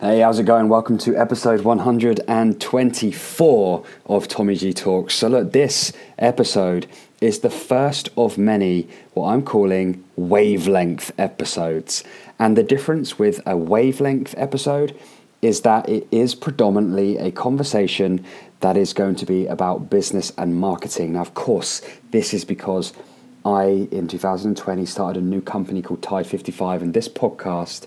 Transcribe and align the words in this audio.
Hey, 0.00 0.18
how's 0.18 0.40
it 0.40 0.44
going? 0.44 0.68
Welcome 0.68 0.98
to 0.98 1.16
episode 1.16 1.60
124 1.60 3.84
of 4.06 4.26
Tommy 4.26 4.56
G 4.56 4.72
Talks. 4.72 5.14
So, 5.14 5.28
look, 5.28 5.52
this 5.52 5.92
episode 6.18 6.88
is 7.20 7.38
the 7.38 7.48
first 7.48 8.08
of 8.16 8.36
many 8.36 8.88
what 9.12 9.28
I'm 9.28 9.42
calling 9.42 10.02
wavelength 10.16 11.12
episodes. 11.16 12.02
And 12.40 12.58
the 12.58 12.64
difference 12.64 13.20
with 13.20 13.40
a 13.46 13.56
wavelength 13.56 14.34
episode 14.36 14.98
is 15.40 15.60
that 15.60 15.88
it 15.88 16.08
is 16.10 16.34
predominantly 16.34 17.16
a 17.18 17.30
conversation 17.30 18.24
that 18.58 18.76
is 18.76 18.94
going 18.94 19.14
to 19.14 19.26
be 19.26 19.46
about 19.46 19.90
business 19.90 20.32
and 20.36 20.56
marketing. 20.56 21.12
Now, 21.12 21.20
of 21.20 21.34
course, 21.34 21.82
this 22.10 22.34
is 22.34 22.44
because 22.44 22.92
I, 23.44 23.86
in 23.92 24.08
2020, 24.08 24.86
started 24.86 25.22
a 25.22 25.24
new 25.24 25.40
company 25.40 25.82
called 25.82 26.02
Tide 26.02 26.26
55, 26.26 26.82
and 26.82 26.94
this 26.94 27.08
podcast 27.08 27.86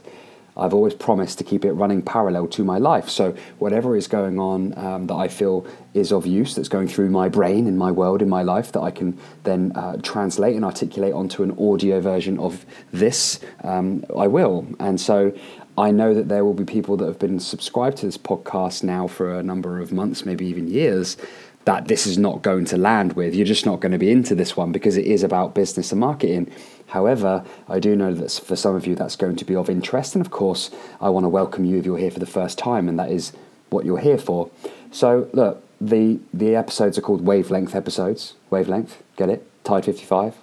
I've 0.58 0.74
always 0.74 0.94
promised 0.94 1.38
to 1.38 1.44
keep 1.44 1.64
it 1.66 1.74
running 1.74 2.02
parallel 2.02 2.48
to 2.48 2.64
my 2.64 2.78
life. 2.78 3.10
So 3.10 3.36
whatever 3.60 3.96
is 3.96 4.07
going 4.07 4.39
on 4.39 4.78
um, 4.78 5.07
that 5.07 5.15
I 5.15 5.28
feel 5.28 5.65
is 5.93 6.11
of 6.11 6.25
use, 6.25 6.56
that's 6.56 6.70
going 6.70 6.88
through 6.88 7.10
my 7.10 7.29
brain, 7.29 7.68
in 7.68 7.78
my 7.78 7.92
world, 7.92 8.21
in 8.21 8.29
my 8.29 8.43
life, 8.43 8.71
that 8.74 8.82
I 8.82 8.92
can 8.92 9.18
then 9.43 9.71
uh, 9.75 9.98
translate 9.98 10.56
and 10.56 10.65
articulate 10.65 11.14
onto 11.14 11.43
an 11.43 11.51
audio 11.57 12.00
version 12.01 12.39
of 12.39 12.65
this, 12.92 13.39
um, 13.64 14.04
I 14.15 14.28
will. 14.28 14.68
And 14.79 15.00
so 15.00 15.34
I 15.78 15.92
know 15.92 16.14
that 16.15 16.28
there 16.28 16.43
will 16.43 16.56
be 16.56 16.65
people 16.65 16.98
that 16.98 17.06
have 17.06 17.20
been 17.20 17.39
subscribed 17.39 17.98
to 17.98 18.07
this 18.07 18.18
podcast 18.18 18.84
now 18.84 19.07
for 19.07 19.37
a 19.37 19.43
number 19.43 19.79
of 19.79 19.92
months, 19.92 20.26
maybe 20.26 20.46
even 20.48 20.68
years. 20.68 21.18
That 21.65 21.89
this 21.89 22.07
is 22.07 22.18
not 22.18 22.43
going 22.43 22.64
to 22.65 22.78
land 22.78 23.14
with. 23.14 23.36
You're 23.36 23.46
just 23.46 23.65
not 23.65 23.82
going 23.82 23.92
to 23.92 23.98
be 23.98 24.10
into 24.10 24.34
this 24.34 24.56
one 24.56 24.71
because 24.71 24.96
it 24.96 25.06
is 25.06 25.21
about 25.21 25.54
business 25.54 25.92
and 25.92 26.00
marketing. 26.00 26.50
However, 26.87 27.43
I 27.68 27.79
do 27.79 27.96
know 27.96 28.14
that 28.14 28.32
for 28.32 28.55
some 28.55 28.75
of 28.75 28.87
you 28.87 28.95
that's 28.95 29.15
going 29.15 29.36
to 29.37 29.45
be 29.45 29.55
of 29.55 29.69
interest, 29.69 30.15
and 30.15 30.25
of 30.25 30.32
course, 30.32 30.71
I 31.01 31.09
want 31.09 31.25
to 31.25 31.29
welcome 31.29 31.65
you 31.65 31.78
if 31.78 31.86
you're 31.86 31.97
here 31.97 32.11
for 32.11 32.19
the 32.19 32.25
first 32.25 32.58
time, 32.58 32.88
and 32.88 32.97
that 32.97 33.11
is 33.11 33.33
what 33.69 33.86
you're 33.86 34.00
here 34.00 34.17
for. 34.17 34.50
So, 34.92 35.30
look, 35.33 35.64
the 35.81 36.20
the 36.34 36.56
episodes 36.56 36.97
are 36.97 37.02
called 37.02 37.25
wavelength 37.25 37.75
episodes. 37.75 38.36
Wavelength, 38.50 39.03
get 39.17 39.30
it? 39.30 39.45
Tide 39.64 39.86
fifty 39.86 40.06
five, 40.06 40.36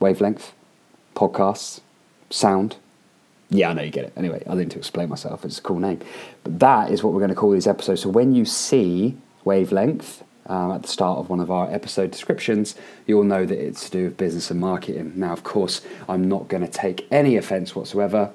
wavelength, 0.00 0.52
podcasts, 1.14 1.80
sound. 2.30 2.76
Yeah, 3.48 3.70
I 3.70 3.74
know 3.74 3.82
you 3.82 3.92
get 3.92 4.06
it. 4.06 4.12
Anyway, 4.16 4.42
I 4.48 4.54
need 4.56 4.72
to 4.72 4.78
explain 4.78 5.08
myself. 5.08 5.44
It's 5.44 5.58
a 5.58 5.62
cool 5.62 5.78
name, 5.78 6.00
but 6.42 6.58
that 6.58 6.90
is 6.90 7.04
what 7.04 7.12
we're 7.12 7.20
going 7.20 7.30
to 7.30 7.36
call 7.36 7.52
these 7.52 7.68
episodes. 7.68 8.02
So 8.02 8.08
when 8.08 8.34
you 8.34 8.44
see 8.44 9.16
wavelength 9.44 10.24
um, 10.46 10.72
at 10.72 10.82
the 10.82 10.88
start 10.88 11.18
of 11.18 11.28
one 11.28 11.40
of 11.40 11.50
our 11.50 11.70
episode 11.72 12.10
descriptions, 12.10 12.74
you'll 13.06 13.24
know 13.24 13.44
that 13.44 13.58
it's 13.58 13.84
to 13.86 13.90
do 13.90 14.04
with 14.04 14.16
business 14.16 14.50
and 14.50 14.60
marketing. 14.60 15.12
Now, 15.16 15.32
of 15.32 15.44
course, 15.44 15.80
I'm 16.08 16.28
not 16.28 16.48
going 16.48 16.64
to 16.64 16.70
take 16.70 17.06
any 17.10 17.36
offense 17.36 17.74
whatsoever. 17.74 18.32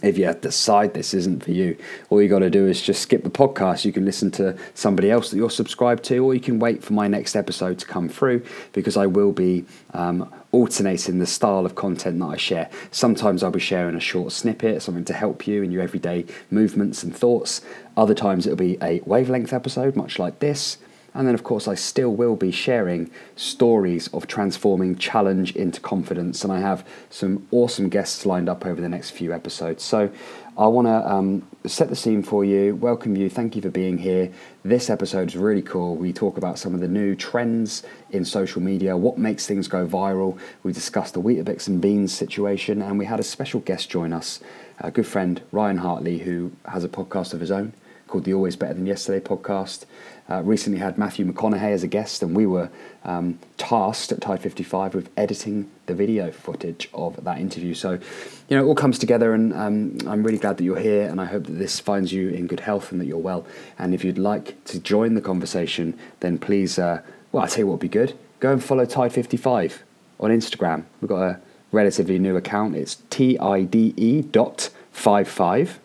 If 0.00 0.16
you 0.16 0.32
decide 0.32 0.94
this 0.94 1.12
isn't 1.12 1.42
for 1.42 1.50
you, 1.50 1.76
all 2.08 2.22
you 2.22 2.28
got 2.28 2.38
to 2.38 2.50
do 2.50 2.68
is 2.68 2.80
just 2.80 3.02
skip 3.02 3.24
the 3.24 3.30
podcast. 3.30 3.84
You 3.84 3.92
can 3.92 4.04
listen 4.04 4.30
to 4.32 4.56
somebody 4.74 5.10
else 5.10 5.30
that 5.30 5.36
you're 5.36 5.50
subscribed 5.50 6.04
to, 6.04 6.24
or 6.24 6.34
you 6.34 6.40
can 6.40 6.60
wait 6.60 6.84
for 6.84 6.92
my 6.92 7.08
next 7.08 7.34
episode 7.34 7.80
to 7.80 7.86
come 7.86 8.08
through 8.08 8.44
because 8.72 8.96
I 8.96 9.06
will 9.06 9.32
be 9.32 9.64
um, 9.94 10.32
alternating 10.52 11.18
the 11.18 11.26
style 11.26 11.66
of 11.66 11.74
content 11.74 12.20
that 12.20 12.26
I 12.26 12.36
share. 12.36 12.70
Sometimes 12.92 13.42
I'll 13.42 13.50
be 13.50 13.58
sharing 13.58 13.96
a 13.96 14.00
short 14.00 14.30
snippet, 14.30 14.82
something 14.82 15.04
to 15.04 15.14
help 15.14 15.48
you 15.48 15.64
in 15.64 15.72
your 15.72 15.82
everyday 15.82 16.26
movements 16.48 17.02
and 17.02 17.14
thoughts. 17.14 17.60
Other 17.96 18.14
times 18.14 18.46
it'll 18.46 18.56
be 18.56 18.78
a 18.80 19.00
wavelength 19.00 19.52
episode, 19.52 19.96
much 19.96 20.20
like 20.20 20.38
this. 20.38 20.78
And 21.18 21.26
then, 21.26 21.34
of 21.34 21.42
course, 21.42 21.66
I 21.66 21.74
still 21.74 22.14
will 22.14 22.36
be 22.36 22.52
sharing 22.52 23.10
stories 23.34 24.06
of 24.14 24.28
transforming 24.28 24.94
challenge 24.94 25.56
into 25.56 25.80
confidence. 25.80 26.44
And 26.44 26.52
I 26.52 26.60
have 26.60 26.86
some 27.10 27.48
awesome 27.50 27.88
guests 27.88 28.24
lined 28.24 28.48
up 28.48 28.64
over 28.64 28.80
the 28.80 28.88
next 28.88 29.10
few 29.10 29.32
episodes. 29.32 29.82
So 29.82 30.12
I 30.56 30.68
want 30.68 30.86
to 30.86 31.12
um, 31.12 31.44
set 31.66 31.88
the 31.88 31.96
scene 31.96 32.22
for 32.22 32.44
you, 32.44 32.76
welcome 32.76 33.16
you, 33.16 33.28
thank 33.28 33.56
you 33.56 33.62
for 33.62 33.68
being 33.68 33.98
here. 33.98 34.32
This 34.62 34.88
episode 34.88 35.26
is 35.26 35.36
really 35.36 35.60
cool. 35.60 35.96
We 35.96 36.12
talk 36.12 36.38
about 36.38 36.56
some 36.56 36.72
of 36.72 36.78
the 36.78 36.86
new 36.86 37.16
trends 37.16 37.82
in 38.10 38.24
social 38.24 38.62
media, 38.62 38.96
what 38.96 39.18
makes 39.18 39.44
things 39.44 39.66
go 39.66 39.88
viral. 39.88 40.38
We 40.62 40.72
discussed 40.72 41.14
the 41.14 41.20
Weetabix 41.20 41.66
and 41.66 41.80
Beans 41.80 42.12
situation, 42.12 42.80
and 42.80 42.96
we 42.96 43.06
had 43.06 43.18
a 43.18 43.24
special 43.24 43.58
guest 43.58 43.90
join 43.90 44.12
us, 44.12 44.38
a 44.78 44.92
good 44.92 45.06
friend, 45.06 45.42
Ryan 45.50 45.78
Hartley, 45.78 46.18
who 46.18 46.52
has 46.66 46.84
a 46.84 46.88
podcast 46.88 47.34
of 47.34 47.40
his 47.40 47.50
own 47.50 47.72
called 48.08 48.24
the 48.24 48.34
Always 48.34 48.56
Better 48.56 48.74
Than 48.74 48.86
Yesterday 48.86 49.24
podcast. 49.24 49.84
Uh, 50.30 50.42
recently 50.42 50.78
had 50.78 50.98
Matthew 50.98 51.24
McConaughey 51.24 51.72
as 51.72 51.82
a 51.82 51.86
guest, 51.86 52.22
and 52.22 52.36
we 52.36 52.46
were 52.46 52.70
um, 53.04 53.38
tasked 53.56 54.12
at 54.12 54.20
Tide 54.20 54.40
55 54.40 54.94
with 54.94 55.10
editing 55.16 55.70
the 55.86 55.94
video 55.94 56.30
footage 56.30 56.88
of 56.92 57.22
that 57.24 57.38
interview. 57.38 57.72
So, 57.72 57.92
you 57.92 58.56
know, 58.56 58.64
it 58.64 58.66
all 58.66 58.74
comes 58.74 58.98
together, 58.98 59.32
and 59.32 59.54
um, 59.54 59.98
I'm 60.06 60.22
really 60.22 60.38
glad 60.38 60.58
that 60.58 60.64
you're 60.64 60.78
here, 60.78 61.08
and 61.08 61.20
I 61.20 61.24
hope 61.24 61.44
that 61.44 61.52
this 61.52 61.80
finds 61.80 62.12
you 62.12 62.28
in 62.28 62.46
good 62.46 62.60
health 62.60 62.92
and 62.92 63.00
that 63.00 63.06
you're 63.06 63.16
well. 63.16 63.46
And 63.78 63.94
if 63.94 64.04
you'd 64.04 64.18
like 64.18 64.62
to 64.64 64.78
join 64.78 65.14
the 65.14 65.22
conversation, 65.22 65.98
then 66.20 66.38
please, 66.38 66.78
uh, 66.78 67.02
well, 67.32 67.44
I'll 67.44 67.48
tell 67.48 67.60
you 67.60 67.66
what 67.66 67.74
would 67.74 67.80
be 67.80 67.88
good. 67.88 68.18
Go 68.40 68.52
and 68.52 68.62
follow 68.62 68.84
Tide 68.84 69.12
55 69.12 69.82
on 70.20 70.30
Instagram. 70.30 70.84
We've 71.00 71.08
got 71.08 71.22
a 71.22 71.40
relatively 71.72 72.18
new 72.18 72.36
account. 72.36 72.76
It's 72.76 72.96
T 73.10 73.38
I 73.38 73.62
D 73.62 73.94
E 73.96 74.22
dot 74.22 74.70
five 74.92 75.28
five. 75.28 75.80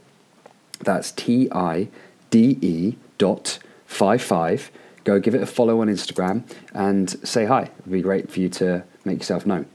That's 0.79 1.11
T 1.11 1.49
I 1.51 1.87
D 2.33 2.57
E 2.61 2.95
dot 3.19 3.59
five 3.85 4.19
five. 4.19 4.71
Go 5.03 5.19
give 5.19 5.35
it 5.35 5.43
a 5.43 5.45
follow 5.45 5.81
on 5.81 5.87
Instagram 5.87 6.43
and 6.73 7.07
say 7.27 7.45
hi. 7.45 7.69
It'd 7.81 7.91
be 7.91 8.01
great 8.01 8.31
for 8.31 8.39
you 8.39 8.49
to 8.49 8.83
make 9.05 9.19
yourself 9.19 9.45
known. 9.45 9.67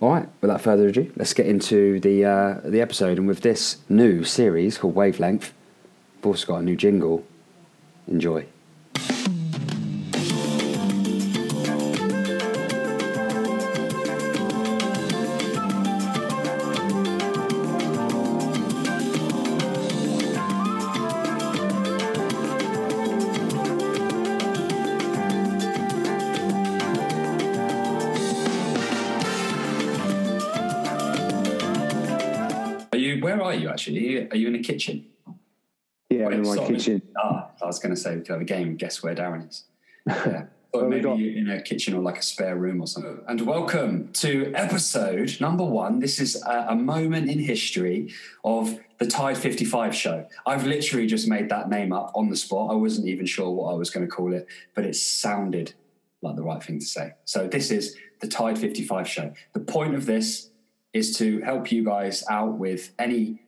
All 0.00 0.12
right, 0.12 0.28
without 0.40 0.60
further 0.60 0.86
ado, 0.86 1.10
let's 1.16 1.34
get 1.34 1.46
into 1.46 1.98
the 1.98 2.24
uh, 2.24 2.60
the 2.64 2.80
episode. 2.80 3.18
And 3.18 3.26
with 3.26 3.40
this 3.40 3.78
new 3.88 4.22
series 4.22 4.78
called 4.78 4.94
Wavelength, 4.94 5.52
we've 6.16 6.26
also 6.26 6.46
got 6.46 6.58
a 6.58 6.62
new 6.62 6.76
jingle. 6.76 7.24
Enjoy. 8.06 8.46
Are 33.86 33.90
you, 33.90 34.28
are 34.30 34.36
you 34.36 34.48
in 34.48 34.54
a 34.54 34.62
kitchen? 34.62 35.06
Yeah, 36.08 36.30
in 36.30 36.42
my 36.42 36.56
kitchen. 36.66 37.02
Ah, 37.18 37.50
I 37.62 37.66
was 37.66 37.78
going 37.78 37.94
to 37.94 38.00
say 38.00 38.14
we 38.14 38.22
could 38.22 38.32
have 38.32 38.40
a 38.40 38.44
game. 38.44 38.76
Guess 38.76 39.02
where 39.02 39.14
Darren 39.14 39.48
is? 39.48 39.64
Yeah. 40.06 40.46
Or 40.72 40.88
maybe 40.88 41.02
got... 41.02 41.20
in 41.20 41.48
a 41.50 41.62
kitchen 41.62 41.94
or 41.94 42.02
like 42.02 42.18
a 42.18 42.22
spare 42.22 42.56
room 42.56 42.80
or 42.80 42.88
something. 42.88 43.20
And 43.28 43.40
welcome 43.42 44.08
to 44.14 44.52
episode 44.56 45.36
number 45.40 45.62
one. 45.64 46.00
This 46.00 46.18
is 46.18 46.42
a, 46.42 46.66
a, 46.70 46.74
moment 46.74 47.30
in 47.30 47.38
history 47.38 48.12
of 48.42 48.80
the 48.98 49.06
Tide 49.06 49.38
55 49.38 49.94
show. 49.94 50.26
I've 50.44 50.66
literally 50.66 51.06
just 51.06 51.28
made 51.28 51.48
that 51.50 51.70
name 51.70 51.92
up 51.92 52.10
on 52.16 52.28
the 52.28 52.34
spot. 52.34 52.72
I 52.72 52.74
wasn't 52.74 53.06
even 53.06 53.24
sure 53.24 53.50
what 53.50 53.72
I 53.72 53.74
was 53.74 53.90
going 53.90 54.04
to 54.04 54.10
call 54.10 54.34
it, 54.34 54.48
but 54.74 54.84
it 54.84 54.96
sounded 54.96 55.74
like 56.22 56.34
the 56.34 56.42
right 56.42 56.60
thing 56.60 56.80
to 56.80 56.86
say. 56.86 57.12
So 57.24 57.46
this 57.46 57.70
is 57.70 57.96
the 58.20 58.26
Tide 58.26 58.58
55 58.58 59.08
show. 59.08 59.32
The 59.52 59.60
point 59.60 59.94
of 59.94 60.06
this 60.06 60.50
is 60.92 61.16
to 61.18 61.40
help 61.42 61.70
you 61.70 61.84
guys 61.84 62.24
out 62.28 62.58
with 62.58 62.92
any 62.98 63.43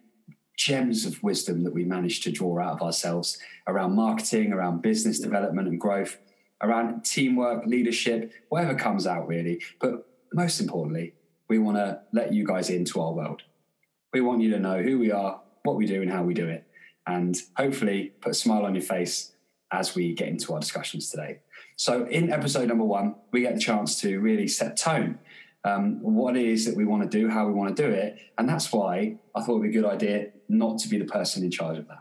gems 0.57 1.05
of 1.05 1.23
wisdom 1.23 1.65
that 1.65 1.75
we 1.75 1.85
manage 1.85 2.21
to 2.23 2.33
draw 2.33 2.59
out 2.59 2.73
of 2.73 2.83
ourselves 2.83 3.39
around 3.67 3.95
marketing, 3.95 4.53
around 4.53 4.83
business 4.83 5.19
development 5.19 5.69
and 5.69 5.81
growth, 5.81 6.19
around 6.63 7.05
teamwork, 7.05 7.67
leadership, 7.67 8.33
whatever 8.49 8.75
comes 8.75 9.07
out 9.07 9.29
really. 9.29 9.63
But 9.81 10.07
most 10.33 10.61
importantly, 10.61 11.15
we 11.49 11.59
want 11.59 11.77
to 11.77 12.01
let 12.13 12.33
you 12.33 12.45
guys 12.45 12.71
into 12.71 13.01
our 13.01 13.13
world. 13.13 13.43
We 14.13 14.21
want 14.21 14.41
you 14.41 14.51
to 14.51 14.59
know 14.59 14.83
who 14.83 14.99
we 14.99 15.13
are, 15.13 15.41
what 15.63 15.77
we 15.77 15.87
do, 15.87 16.03
and 16.03 16.11
how 16.11 16.23
we 16.23 16.35
do 16.35 16.49
it. 16.49 16.67
And 17.07 17.37
hopefully 17.57 18.15
put 18.21 18.33
a 18.33 18.35
smile 18.35 18.65
on 18.65 18.75
your 18.75 18.83
face 18.83 19.33
as 19.71 19.95
we 19.95 20.15
get 20.15 20.29
into 20.29 20.53
our 20.55 20.61
discussions 20.61 21.11
today. 21.11 21.41
So, 21.77 22.07
in 22.07 22.33
episode 22.33 22.69
number 22.69 22.85
one, 22.85 23.15
we 23.33 23.43
get 23.43 23.55
the 23.55 23.61
chance 23.61 24.01
to 24.01 24.19
really 24.19 24.49
set 24.49 24.77
tone 24.77 25.19
um, 25.67 26.01
what 26.01 26.37
it 26.37 26.47
is 26.47 26.65
that 26.65 26.77
we 26.77 26.85
want 26.85 27.03
to 27.03 27.09
do, 27.09 27.29
how 27.29 27.47
we 27.47 27.53
want 27.53 27.77
to 27.77 27.83
do 27.83 27.89
it. 27.91 28.19
And 28.39 28.49
that's 28.49 28.73
why 28.73 29.17
I 29.35 29.43
thought 29.43 29.57
it 29.57 29.59
would 29.59 29.71
be 29.71 29.79
a 29.79 29.83
good 29.83 29.91
idea 29.91 30.31
not 30.49 30.79
to 30.79 30.89
be 30.89 30.99
the 30.99 31.05
person 31.05 31.43
in 31.45 31.51
charge 31.51 31.79
of 31.79 31.89
that. 31.89 31.99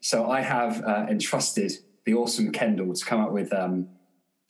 So 0.00 0.30
I 0.30 0.40
have 0.40 0.82
uh, 0.84 1.06
entrusted 1.08 1.72
the 2.04 2.14
awesome 2.14 2.52
Kendall 2.52 2.92
to 2.92 3.04
come 3.04 3.20
up 3.20 3.32
with 3.32 3.52
um, 3.52 3.88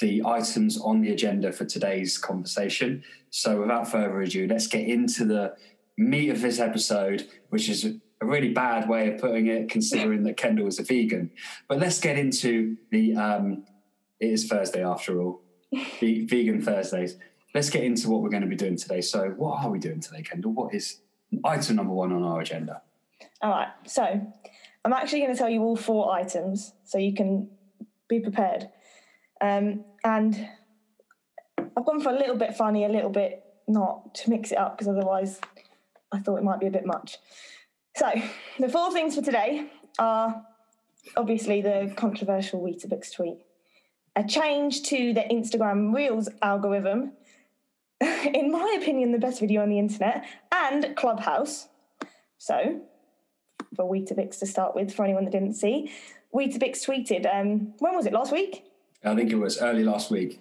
the 0.00 0.22
items 0.24 0.78
on 0.78 1.00
the 1.00 1.12
agenda 1.12 1.52
for 1.52 1.64
today's 1.64 2.18
conversation. 2.18 3.02
So 3.30 3.60
without 3.60 3.88
further 3.88 4.20
ado, 4.20 4.46
let's 4.46 4.66
get 4.66 4.86
into 4.86 5.24
the 5.24 5.54
meat 5.96 6.30
of 6.30 6.40
this 6.42 6.58
episode, 6.58 7.26
which 7.48 7.68
is 7.68 7.84
a 7.84 8.26
really 8.26 8.52
bad 8.52 8.88
way 8.88 9.12
of 9.12 9.20
putting 9.20 9.46
it, 9.46 9.70
considering 9.70 10.22
that 10.24 10.36
Kendall 10.36 10.66
is 10.66 10.78
a 10.78 10.82
vegan. 10.82 11.30
But 11.68 11.78
let's 11.78 12.00
get 12.00 12.18
into 12.18 12.76
the. 12.90 13.16
Um, 13.16 13.64
it 14.18 14.30
is 14.30 14.46
Thursday 14.46 14.82
after 14.82 15.20
all, 15.20 15.42
vegan 16.00 16.62
Thursdays 16.62 17.18
let's 17.56 17.70
get 17.70 17.82
into 17.82 18.10
what 18.10 18.20
we're 18.20 18.28
going 18.28 18.42
to 18.42 18.48
be 18.48 18.54
doing 18.54 18.76
today. 18.76 19.00
So, 19.00 19.30
what 19.30 19.64
are 19.64 19.70
we 19.70 19.78
doing 19.78 20.00
today, 20.00 20.22
Kendall? 20.22 20.52
What 20.52 20.74
is 20.74 21.00
item 21.42 21.76
number 21.76 21.94
one 21.94 22.12
on 22.12 22.22
our 22.22 22.40
agenda? 22.40 22.82
All 23.42 23.50
right. 23.50 23.68
So, 23.86 24.02
I'm 24.84 24.92
actually 24.92 25.20
going 25.20 25.32
to 25.32 25.38
tell 25.38 25.50
you 25.50 25.62
all 25.62 25.74
four 25.74 26.14
items 26.14 26.72
so 26.84 26.96
you 26.96 27.12
can 27.12 27.50
be 28.08 28.20
prepared. 28.20 28.68
Um, 29.40 29.84
and 30.04 30.48
I've 31.58 31.84
gone 31.84 32.00
for 32.00 32.10
a 32.10 32.16
little 32.16 32.36
bit 32.36 32.54
funny, 32.54 32.84
a 32.84 32.88
little 32.88 33.10
bit 33.10 33.42
not 33.66 34.14
to 34.14 34.30
mix 34.30 34.52
it 34.52 34.58
up 34.58 34.78
because 34.78 34.88
otherwise 34.88 35.40
I 36.12 36.20
thought 36.20 36.36
it 36.36 36.44
might 36.44 36.60
be 36.60 36.68
a 36.68 36.70
bit 36.70 36.86
much. 36.86 37.18
So, 37.96 38.10
the 38.58 38.68
four 38.68 38.92
things 38.92 39.16
for 39.16 39.22
today 39.22 39.66
are 39.98 40.44
obviously 41.16 41.62
the 41.62 41.92
controversial 41.96 42.60
Weetabix 42.60 43.12
tweet, 43.12 43.38
a 44.14 44.22
change 44.22 44.82
to 44.84 45.12
the 45.12 45.22
Instagram 45.22 45.94
Reels 45.94 46.28
algorithm, 46.42 47.12
in 48.00 48.52
my 48.52 48.76
opinion, 48.80 49.12
the 49.12 49.18
best 49.18 49.40
video 49.40 49.62
on 49.62 49.70
the 49.70 49.78
internet, 49.78 50.24
and 50.52 50.94
Clubhouse. 50.94 51.68
So, 52.38 52.82
for 53.76 53.84
Weetabix 53.84 54.38
to 54.38 54.46
start 54.46 54.74
with, 54.74 54.92
for 54.92 55.04
anyone 55.04 55.24
that 55.24 55.30
didn't 55.30 55.54
see, 55.54 55.92
Weetabix 56.34 56.84
tweeted, 56.84 57.32
um, 57.32 57.74
when 57.78 57.94
was 57.94 58.06
it, 58.06 58.12
last 58.12 58.32
week? 58.32 58.64
I 59.04 59.14
think 59.14 59.30
it 59.30 59.36
was 59.36 59.60
early 59.60 59.84
last 59.84 60.10
week. 60.10 60.40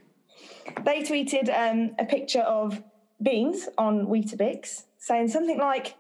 They 0.84 1.04
tweeted 1.04 1.50
um, 1.56 1.96
a 2.00 2.06
picture 2.06 2.42
of 2.42 2.82
beans 3.22 3.70
on 3.78 4.08
Weetabix 4.08 4.84
saying 4.98 5.28
something 5.28 5.58
like, 5.58 5.96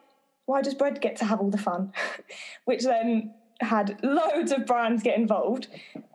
Why 0.45 0.61
does 0.61 0.73
bread 0.73 1.01
get 1.01 1.17
to 1.17 1.25
have 1.25 1.39
all 1.39 1.51
the 1.51 1.57
fun? 1.57 1.93
Which 2.65 2.83
then 2.83 3.33
had 3.61 3.99
loads 4.03 4.51
of 4.51 4.65
brands 4.65 5.03
get 5.03 5.17
involved. 5.17 5.67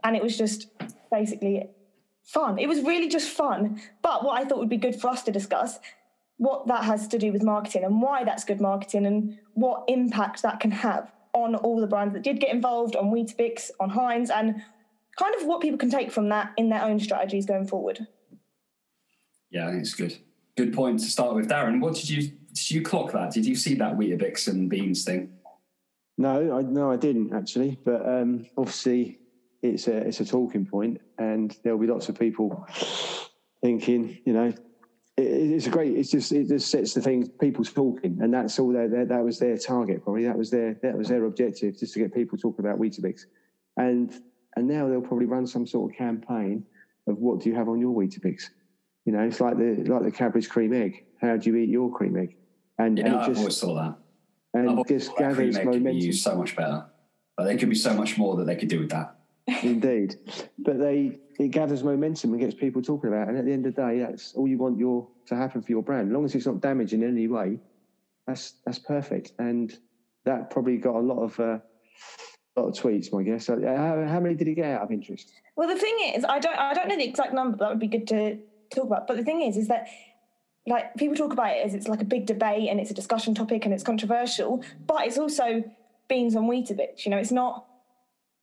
And 0.02 0.16
it 0.16 0.22
was 0.22 0.36
just 0.36 0.66
basically 1.10 1.68
fun. 2.24 2.58
It 2.58 2.68
was 2.68 2.80
really 2.82 3.08
just 3.08 3.28
fun. 3.28 3.80
But 4.02 4.24
what 4.24 4.40
I 4.40 4.44
thought 4.44 4.58
would 4.58 4.68
be 4.68 4.76
good 4.76 5.00
for 5.00 5.08
us 5.08 5.22
to 5.24 5.32
discuss 5.32 5.78
what 6.40 6.66
that 6.68 6.84
has 6.84 7.06
to 7.06 7.18
do 7.18 7.32
with 7.32 7.42
marketing 7.42 7.84
and 7.84 8.00
why 8.00 8.24
that's 8.24 8.44
good 8.44 8.62
marketing 8.62 9.04
and 9.04 9.38
what 9.52 9.84
impact 9.88 10.40
that 10.40 10.58
can 10.58 10.70
have 10.70 11.12
on 11.34 11.54
all 11.54 11.78
the 11.78 11.86
brands 11.86 12.14
that 12.14 12.22
did 12.22 12.40
get 12.40 12.48
involved, 12.48 12.96
on 12.96 13.10
Weetabix, 13.10 13.70
on 13.78 13.90
Heinz, 13.90 14.30
and 14.30 14.62
kind 15.18 15.34
of 15.34 15.46
what 15.46 15.60
people 15.60 15.76
can 15.76 15.90
take 15.90 16.10
from 16.10 16.30
that 16.30 16.52
in 16.56 16.70
their 16.70 16.82
own 16.82 16.98
strategies 16.98 17.44
going 17.44 17.66
forward. 17.66 18.06
Yeah, 19.50 19.68
I 19.68 19.72
think 19.72 19.82
it's 19.82 19.92
good. 19.92 20.16
Good 20.56 20.72
point 20.72 21.00
to 21.00 21.06
start 21.10 21.34
with, 21.34 21.46
Darren. 21.46 21.78
What 21.78 21.94
did 21.96 22.08
you 22.08 22.32
did 22.54 22.70
you 22.70 22.80
clock 22.80 23.12
that? 23.12 23.32
Did 23.32 23.44
you 23.44 23.54
see 23.54 23.74
that 23.74 23.98
Weetabix 23.98 24.48
and 24.48 24.70
beans 24.70 25.04
thing? 25.04 25.34
No, 26.16 26.56
I 26.56 26.62
no, 26.62 26.90
I 26.90 26.96
didn't 26.96 27.34
actually. 27.34 27.78
But 27.84 28.08
um, 28.08 28.46
obviously, 28.56 29.18
it's 29.60 29.88
a 29.88 29.98
it's 29.98 30.20
a 30.20 30.24
talking 30.24 30.64
point, 30.64 31.02
and 31.18 31.54
there'll 31.62 31.78
be 31.78 31.86
lots 31.86 32.08
of 32.08 32.18
people 32.18 32.66
thinking, 33.62 34.18
you 34.24 34.32
know, 34.32 34.44
it, 34.44 34.58
it's 35.20 35.66
a 35.66 35.70
great. 35.70 35.96
It's 35.96 36.10
just 36.10 36.32
it 36.32 36.48
just 36.48 36.70
sets 36.70 36.94
the 36.94 37.00
thing 37.00 37.28
people 37.40 37.64
talking, 37.64 38.18
and 38.20 38.32
that's 38.32 38.58
all. 38.58 38.72
Their, 38.72 38.88
their, 38.88 39.06
that 39.06 39.24
was 39.24 39.38
their 39.38 39.56
target, 39.56 40.02
probably. 40.04 40.24
That 40.24 40.36
was 40.36 40.50
their 40.50 40.74
that 40.82 40.96
was 40.96 41.08
their 41.08 41.24
objective, 41.24 41.78
just 41.78 41.94
to 41.94 42.00
get 42.00 42.14
people 42.14 42.38
talking 42.38 42.64
about 42.64 42.78
Weetabix, 42.78 43.22
and 43.76 44.12
and 44.56 44.66
now 44.66 44.88
they'll 44.88 45.00
probably 45.00 45.26
run 45.26 45.46
some 45.46 45.66
sort 45.66 45.92
of 45.92 45.96
campaign 45.96 46.64
of 47.06 47.18
what 47.18 47.40
do 47.40 47.48
you 47.48 47.54
have 47.54 47.68
on 47.68 47.80
your 47.80 47.94
Weetabix. 47.94 48.50
You 49.04 49.12
know, 49.12 49.20
it's 49.20 49.40
like 49.40 49.56
the 49.56 49.84
like 49.86 50.02
the 50.02 50.10
Cadbury's 50.10 50.48
cream 50.48 50.72
egg. 50.72 51.04
How 51.20 51.36
do 51.36 51.50
you 51.50 51.56
eat 51.56 51.68
your 51.68 51.92
cream 51.92 52.16
egg? 52.16 52.36
And, 52.78 52.98
yeah, 52.98 53.06
and 53.06 53.16
I've 53.16 53.26
just, 53.26 53.38
always 53.38 53.60
thought 53.60 53.74
that. 53.74 54.58
And 54.58 54.70
I've 54.70 54.86
just 54.86 55.14
gathers 55.16 55.56
momentum. 55.56 55.84
Could 55.84 55.84
be 55.84 56.06
used 56.06 56.22
so 56.22 56.34
much 56.34 56.56
better. 56.56 56.86
But 57.36 57.44
there 57.44 57.58
could 57.58 57.68
be 57.68 57.76
so 57.76 57.94
much 57.94 58.16
more 58.16 58.36
that 58.36 58.46
they 58.46 58.56
could 58.56 58.68
do 58.68 58.80
with 58.80 58.90
that. 58.90 59.16
Indeed, 59.62 60.16
but 60.58 60.78
they 60.78 61.18
it 61.38 61.48
gathers 61.48 61.82
momentum 61.82 62.32
and 62.32 62.40
gets 62.40 62.54
people 62.54 62.82
talking 62.82 63.08
about. 63.08 63.22
It. 63.22 63.30
And 63.30 63.38
at 63.38 63.44
the 63.46 63.52
end 63.52 63.66
of 63.66 63.74
the 63.74 63.82
day, 63.82 63.98
that's 64.00 64.34
all 64.34 64.46
you 64.46 64.58
want 64.58 64.78
your 64.78 65.08
to 65.26 65.36
happen 65.36 65.62
for 65.62 65.72
your 65.72 65.82
brand. 65.82 66.08
As 66.08 66.14
long 66.14 66.24
as 66.24 66.34
it's 66.34 66.46
not 66.46 66.60
damaging 66.60 67.02
in 67.02 67.08
any 67.08 67.26
way, 67.26 67.58
that's 68.26 68.54
that's 68.64 68.78
perfect. 68.78 69.32
And 69.38 69.76
that 70.24 70.50
probably 70.50 70.76
got 70.76 70.96
a 70.96 71.00
lot 71.00 71.22
of. 71.22 71.40
Uh, 71.40 71.58
lot 72.56 72.66
of 72.66 72.74
tweets, 72.74 73.12
my 73.12 73.22
guess. 73.22 73.46
So, 73.46 73.60
how, 73.64 74.04
how, 74.06 74.20
many 74.20 74.34
did 74.34 74.48
he 74.48 74.54
get 74.54 74.66
out 74.66 74.82
of 74.82 74.90
interest? 74.90 75.30
Well, 75.56 75.68
the 75.68 75.78
thing 75.78 75.96
is, 76.14 76.24
I 76.24 76.40
don't, 76.40 76.58
I 76.58 76.74
don't 76.74 76.88
know 76.88 76.96
the 76.96 77.08
exact 77.08 77.32
number. 77.32 77.56
That 77.56 77.68
would 77.70 77.78
be 77.78 77.86
good 77.86 78.08
to 78.08 78.38
talk 78.74 78.84
about. 78.84 79.06
But 79.06 79.16
the 79.16 79.22
thing 79.22 79.42
is, 79.42 79.56
is 79.56 79.68
that 79.68 79.88
like 80.66 80.94
people 80.96 81.16
talk 81.16 81.32
about 81.32 81.56
it 81.56 81.64
as 81.64 81.74
it's 81.74 81.88
like 81.88 82.02
a 82.02 82.04
big 82.04 82.26
debate 82.26 82.68
and 82.68 82.80
it's 82.80 82.90
a 82.90 82.94
discussion 82.94 83.34
topic 83.34 83.64
and 83.64 83.74
it's 83.74 83.82
controversial, 83.82 84.62
but 84.86 85.06
it's 85.06 85.18
also 85.18 85.64
beans 86.08 86.36
on 86.36 86.44
Weetabix. 86.44 87.04
You 87.04 87.10
know, 87.10 87.18
it's 87.18 87.32
not 87.32 87.66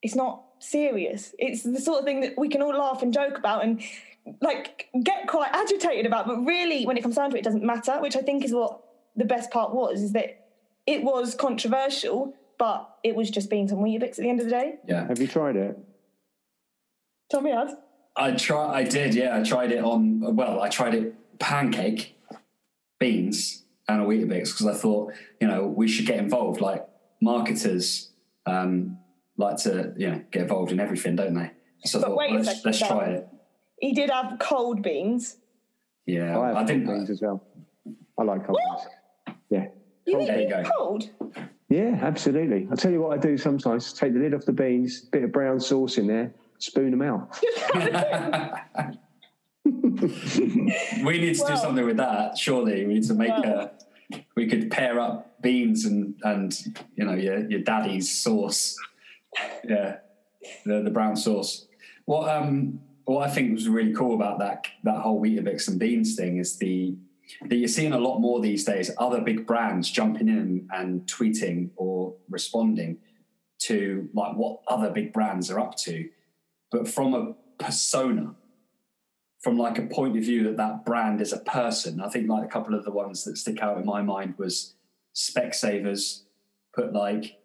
it's 0.02 0.16
not 0.16 0.44
serious. 0.60 1.34
It's 1.40 1.64
the 1.64 1.80
sort 1.80 2.00
of 2.00 2.06
thing 2.06 2.22
that 2.22 2.38
we 2.38 2.50
can 2.50 2.62
all 2.62 2.78
laugh 2.78 3.02
and 3.02 3.14
joke 3.14 3.38
about 3.38 3.64
and 3.64 3.82
like 4.42 4.90
get 5.04 5.28
quite 5.28 5.52
agitated 5.54 6.06
about. 6.06 6.28
But 6.28 6.38
really, 6.46 6.86
when 6.86 6.98
it 6.98 7.02
comes 7.02 7.16
down 7.16 7.32
to 7.32 7.36
it, 7.36 7.40
it 7.40 7.44
doesn't 7.44 7.64
matter. 7.64 8.00
Which 8.02 8.16
I 8.16 8.22
think 8.22 8.44
is 8.44 8.54
what 8.54 8.82
the 9.16 9.26
best 9.26 9.52
part 9.52 9.74
was 9.74 10.02
is 10.02 10.14
that 10.14 10.48
it 10.86 11.04
was 11.04 11.36
controversial, 11.36 12.34
but 12.58 12.90
it 13.04 13.16
was 13.16 13.30
just 13.30 13.50
beans 13.50 13.72
on 13.72 13.80
Weetabix 13.80 14.12
at 14.12 14.18
the 14.18 14.30
end 14.30 14.40
of 14.40 14.46
the 14.46 14.52
day. 14.52 14.76
Yeah. 14.88 15.08
Have 15.08 15.20
you 15.20 15.28
tried 15.28 15.56
it? 15.56 15.78
Tell 17.30 17.42
me, 17.42 17.52
Ad. 17.52 17.70
I 18.16 18.32
try. 18.32 18.74
I 18.74 18.84
did. 18.84 19.14
Yeah, 19.14 19.38
I 19.38 19.44
tried 19.44 19.72
it 19.72 19.84
on. 19.84 20.36
Well, 20.36 20.62
I 20.62 20.70
tried 20.70 20.96
it 20.96 21.40
pancake, 21.40 22.18
beans, 23.00 23.64
and 23.88 24.02
a 24.02 24.06
Weetabix 24.06 24.52
because 24.52 24.66
I 24.66 24.74
thought 24.74 25.14
you 25.40 25.48
know 25.48 25.68
we 25.68 25.88
should 25.88 26.06
get 26.06 26.18
involved. 26.18 26.60
Like 26.62 26.88
marketers 27.22 28.10
um, 28.46 28.98
like 29.38 29.58
to 29.58 29.94
you 29.98 30.10
know 30.10 30.22
get 30.32 30.44
involved 30.44 30.72
in 30.72 30.80
everything, 30.80 31.16
don't 31.16 31.34
they? 31.34 31.52
So 31.86 32.00
but 32.00 32.08
thought, 32.08 32.18
wait 32.18 32.34
let's, 32.34 32.66
let's 32.66 32.80
try 32.80 33.06
it. 33.06 33.28
He 33.80 33.94
did 33.94 34.10
have 34.10 34.40
cold 34.40 34.82
beans. 34.82 35.38
Yeah, 36.06 36.38
I, 36.38 36.62
I 36.62 36.64
didn't 36.64 36.88
beans 36.88 37.10
as 37.10 37.22
well. 37.22 37.44
I 38.18 38.24
like 38.24 38.46
cold 38.46 38.60
what? 38.62 38.88
beans. 39.26 39.38
Yeah. 39.50 39.68
You 40.06 40.18
cold, 40.18 40.30
eat 40.30 40.72
cold? 40.78 41.10
Yeah, 41.70 42.00
absolutely. 42.02 42.68
I'll 42.72 42.78
tell 42.78 42.92
you 42.92 43.02
what 43.02 43.18
I 43.18 43.22
do 43.22 43.38
sometimes. 43.38 43.92
Take 43.94 44.14
the 44.14 44.20
lid 44.20 44.34
off 44.34 44.46
the 44.46 44.54
beans, 44.54 45.02
bit 45.02 45.24
of 45.24 45.32
brown 45.34 45.60
sauce 45.60 45.98
in 45.98 46.08
there, 46.08 46.34
spoon 46.60 46.92
them 46.92 47.02
out. 47.02 47.38
we 51.04 51.20
need 51.20 51.36
to 51.36 51.42
well, 51.44 51.50
do 51.50 51.58
something 51.58 51.86
with 51.86 51.98
that. 51.98 52.38
Surely 52.38 52.86
we 52.86 52.96
need 52.96 53.04
to 53.08 53.14
make 53.14 53.30
well, 53.30 53.72
a. 54.12 54.18
We 54.36 54.48
could 54.48 54.72
pair 54.72 55.02
up 55.02 55.42
beans 55.42 55.84
and 55.84 56.16
and 56.24 56.58
you 56.96 57.04
know 57.04 57.14
your 57.14 57.50
your 57.50 57.60
daddy's 57.60 58.10
sauce. 58.10 58.78
Yeah, 59.64 59.98
the 60.66 60.82
the 60.82 60.92
brown 60.92 61.16
sauce. 61.16 61.68
What 62.06 62.30
um 62.30 62.80
what 63.06 63.28
I 63.28 63.32
think 63.32 63.54
was 63.54 63.68
really 63.68 63.94
cool 63.94 64.16
about 64.16 64.40
that 64.40 64.66
that 64.84 65.02
whole 65.02 65.22
Weetabix 65.22 65.68
and 65.68 65.80
beans 65.80 66.16
thing 66.16 66.38
is 66.38 66.58
the 66.58 66.96
that 67.50 67.56
you're 67.58 67.68
seeing 67.68 67.94
a 67.94 68.00
lot 68.00 68.20
more 68.20 68.40
these 68.40 68.64
days. 68.64 68.92
Other 68.98 69.22
big 69.22 69.46
brands 69.46 69.92
jumping 69.92 70.30
in 70.30 70.68
and 70.72 71.02
tweeting 71.08 71.72
or 71.76 72.16
responding 72.30 72.98
to 73.60 74.08
like 74.14 74.36
what 74.36 74.62
other 74.68 74.90
big 74.90 75.12
brands 75.12 75.52
are 75.52 75.60
up 75.60 75.76
to 75.78 76.10
but 76.72 76.88
from 76.88 77.14
a 77.14 77.34
persona, 77.64 78.36
from 79.42 79.58
like 79.58 79.78
a 79.78 79.84
point 79.84 80.18
of 80.18 80.24
view 80.24 80.44
that 80.44 80.58
that 80.58 80.86
brand 80.86 81.22
is 81.22 81.34
a 81.34 81.40
person. 81.40 82.02
I 82.02 82.10
think 82.10 82.30
like 82.30 82.46
a 82.46 82.50
couple 82.50 82.76
of 82.76 82.84
the 82.84 82.92
ones 82.92 83.24
that 83.24 83.38
stick 83.38 83.62
out 83.62 83.78
in 83.78 83.86
my 83.86 84.02
mind 84.02 84.36
was 84.38 84.76
Specsavers 85.16 86.24
put 86.76 86.94
like 86.94 87.40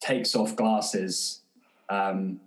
takes 0.00 0.34
off 0.34 0.56
glasses, 0.56 1.42
um, 1.88 2.40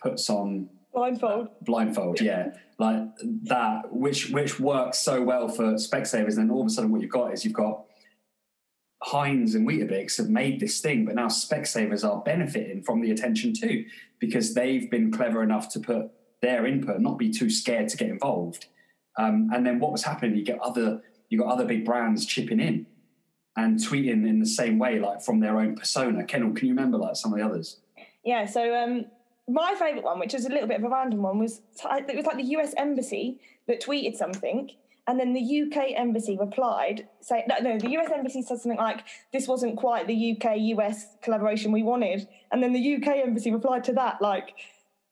puts 0.00 0.28
on 0.30 0.68
blindfold. 0.92 1.48
blindfold, 1.62 2.20
yeah, 2.20 2.50
like 2.78 3.02
that, 3.44 3.92
which 3.92 4.30
which 4.30 4.60
works 4.60 4.98
so 4.98 5.22
well 5.22 5.48
for 5.48 5.74
Specsavers. 5.74 6.36
And 6.36 6.38
then 6.38 6.50
all 6.50 6.60
of 6.60 6.66
a 6.66 6.70
sudden, 6.70 6.90
what 6.90 7.00
you've 7.00 7.10
got 7.10 7.32
is 7.32 7.44
you've 7.44 7.54
got 7.54 7.84
Heinz 9.02 9.54
and 9.54 9.66
Weetabix 9.66 10.18
have 10.18 10.28
made 10.28 10.60
this 10.60 10.80
thing, 10.80 11.04
but 11.04 11.14
now 11.14 11.26
Specsavers 11.26 12.08
are 12.08 12.22
benefiting 12.22 12.82
from 12.82 13.00
the 13.00 13.10
attention 13.10 13.52
too, 13.52 13.84
because 14.18 14.54
they've 14.54 14.90
been 14.90 15.10
clever 15.10 15.42
enough 15.42 15.68
to 15.70 15.80
put 15.80 16.10
their 16.40 16.66
input, 16.66 17.00
not 17.00 17.18
be 17.18 17.30
too 17.30 17.50
scared 17.50 17.88
to 17.88 17.96
get 17.96 18.08
involved. 18.08 18.66
Um, 19.18 19.50
and 19.52 19.66
then 19.66 19.78
what 19.78 19.92
was 19.92 20.02
happening? 20.02 20.36
You 20.36 20.44
get 20.44 20.58
other 20.60 21.02
you 21.28 21.38
got 21.38 21.48
other 21.48 21.64
big 21.64 21.84
brands 21.84 22.26
chipping 22.26 22.60
in 22.60 22.86
and 23.56 23.78
tweeting 23.78 24.26
in 24.28 24.38
the 24.38 24.46
same 24.46 24.78
way, 24.78 24.98
like 24.98 25.22
from 25.22 25.40
their 25.40 25.58
own 25.58 25.76
persona. 25.76 26.24
Kendall, 26.24 26.52
can 26.52 26.68
you 26.68 26.74
remember 26.74 26.98
like 26.98 27.16
some 27.16 27.32
of 27.32 27.38
the 27.38 27.44
others? 27.44 27.78
Yeah. 28.24 28.46
So 28.46 28.74
um, 28.74 29.06
my 29.48 29.74
favourite 29.74 30.04
one, 30.04 30.18
which 30.18 30.32
was 30.32 30.46
a 30.46 30.48
little 30.48 30.68
bit 30.68 30.78
of 30.78 30.84
a 30.84 30.88
random 30.88 31.22
one, 31.22 31.38
was 31.38 31.60
it 31.84 32.16
was 32.16 32.26
like 32.26 32.36
the 32.36 32.44
U.S. 32.44 32.74
Embassy 32.76 33.40
that 33.66 33.82
tweeted 33.82 34.16
something, 34.16 34.70
and 35.06 35.18
then 35.18 35.32
the 35.32 35.62
UK 35.62 35.92
embassy 35.96 36.38
replied, 36.38 37.08
saying, 37.20 37.44
no, 37.48 37.56
no, 37.58 37.78
the 37.78 37.90
US 37.98 38.10
embassy 38.12 38.40
said 38.40 38.60
something 38.60 38.78
like, 38.78 39.04
this 39.32 39.48
wasn't 39.48 39.76
quite 39.76 40.06
the 40.06 40.36
UK 40.36 40.56
US 40.78 41.16
collaboration 41.22 41.72
we 41.72 41.82
wanted. 41.82 42.28
And 42.52 42.62
then 42.62 42.72
the 42.72 42.96
UK 42.96 43.16
embassy 43.24 43.50
replied 43.50 43.82
to 43.84 43.92
that, 43.94 44.22
like, 44.22 44.54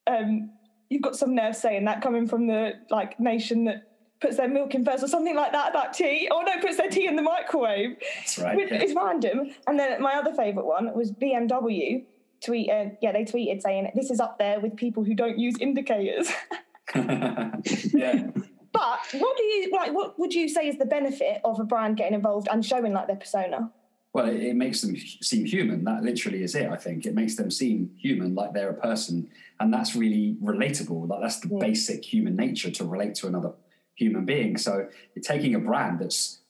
um, 0.06 0.50
you've 0.90 1.02
got 1.02 1.16
some 1.16 1.35
nerve 1.35 1.56
saying 1.56 1.85
that 1.87 2.02
coming 2.02 2.28
from 2.28 2.47
the 2.47 2.75
like 2.90 3.18
nation 3.18 3.64
that 3.64 3.89
puts 4.20 4.36
their 4.36 4.48
milk 4.48 4.74
in 4.74 4.84
first 4.84 5.02
or 5.02 5.08
something 5.08 5.34
like 5.34 5.52
that 5.52 5.70
about 5.70 5.94
tea. 5.94 6.28
Or 6.30 6.44
no, 6.44 6.60
puts 6.60 6.76
their 6.76 6.90
tea 6.90 7.06
in 7.06 7.16
the 7.16 7.22
microwave. 7.22 7.96
That's 8.16 8.38
right. 8.38 8.58
It's 8.58 8.94
random. 8.94 9.50
And 9.66 9.78
then 9.78 10.00
my 10.02 10.14
other 10.14 10.34
favourite 10.34 10.66
one 10.66 10.94
was 10.94 11.12
BMW 11.12 12.04
tweet. 12.44 12.70
Uh, 12.70 12.86
yeah, 13.00 13.12
they 13.12 13.24
tweeted 13.24 13.62
saying 13.62 13.90
this 13.94 14.10
is 14.10 14.20
up 14.20 14.38
there 14.38 14.60
with 14.60 14.76
people 14.76 15.04
who 15.04 15.14
don't 15.14 15.38
use 15.38 15.56
indicators. 15.58 16.30
yeah. 16.94 18.30
But 18.72 19.00
what 19.12 19.36
do 19.36 19.42
you 19.42 19.70
like? 19.72 19.92
What 19.92 20.18
would 20.18 20.32
you 20.32 20.48
say 20.48 20.68
is 20.68 20.78
the 20.78 20.86
benefit 20.86 21.40
of 21.44 21.58
a 21.58 21.64
brand 21.64 21.96
getting 21.96 22.14
involved 22.14 22.48
and 22.50 22.64
showing 22.64 22.92
like 22.92 23.06
their 23.08 23.16
persona? 23.16 23.70
well, 24.12 24.28
it, 24.28 24.42
it, 24.42 24.56
makes 24.56 24.80
them 24.80 24.96
seem 24.96 25.44
human. 25.44 25.84
That 25.84 26.02
literally 26.02 26.42
is 26.42 26.54
it. 26.54 26.68
I 26.68 26.76
think 26.76 27.06
it 27.06 27.14
makes 27.14 27.36
them 27.36 27.50
seem 27.50 27.90
human, 27.96 28.34
like 28.34 28.52
they're 28.52 28.70
a 28.70 28.74
person, 28.74 29.28
and 29.60 29.72
that's 29.72 29.94
really 29.94 30.36
relatable. 30.42 31.08
Like 31.08 31.20
that's 31.20 31.40
the 31.40 31.48
yeah. 31.48 31.58
basic 31.60 32.04
human 32.04 32.34
nature 32.34 32.70
to 32.72 32.84
relate 32.84 33.14
to 33.16 33.28
another 33.28 33.52
human 34.00 34.25
being. 34.25 34.57
So 34.57 34.88
you're 35.14 35.23
taking 35.23 35.54
a 35.54 35.61
brand 35.61 36.00
that's 36.00 36.40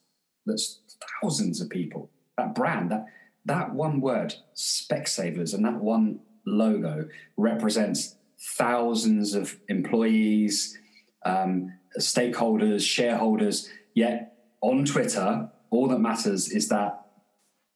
that's 0.47 0.81
thousands 1.21 1.61
of 1.61 1.69
people. 1.69 2.11
That 2.39 2.55
brand, 2.55 2.91
that 2.91 3.07
that 3.45 3.75
one 3.75 4.01
word, 4.01 4.35
Specsavers, 4.55 5.53
and 5.53 5.65
that 5.65 5.81
one 5.81 6.21
logo 6.47 7.09
represents 7.37 8.17
thousands 8.57 9.35
of 9.35 9.59
employees, 9.69 10.79
um, 11.27 11.73
stakeholders, 11.99 12.83
shareholders. 12.83 13.69
Yet 13.95 14.33
on 14.61 14.85
Twitter, 14.85 15.51
all 15.71 15.89
that 15.89 15.99
matters 15.99 16.49
is 16.49 16.69
that 16.69 17.07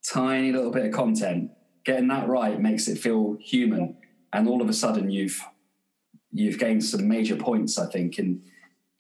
tiny 0.07 0.53
little 0.53 0.71
bit 0.71 0.87
of 0.87 0.93
content. 0.93 1.51
Getting 1.85 2.09
that 2.09 2.29
right 2.29 2.61
makes 2.61 2.89
it 2.89 2.99
feel 2.99 3.37
human, 3.41 3.97
and 4.33 4.49
all 4.49 4.63
of 4.63 4.69
a 4.69 4.73
sudden 4.73 5.11
you've 5.11 5.43
you've 6.31 6.59
gained 6.59 6.85
some 6.85 7.09
major 7.09 7.37
points. 7.37 7.79
I 7.79 7.87
think 7.87 8.19
in 8.19 8.43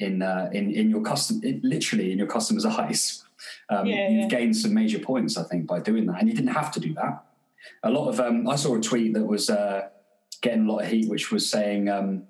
in 0.05 0.23
uh, 0.23 0.51
in 0.53 0.71
in 0.73 0.91
your 0.91 1.03
custom, 1.03 1.41
in, 1.43 1.61
literally 1.63 2.13
in 2.13 2.19
your 2.19 2.27
customers' 2.27 2.67
eyes. 2.83 3.25
Um, 3.69 3.87
yeah, 3.87 4.09
you've 4.09 4.33
yeah. 4.33 4.39
gained 4.39 4.57
some 4.57 4.75
major 4.75 4.99
points, 4.99 5.37
I 5.37 5.43
think, 5.43 5.67
by 5.67 5.81
doing 5.81 6.07
that, 6.07 6.21
and 6.21 6.29
you 6.29 6.35
didn't 6.35 6.55
have 6.55 6.71
to 6.73 6.81
do 6.81 6.95
that. 6.95 7.25
A 7.83 7.91
lot 7.91 8.09
of 8.09 8.21
um, 8.21 8.49
I 8.49 8.57
saw 8.57 8.77
a 8.77 8.81
tweet 8.81 9.15
that 9.15 9.25
was 9.25 9.51
uh, 9.51 9.89
getting 10.41 10.67
a 10.67 10.73
lot 10.73 10.83
of 10.83 10.89
heat, 10.89 11.09
which 11.09 11.31
was 11.31 11.49
saying, 11.49 11.89
um, 11.89 12.25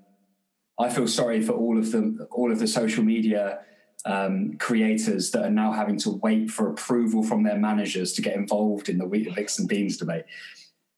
"I 0.78 0.88
feel 0.88 1.06
sorry 1.06 1.42
for 1.42 1.52
all 1.52 1.78
of 1.78 1.92
the 1.92 2.26
all 2.30 2.50
of 2.52 2.58
the 2.58 2.66
social 2.66 3.04
media 3.04 3.60
um, 4.04 4.56
creators 4.58 5.30
that 5.30 5.44
are 5.44 5.50
now 5.50 5.72
having 5.72 5.98
to 5.98 6.10
wait 6.10 6.50
for 6.50 6.70
approval 6.70 7.22
from 7.22 7.42
their 7.42 7.58
managers 7.58 8.12
to 8.14 8.22
get 8.22 8.36
involved 8.36 8.88
in 8.88 8.98
the 8.98 9.04
Weetabix 9.04 9.58
and 9.58 9.68
beans 9.68 9.96
debate. 9.96 10.24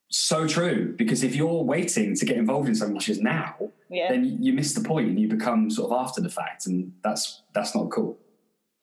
So 0.09 0.47
true, 0.47 0.95
because 0.97 1.25
if 1.25 1.35
you're 1.35 1.65
waiting 1.65 2.15
to 2.15 2.25
get 2.25 2.37
involved 2.37 2.69
in 2.69 2.75
something 2.75 2.95
which 2.95 3.09
is 3.09 3.21
now, 3.21 3.57
yeah. 3.91 4.09
then 4.09 4.41
you 4.41 4.53
miss 4.53 4.73
the 4.73 4.87
point 4.87 5.09
and 5.09 5.19
you 5.19 5.29
become 5.29 5.69
sort 5.71 5.91
of 5.91 5.99
after 5.99 6.21
the 6.21 6.29
fact, 6.29 6.67
and 6.67 6.93
that's 7.03 7.43
that's 7.55 7.75
not 7.75 7.91
cool. 7.91 8.19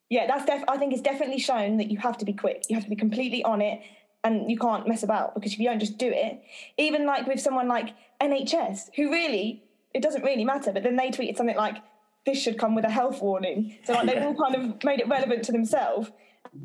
Yeah, 0.10 0.28
that's 0.28 0.46
def- 0.46 0.66
I 0.68 0.78
think 0.78 0.92
it's 0.94 1.02
definitely 1.02 1.40
shown 1.40 1.78
that 1.78 1.90
you 1.90 1.98
have 2.00 2.18
to 2.18 2.26
be 2.26 2.34
quick. 2.34 2.64
You 2.70 2.76
have 2.76 2.84
to 2.84 2.90
be 2.90 2.96
completely 2.96 3.44
on 3.44 3.62
it, 3.62 3.82
and 4.24 4.52
you 4.52 4.58
can't 4.58 4.88
mess 4.88 5.04
about 5.04 5.34
because 5.34 5.54
if 5.54 5.60
you 5.60 5.70
don't 5.70 5.80
just 5.80 5.98
do 5.98 6.12
it, 6.12 6.42
even 6.78 7.06
like 7.06 7.26
with 7.26 7.40
someone 7.40 7.68
like 7.68 7.96
NHS, 8.22 8.90
who 8.96 9.10
really 9.10 9.64
it 9.94 10.02
doesn't 10.02 10.24
really 10.24 10.44
matter, 10.44 10.72
but 10.72 10.84
then 10.84 10.96
they 10.96 11.10
tweeted 11.10 11.38
something 11.38 11.56
like 11.56 11.78
this 12.26 12.42
should 12.42 12.58
come 12.58 12.76
with 12.76 12.86
a 12.86 12.90
health 12.90 13.22
warning. 13.22 13.78
So 13.86 13.94
like 13.94 14.08
they've 14.08 14.24
all 14.24 14.36
kind 14.36 14.56
of 14.56 14.84
made 14.84 15.00
it 15.00 15.08
relevant 15.08 15.44
to 15.46 15.52
themselves. 15.52 16.12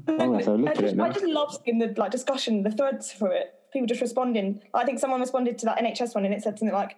Oh, 0.06 0.34
I, 0.36 0.74
just, 0.74 0.98
I 0.98 1.10
just 1.10 1.24
love 1.24 1.56
seeing 1.64 1.78
the 1.78 1.94
like 1.96 2.10
discussion, 2.10 2.62
the 2.62 2.70
threads 2.70 3.12
for 3.12 3.32
it. 3.32 3.54
People 3.72 3.86
just 3.86 4.00
responding. 4.00 4.62
I 4.74 4.84
think 4.84 4.98
someone 4.98 5.20
responded 5.20 5.58
to 5.58 5.66
that 5.66 5.78
NHS 5.78 6.14
one 6.14 6.24
and 6.24 6.34
it 6.34 6.42
said 6.42 6.58
something 6.58 6.74
like, 6.74 6.96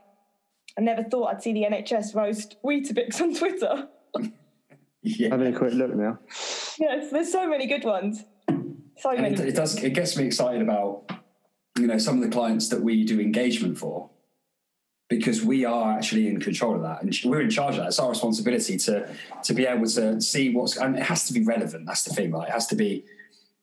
"I 0.78 0.82
never 0.82 1.02
thought 1.02 1.34
I'd 1.34 1.42
see 1.42 1.52
the 1.52 1.64
NHS 1.64 2.14
roast 2.14 2.56
Weetabix 2.64 3.20
on 3.20 3.34
Twitter." 3.34 3.88
yeah. 5.02 5.28
Having 5.30 5.54
a 5.54 5.58
quick 5.58 5.74
look 5.74 5.94
now. 5.94 6.18
Yes, 6.78 7.10
there's 7.10 7.32
so 7.32 7.48
many 7.48 7.66
good 7.66 7.84
ones. 7.84 8.24
So 8.98 9.12
many. 9.12 9.34
It, 9.34 9.40
it 9.40 9.56
does. 9.56 9.82
It 9.82 9.90
gets 9.90 10.16
me 10.16 10.24
excited 10.24 10.62
about 10.62 11.10
you 11.78 11.86
know 11.86 11.98
some 11.98 12.16
of 12.16 12.22
the 12.22 12.34
clients 12.34 12.68
that 12.68 12.80
we 12.80 13.04
do 13.04 13.20
engagement 13.20 13.78
for 13.78 14.10
because 15.08 15.42
we 15.44 15.64
are 15.64 15.92
actually 15.92 16.28
in 16.28 16.38
control 16.38 16.76
of 16.76 16.82
that 16.82 17.02
and 17.02 17.18
we're 17.24 17.40
in 17.40 17.50
charge 17.50 17.74
of 17.74 17.80
that. 17.80 17.88
It's 17.88 17.98
our 17.98 18.10
responsibility 18.10 18.78
to 18.78 19.12
to 19.42 19.54
be 19.54 19.66
able 19.66 19.86
to 19.86 20.20
see 20.20 20.54
what's 20.54 20.76
and 20.76 20.96
it 20.96 21.02
has 21.02 21.26
to 21.26 21.32
be 21.32 21.42
relevant. 21.42 21.86
That's 21.86 22.04
the 22.04 22.14
thing, 22.14 22.30
right? 22.30 22.48
It 22.48 22.52
has 22.52 22.68
to 22.68 22.76
be 22.76 23.04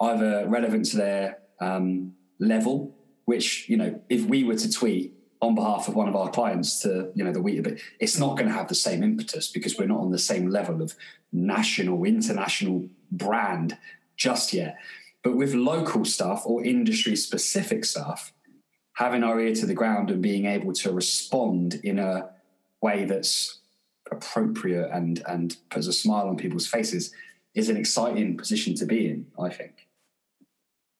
either 0.02 0.46
relevant 0.48 0.86
to 0.86 0.98
their 0.98 1.40
um, 1.60 2.14
level, 2.40 2.96
which 3.28 3.68
you 3.68 3.76
know, 3.76 4.02
if 4.10 4.26
we 4.26 4.46
were 4.46 4.56
to 4.56 4.72
tweet 4.72 5.14
on 5.42 5.54
behalf 5.54 5.88
of 5.88 5.96
one 5.96 6.08
of 6.08 6.16
our 6.16 6.30
clients 6.32 6.80
to 6.80 7.12
you 7.14 7.24
know 7.24 7.34
the 7.34 7.42
week, 7.42 7.62
but 7.62 7.74
it's 8.00 8.18
not 8.18 8.38
going 8.38 8.48
to 8.48 8.54
have 8.54 8.70
the 8.70 8.76
same 8.76 9.04
impetus 9.04 9.52
because 9.52 9.78
we're 9.78 9.86
not 9.86 10.00
on 10.00 10.12
the 10.12 10.18
same 10.18 10.50
level 10.50 10.82
of 10.82 10.96
national, 11.32 12.06
international 12.06 12.88
brand 13.12 13.78
just 14.16 14.54
yet. 14.54 14.78
But 15.24 15.36
with 15.36 15.54
local 15.54 16.06
stuff 16.06 16.44
or 16.46 16.64
industry 16.64 17.18
specific 17.18 17.84
stuff, 17.84 18.32
having 18.94 19.24
our 19.24 19.40
ear 19.42 19.54
to 19.56 19.66
the 19.66 19.74
ground 19.74 20.10
and 20.10 20.22
being 20.24 20.46
able 20.46 20.72
to 20.72 20.94
respond 20.94 21.82
in 21.84 22.00
a 22.00 22.30
way 22.82 23.04
that's 23.04 23.60
appropriate 24.10 24.90
and 24.94 25.22
and 25.28 25.58
puts 25.70 25.88
a 25.88 25.94
smile 25.94 26.30
on 26.30 26.38
people's 26.38 26.66
faces 26.66 27.14
is 27.54 27.68
an 27.68 27.76
exciting 27.76 28.38
position 28.38 28.74
to 28.76 28.86
be 28.86 29.10
in. 29.10 29.28
I 29.38 29.50
think. 29.50 29.86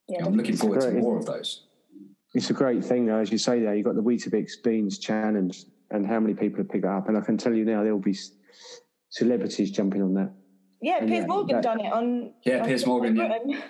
Yeah, 0.10 0.26
I'm 0.26 0.36
looking 0.36 0.58
forward 0.58 0.82
great, 0.82 0.96
to 0.96 1.00
more 1.00 1.18
of 1.18 1.26
those. 1.26 1.64
It's 2.38 2.52
a 2.52 2.54
great 2.54 2.86
thing, 2.86 3.08
though, 3.08 3.18
as 3.18 3.32
you 3.32 3.40
say. 3.40 3.62
There, 3.62 3.74
you've 3.74 3.84
got 3.84 3.96
the 3.96 4.04
Weetabix 4.04 4.62
Beans 4.64 5.00
challenge, 5.00 5.66
and 5.90 6.06
how 6.06 6.20
many 6.20 6.36
people 6.36 6.60
have 6.60 6.70
picked 6.70 6.84
that 6.84 6.92
up? 6.92 7.10
And 7.10 7.18
I 7.18 7.22
can 7.22 7.36
tell 7.36 7.52
you 7.52 7.66
now, 7.66 7.82
there 7.82 7.92
will 7.96 8.00
be 8.00 8.16
celebrities 9.10 9.72
jumping 9.72 10.04
on 10.04 10.14
that. 10.14 10.32
Yeah, 10.80 10.98
and 11.00 11.10
Piers 11.10 11.22
yeah, 11.22 11.26
Morgan 11.26 11.56
that, 11.56 11.64
done 11.64 11.80
it 11.80 11.92
on. 11.92 12.34
Yeah, 12.46 12.60
on 12.60 12.66
Piers 12.68 12.86
Morgan. 12.86 13.16
Yeah. 13.16 13.62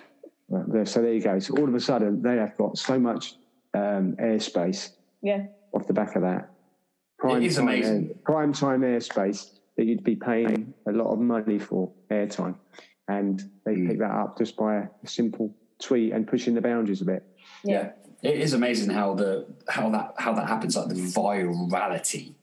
Right, 0.50 0.86
so 0.86 1.00
there 1.00 1.14
you 1.14 1.22
go. 1.22 1.38
So 1.38 1.54
all 1.56 1.66
of 1.66 1.74
a 1.74 1.80
sudden, 1.80 2.20
they 2.20 2.36
have 2.36 2.58
got 2.58 2.76
so 2.76 2.98
much 2.98 3.36
um, 3.72 4.16
airspace. 4.20 4.90
Yeah. 5.22 5.46
Off 5.72 5.86
the 5.86 5.94
back 5.94 6.14
of 6.14 6.20
that, 6.22 6.50
prime 7.18 7.42
it 7.42 7.46
is 7.46 7.56
time 7.56 7.68
amazing. 7.68 8.08
Air, 8.10 8.14
prime 8.22 8.52
time 8.52 8.82
airspace 8.82 9.60
that 9.78 9.86
you'd 9.86 10.04
be 10.04 10.16
paying 10.16 10.74
a 10.86 10.92
lot 10.92 11.10
of 11.10 11.20
money 11.20 11.58
for 11.58 11.90
airtime, 12.10 12.54
and 13.08 13.50
they 13.64 13.76
mm. 13.76 13.88
pick 13.88 13.98
that 14.00 14.10
up 14.10 14.36
just 14.36 14.58
by 14.58 14.76
a 14.76 14.88
simple 15.06 15.54
tweet 15.80 16.12
and 16.12 16.28
pushing 16.28 16.52
the 16.52 16.60
boundaries 16.60 17.00
a 17.00 17.06
bit. 17.06 17.24
Yeah. 17.64 17.72
yeah. 17.72 17.90
It 18.22 18.34
is 18.36 18.52
amazing 18.52 18.90
how 18.90 19.14
the 19.14 19.46
how 19.68 19.90
that 19.90 20.14
how 20.18 20.32
that 20.34 20.48
happens, 20.48 20.76
like 20.76 20.88
the 20.88 20.94
virality 20.94 22.34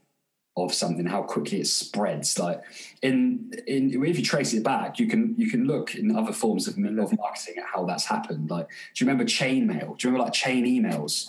of 0.58 0.74
something, 0.74 1.06
how 1.06 1.22
quickly 1.22 1.60
it 1.60 1.68
spreads. 1.68 2.40
Like 2.40 2.62
in 3.02 3.52
in 3.68 4.04
if 4.06 4.18
you 4.18 4.24
trace 4.24 4.54
it 4.54 4.64
back, 4.64 5.00
you 5.00 5.08
can 5.08 5.36
you 5.38 5.50
can 5.50 5.66
look 5.66 5.96
in 5.96 6.16
other 6.16 6.32
forms 6.32 6.68
of, 6.68 6.78
of 6.78 7.18
marketing 7.18 7.56
at 7.58 7.66
how 7.74 7.86
that's 7.86 8.06
happened. 8.06 8.50
Like, 8.50 8.70
do 8.70 9.04
you 9.04 9.08
remember 9.08 9.26
chain 9.26 9.68
mail? 9.68 9.96
Do 9.98 10.08
you 10.08 10.14
remember 10.14 10.26
like 10.26 10.34
chain 10.34 10.66
emails? 10.66 11.28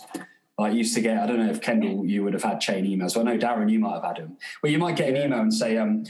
I 0.59 0.69
used 0.69 0.95
to 0.95 1.01
get, 1.01 1.19
I 1.19 1.27
don't 1.27 1.37
know 1.37 1.51
if 1.51 1.61
Kendall 1.61 2.03
you 2.03 2.23
would 2.23 2.33
have 2.33 2.41
had 2.41 2.59
chain 2.59 2.83
emails. 2.83 3.15
Well, 3.15 3.27
I 3.27 3.33
know 3.33 3.37
Darren 3.37 3.71
you 3.71 3.77
might 3.77 3.93
have 3.93 4.03
had 4.03 4.15
them. 4.15 4.37
Well, 4.63 4.71
you 4.71 4.79
might 4.79 4.95
get 4.95 5.09
an 5.09 5.17
email 5.17 5.41
and 5.41 5.53
say, 5.53 5.77
um, 5.77 6.03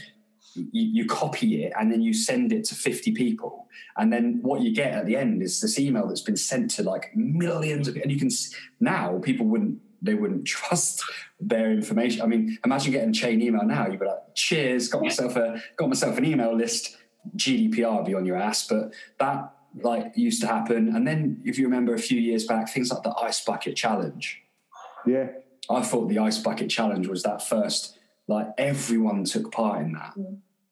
you, 0.54 0.64
you, 0.72 1.06
copy 1.06 1.64
it 1.64 1.72
and 1.78 1.92
then 1.92 2.00
you 2.00 2.12
send 2.12 2.52
it 2.52 2.64
to 2.64 2.74
50 2.74 3.12
people. 3.12 3.68
And 3.96 4.12
then 4.12 4.40
what 4.42 4.60
you 4.60 4.74
get 4.74 4.92
at 4.92 5.06
the 5.06 5.16
end 5.16 5.42
is 5.42 5.60
this 5.60 5.78
email 5.78 6.06
that's 6.06 6.20
been 6.20 6.36
sent 6.36 6.70
to 6.72 6.82
like 6.82 7.14
millions 7.14 7.88
of 7.88 7.96
and 7.96 8.10
you 8.10 8.18
can 8.18 8.30
now 8.80 9.18
people 9.18 9.46
wouldn't 9.46 9.78
they 10.00 10.14
wouldn't 10.14 10.46
trust 10.56 11.02
their 11.40 11.70
information. 11.70 12.22
I 12.22 12.26
mean, 12.26 12.58
imagine 12.64 12.92
getting 12.92 13.12
chain 13.12 13.42
email 13.42 13.64
now. 13.64 13.86
You'd 13.88 14.00
be 14.00 14.06
like, 14.06 14.34
"Cheers, 14.34 14.88
got 14.88 15.02
myself 15.02 15.36
a 15.36 15.62
got 15.76 15.88
myself 15.88 16.18
an 16.18 16.24
email 16.24 16.54
list." 16.54 16.96
GDPR 17.36 18.06
be 18.06 18.14
on 18.14 18.24
your 18.24 18.36
ass, 18.36 18.66
but 18.66 18.92
that 19.18 19.52
like 19.82 20.12
used 20.16 20.40
to 20.42 20.46
happen. 20.46 20.94
And 20.94 21.06
then, 21.06 21.42
if 21.44 21.58
you 21.58 21.64
remember 21.64 21.94
a 21.94 21.98
few 21.98 22.18
years 22.18 22.46
back, 22.46 22.68
things 22.68 22.90
like 22.90 23.02
the 23.02 23.14
ice 23.20 23.44
bucket 23.44 23.76
challenge. 23.76 24.40
Yeah, 25.06 25.28
I 25.70 25.82
thought 25.82 26.08
the 26.08 26.18
ice 26.18 26.38
bucket 26.38 26.70
challenge 26.70 27.06
was 27.06 27.22
that 27.24 27.42
first. 27.46 27.97
Like 28.28 28.48
everyone 28.58 29.24
took 29.24 29.50
part 29.50 29.80
in 29.82 29.92
that. 29.94 30.14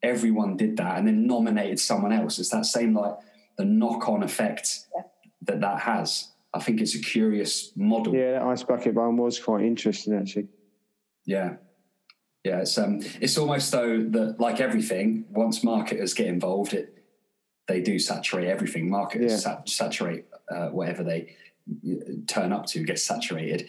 Everyone 0.02 0.56
did 0.56 0.76
that, 0.76 0.98
and 0.98 1.08
then 1.08 1.26
nominated 1.26 1.80
someone 1.80 2.12
else. 2.12 2.38
It's 2.38 2.50
that 2.50 2.66
same 2.66 2.94
like 2.94 3.14
the 3.56 3.64
knock 3.64 4.08
on 4.08 4.22
effect 4.22 4.86
yeah. 4.94 5.02
that 5.42 5.60
that 5.62 5.80
has. 5.80 6.28
I 6.54 6.60
think 6.60 6.80
it's 6.80 6.94
a 6.94 7.00
curious 7.00 7.72
model. 7.74 8.14
Yeah, 8.14 8.32
that 8.32 8.42
ice 8.42 8.62
bucket 8.62 8.94
one 8.94 9.16
was 9.16 9.40
quite 9.40 9.64
interesting 9.64 10.14
actually. 10.14 10.48
Yeah. 11.24 11.56
Yeah, 12.44 12.60
it's 12.60 12.78
um, 12.78 13.00
it's 13.20 13.36
almost 13.36 13.72
though 13.72 14.04
that 14.04 14.38
like 14.38 14.60
everything, 14.60 15.24
once 15.30 15.64
marketers 15.64 16.14
get 16.14 16.28
involved, 16.28 16.74
it 16.74 17.04
they 17.66 17.80
do 17.80 17.98
saturate 17.98 18.46
everything. 18.46 18.88
Marketers 18.88 19.32
yeah. 19.32 19.38
sat- 19.38 19.68
saturate 19.68 20.26
uh, 20.54 20.68
whatever 20.68 21.02
they 21.02 21.34
uh, 21.84 22.12
turn 22.28 22.52
up 22.52 22.66
to 22.66 22.84
gets 22.84 23.02
saturated. 23.02 23.68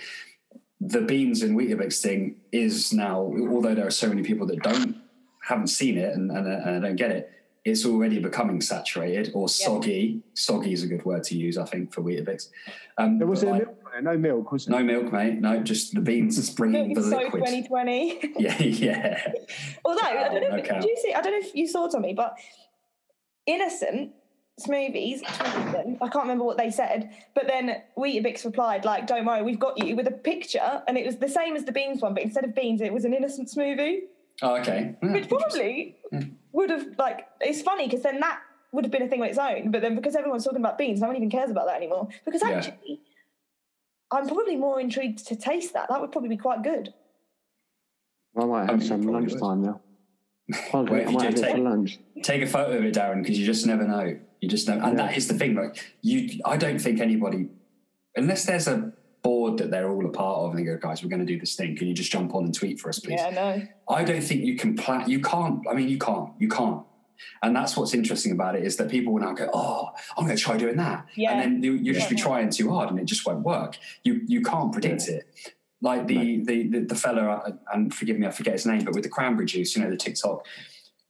The 0.79 1.01
beans 1.01 1.41
and 1.41 1.57
Weetabix 1.57 2.01
thing 2.01 2.35
is 2.51 2.93
now, 2.93 3.33
although 3.49 3.73
there 3.73 3.87
are 3.87 3.91
so 3.91 4.07
many 4.07 4.23
people 4.23 4.45
that 4.47 4.61
don't 4.61 4.97
haven't 5.47 5.67
seen 5.67 5.97
it 5.97 6.13
and, 6.13 6.29
and, 6.29 6.47
and 6.47 6.83
don't 6.83 6.95
get 6.95 7.11
it, 7.11 7.31
it's 7.67 7.85
already 7.85 8.19
becoming 8.19 8.61
saturated 8.61 9.31
or 9.33 9.49
soggy. 9.49 9.91
Yep. 9.91 10.23
Soggy 10.35 10.73
is 10.73 10.83
a 10.83 10.87
good 10.87 11.03
word 11.03 11.23
to 11.25 11.37
use, 11.37 11.57
I 11.57 11.65
think, 11.65 11.93
for 11.93 12.01
Weetabix. 12.01 12.49
Um, 12.97 13.17
there 13.17 13.27
was 13.27 13.43
like, 13.43 13.65
milk, 13.65 14.03
no 14.03 14.17
milk, 14.17 14.51
was 14.51 14.69
No 14.69 14.83
milk, 14.83 15.11
mate. 15.11 15.41
No, 15.41 15.59
just 15.61 15.93
the 15.93 16.01
beans 16.01 16.37
is 16.37 16.49
bringing 16.49 16.93
the 16.93 17.03
so 17.03 17.17
liquid. 17.17 17.45
2020. 17.45 18.33
yeah, 18.39 18.61
yeah. 18.61 19.33
Although 19.83 20.01
I 20.01 20.13
don't 20.13 20.49
know, 20.49 20.55
if, 20.55 20.63
did 20.63 20.83
you 20.83 20.97
see? 21.01 21.13
I 21.13 21.21
don't 21.21 21.33
know 21.33 21.47
if 21.47 21.53
you 21.55 21.67
saw 21.67 21.87
Tommy, 21.87 22.13
but 22.13 22.37
innocent 23.45 24.13
smoothies. 24.59 25.21
I 25.25 26.09
can't 26.09 26.23
remember 26.23 26.43
what 26.43 26.57
they 26.57 26.71
said, 26.71 27.11
but 27.35 27.47
then 27.47 27.81
Weetabix 27.97 28.43
replied 28.45 28.85
like, 28.85 29.07
"Don't 29.07 29.25
worry, 29.25 29.43
we've 29.43 29.59
got 29.59 29.83
you," 29.83 29.95
with 29.95 30.07
a 30.07 30.11
picture, 30.11 30.83
and 30.87 30.97
it 30.97 31.05
was 31.05 31.17
the 31.17 31.29
same 31.29 31.55
as 31.55 31.65
the 31.65 31.71
beans 31.71 32.01
one, 32.01 32.13
but 32.13 32.23
instead 32.23 32.43
of 32.43 32.55
beans, 32.55 32.81
it 32.81 32.93
was 32.93 33.05
an 33.05 33.13
innocent 33.13 33.49
smoothie. 33.49 34.01
Oh, 34.41 34.55
okay. 34.57 34.95
Hmm. 35.01 35.13
Which 35.13 35.29
probably 35.29 35.97
hmm. 36.11 36.29
would 36.51 36.69
have 36.69 36.85
like 36.97 37.27
it's 37.41 37.61
funny 37.61 37.87
because 37.87 38.03
then 38.03 38.19
that 38.19 38.39
would 38.71 38.83
have 38.83 38.91
been 38.91 39.03
a 39.03 39.07
thing 39.07 39.21
on 39.21 39.27
its 39.27 39.37
own. 39.37 39.71
But 39.71 39.81
then 39.81 39.95
because 39.95 40.15
everyone's 40.15 40.43
talking 40.43 40.59
about 40.59 40.77
beans, 40.77 41.01
no 41.01 41.07
one 41.07 41.15
even 41.15 41.29
cares 41.29 41.49
about 41.49 41.67
that 41.67 41.77
anymore. 41.77 42.07
Because 42.25 42.41
Yeah. 42.41 42.49
actually, 42.49 43.01
I'm 44.11 44.27
probably 44.27 44.55
more 44.55 44.79
intrigued 44.79 45.25
to 45.27 45.35
taste 45.35 45.73
that. 45.73 45.89
That 45.89 46.01
would 46.01 46.11
probably 46.11 46.29
be 46.29 46.37
quite 46.37 46.63
good. 46.63 46.93
I 48.39 48.45
might 48.45 48.61
have 48.61 48.69
I 48.69 48.73
mean, 48.73 48.87
some 48.87 49.01
lunchtime 49.01 49.63
now. 49.63 49.81
I'll 50.73 50.83
Well, 50.85 51.01
I 51.01 51.05
might 51.05 51.11
do 51.11 51.25
have 51.25 51.33
it 51.33 51.41
take- 51.41 51.55
for 51.55 51.61
lunch. 51.61 51.99
Take 52.23 52.41
a 52.43 52.47
photo 52.47 52.77
of 52.77 52.85
it, 52.85 52.93
Darren, 52.93 53.21
because 53.23 53.39
you 53.39 53.45
just 53.45 53.65
never 53.65 53.87
know. 53.87 54.19
You 54.41 54.47
just 54.49 54.67
know, 54.67 54.75
and 54.75 54.97
Yeah. 54.97 55.07
that 55.07 55.17
is 55.17 55.27
the 55.27 55.33
thing. 55.33 55.55
Like 55.55 55.83
you, 56.01 56.39
I 56.45 56.57
don't 56.57 56.79
think 56.79 56.99
anybody, 57.01 57.49
unless 58.15 58.45
there's 58.45 58.67
a 58.67 58.93
board 59.23 59.57
that 59.57 59.71
they're 59.71 59.89
all 59.91 60.05
a 60.05 60.09
part 60.11 60.39
of, 60.39 60.51
and 60.51 60.59
they 60.59 60.63
go, 60.63 60.77
guys, 60.77 61.03
we're 61.03 61.09
going 61.09 61.25
to 61.25 61.31
do 61.33 61.39
this 61.39 61.55
thing. 61.55 61.75
Can 61.75 61.87
you 61.87 61.93
just 61.93 62.11
jump 62.11 62.33
on 62.35 62.45
and 62.45 62.53
tweet 62.53 62.79
for 62.79 62.89
us, 62.89 62.99
please? 62.99 63.19
Yeah, 63.19 63.29
no. 63.31 63.61
I 63.89 64.03
don't 64.03 64.21
think 64.21 64.43
you 64.43 64.55
can 64.55 64.75
plan. 64.75 65.09
You 65.09 65.19
can't. 65.21 65.61
I 65.69 65.73
mean, 65.73 65.89
you 65.89 65.97
can't. 65.97 66.29
You 66.39 66.47
can't. 66.49 66.83
And 67.41 67.55
that's 67.55 67.75
what's 67.75 67.95
interesting 67.95 68.31
about 68.31 68.55
it 68.55 68.63
is 68.63 68.75
that 68.77 68.89
people 68.91 69.11
will 69.11 69.21
now 69.21 69.33
go, 69.33 69.49
"Oh, 69.51 69.89
I'm 70.15 70.25
going 70.25 70.37
to 70.37 70.41
try 70.41 70.55
doing 70.55 70.77
that," 70.77 71.07
Yeah. 71.15 71.31
and 71.31 71.41
then 71.41 71.63
you, 71.63 71.73
you 71.73 71.91
just 71.93 72.11
be 72.11 72.15
trying 72.15 72.51
too 72.51 72.71
hard, 72.71 72.91
and 72.91 72.99
it 72.99 73.05
just 73.05 73.25
won't 73.25 73.41
work. 73.43 73.77
You 74.03 74.21
you 74.27 74.43
can't 74.43 74.71
predict 74.71 75.07
it. 75.07 75.25
Like 75.81 76.05
the, 76.05 76.43
the 76.43 76.67
the 76.67 76.79
the 76.81 76.95
fella, 76.95 77.23
uh, 77.27 77.51
and 77.73 77.91
forgive 77.93 78.19
me, 78.19 78.27
I 78.27 78.31
forget 78.31 78.53
his 78.53 78.67
name, 78.67 78.83
but 78.83 78.93
with 78.93 79.03
the 79.03 79.09
cranberry 79.09 79.47
juice, 79.47 79.75
you 79.75 79.83
know, 79.83 79.89
the 79.89 79.97
TikTok, 79.97 80.45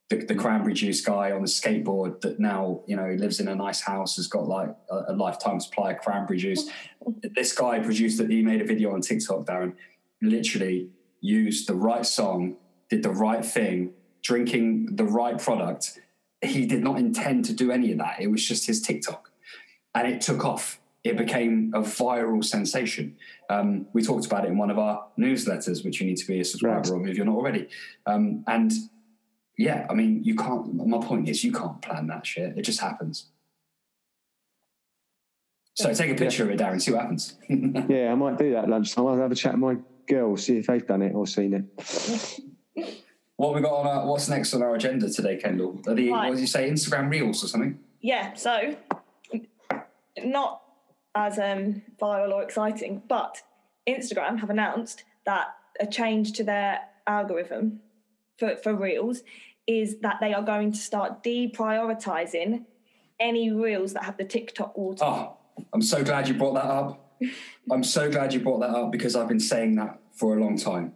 the, 0.10 0.18
the 0.18 0.36
cranberry 0.36 0.74
juice 0.74 1.02
guy 1.02 1.32
on 1.32 1.42
the 1.42 1.48
skateboard 1.48 2.22
that 2.22 2.40
now 2.40 2.82
you 2.88 2.96
know 2.96 3.10
lives 3.18 3.40
in 3.40 3.48
a 3.48 3.56
nice 3.56 3.82
house, 3.82 4.16
has 4.16 4.28
got 4.28 4.48
like 4.48 4.70
a, 4.90 5.06
a 5.10 5.14
lifetime 5.14 5.60
supply 5.60 5.92
of 5.92 6.00
cranberry 6.00 6.40
juice. 6.40 6.70
this 7.36 7.54
guy 7.54 7.80
produced 7.80 8.18
that 8.18 8.30
he 8.30 8.42
made 8.42 8.62
a 8.62 8.66
video 8.66 8.94
on 8.94 9.02
TikTok, 9.02 9.46
Darren, 9.46 9.74
literally 10.22 10.90
used 11.20 11.68
the 11.68 11.76
right 11.76 12.06
song, 12.06 12.56
did 12.90 13.04
the 13.04 13.10
right 13.10 13.44
thing, 13.44 13.92
drinking 14.22 14.96
the 14.96 15.04
right 15.04 15.38
product. 15.38 16.00
He 16.42 16.66
did 16.66 16.84
not 16.84 17.00
intend 17.00 17.46
to 17.46 17.54
do 17.54 17.72
any 17.72 17.92
of 17.92 17.98
that. 17.98 18.22
It 18.22 18.28
was 18.28 18.48
just 18.48 18.68
his 18.68 18.82
TikTok. 18.82 19.32
And 19.96 20.08
it 20.08 20.22
took 20.22 20.46
off. 20.46 20.80
It 21.04 21.18
became 21.18 21.72
a 21.74 21.80
viral 21.80 22.44
sensation. 22.44 23.18
Um, 23.50 23.88
we 23.94 24.04
talked 24.04 24.26
about 24.26 24.46
it 24.46 24.50
in 24.50 24.58
one 24.58 24.70
of 24.70 24.78
our 24.78 25.08
newsletters, 25.18 25.84
which 25.84 26.00
you 26.00 26.06
need 26.06 26.18
to 26.18 26.28
be 26.28 26.40
a 26.40 26.46
subscriber 26.46 26.96
of 26.96 27.08
if 27.08 27.16
you're 27.18 27.26
not 27.26 27.36
already. 27.36 27.68
Um, 28.06 28.44
and 28.46 28.72
yeah, 29.58 29.88
I 29.90 29.94
mean, 29.94 30.24
you 30.24 30.36
can't, 30.36 30.74
my 30.88 31.00
point 31.00 31.28
is, 31.28 31.44
you 31.44 31.52
can't 31.52 31.82
plan 31.82 32.08
that 32.08 32.26
shit. 32.26 32.58
It 32.58 32.62
just 32.62 32.80
happens. 32.80 33.28
So 35.74 35.94
take 35.94 36.12
a 36.12 36.16
picture 36.16 36.44
of 36.44 36.50
it, 36.52 36.60
Darren, 36.60 36.82
see 36.82 36.92
what 36.92 37.02
happens. 37.02 37.36
Yeah, 37.50 38.12
I 38.12 38.16
might 38.16 38.38
do 38.38 38.54
that 38.54 38.68
lunchtime. 38.70 39.06
I'll 39.08 39.18
have 39.18 39.32
a 39.32 39.36
chat 39.36 39.54
with 39.54 39.62
my 39.62 39.78
girl, 40.08 40.38
see 40.38 40.58
if 40.58 40.68
they've 40.68 40.86
done 40.86 41.02
it 41.02 41.14
or 41.14 41.28
seen 41.28 41.54
it. 41.54 42.40
What 43.38 43.54
we 43.54 43.62
got 43.62 43.74
on 43.74 43.86
our, 43.86 44.08
what's 44.08 44.28
next 44.28 44.56
on 44.56 44.64
our 44.64 44.74
agenda 44.74 45.12
today, 45.12 45.38
Kendall? 45.38 45.80
Are 45.88 45.94
the, 45.94 46.10
Right. 46.10 46.30
what 46.30 46.34
did 46.38 46.42
you 46.42 46.48
say, 46.48 46.68
Instagram 46.68 47.12
Reels 47.12 47.44
or 47.44 47.48
something? 47.48 47.78
Yeah, 48.02 48.34
so 48.34 48.76
not 50.24 50.64
as 51.14 51.38
um, 51.38 51.84
viral 52.02 52.32
or 52.34 52.42
exciting, 52.42 53.04
but 53.08 53.44
Instagram 53.88 54.40
have 54.40 54.50
announced 54.50 55.04
that 55.28 55.50
a 55.80 55.86
change 55.86 56.32
to 56.34 56.44
their 56.44 56.80
algorithm 57.06 57.82
for, 58.38 58.56
for 58.58 58.74
Reels 58.76 59.22
is 59.66 60.00
that 60.00 60.18
they 60.22 60.34
are 60.34 60.42
going 60.42 60.72
to 60.72 60.78
start 60.78 61.24
deprioritizing 61.24 62.66
any 63.20 63.52
Reels 63.52 63.94
that 63.94 64.04
have 64.04 64.18
the 64.18 64.24
TikTok 64.24 64.78
water. 64.78 65.04
Oh, 65.04 65.38
I'm 65.74 65.82
so 65.82 66.04
glad 66.04 66.28
you 66.28 66.36
brought 66.36 66.54
that 66.54 66.66
up. 66.66 67.20
I'm 67.72 67.84
so 67.84 68.10
glad 68.10 68.34
you 68.34 68.40
brought 68.40 68.60
that 68.60 68.70
up 68.70 68.92
because 68.92 69.16
I've 69.16 69.28
been 69.28 69.40
saying 69.40 69.76
that 69.76 70.00
for 70.14 70.38
a 70.38 70.42
long 70.42 70.58
time. 70.58 70.94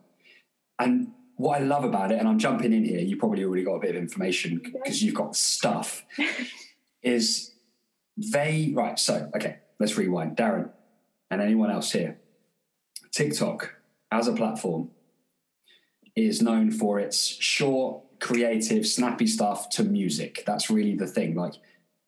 And 0.79 1.11
what 1.35 1.59
I 1.59 1.63
love 1.63 1.83
about 1.83 2.11
it, 2.11 2.19
and 2.19 2.27
I'm 2.27 2.39
jumping 2.39 2.71
in 2.71 2.85
here, 2.85 2.99
you 2.99 3.17
probably 3.17 3.43
already 3.43 3.63
got 3.63 3.75
a 3.75 3.79
bit 3.79 3.91
of 3.91 3.95
information 3.95 4.61
because 4.63 5.03
you've 5.03 5.15
got 5.15 5.35
stuff, 5.35 6.05
is 7.03 7.53
they, 8.15 8.71
right, 8.75 8.97
so, 8.99 9.29
okay, 9.35 9.57
let's 9.79 9.97
rewind. 9.97 10.37
Darren 10.37 10.69
and 11.29 11.41
anyone 11.41 11.71
else 11.71 11.91
here, 11.91 12.19
TikTok 13.11 13.75
as 14.11 14.27
a 14.27 14.33
platform 14.33 14.91
is 16.15 16.41
known 16.41 16.71
for 16.71 16.99
its 16.99 17.17
short, 17.25 18.03
creative, 18.19 18.85
snappy 18.85 19.27
stuff 19.27 19.69
to 19.69 19.83
music. 19.83 20.43
That's 20.45 20.69
really 20.69 20.95
the 20.95 21.07
thing. 21.07 21.35
Like 21.35 21.53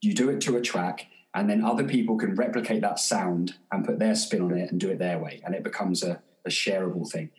you 0.01 0.13
do 0.13 0.29
it 0.29 0.41
to 0.41 0.57
a 0.57 0.61
track, 0.61 1.07
and 1.33 1.49
then 1.49 1.63
other 1.63 1.83
people 1.83 2.17
can 2.17 2.35
replicate 2.35 2.81
that 2.81 2.99
sound 2.99 3.55
and 3.71 3.85
put 3.85 3.99
their 3.99 4.15
spin 4.15 4.41
on 4.41 4.57
it 4.57 4.71
and 4.71 4.79
do 4.79 4.89
it 4.89 4.99
their 4.99 5.19
way, 5.19 5.41
and 5.45 5.55
it 5.55 5.63
becomes 5.63 6.03
a, 6.03 6.21
a 6.45 6.49
shareable 6.49 7.09
thing. 7.09 7.29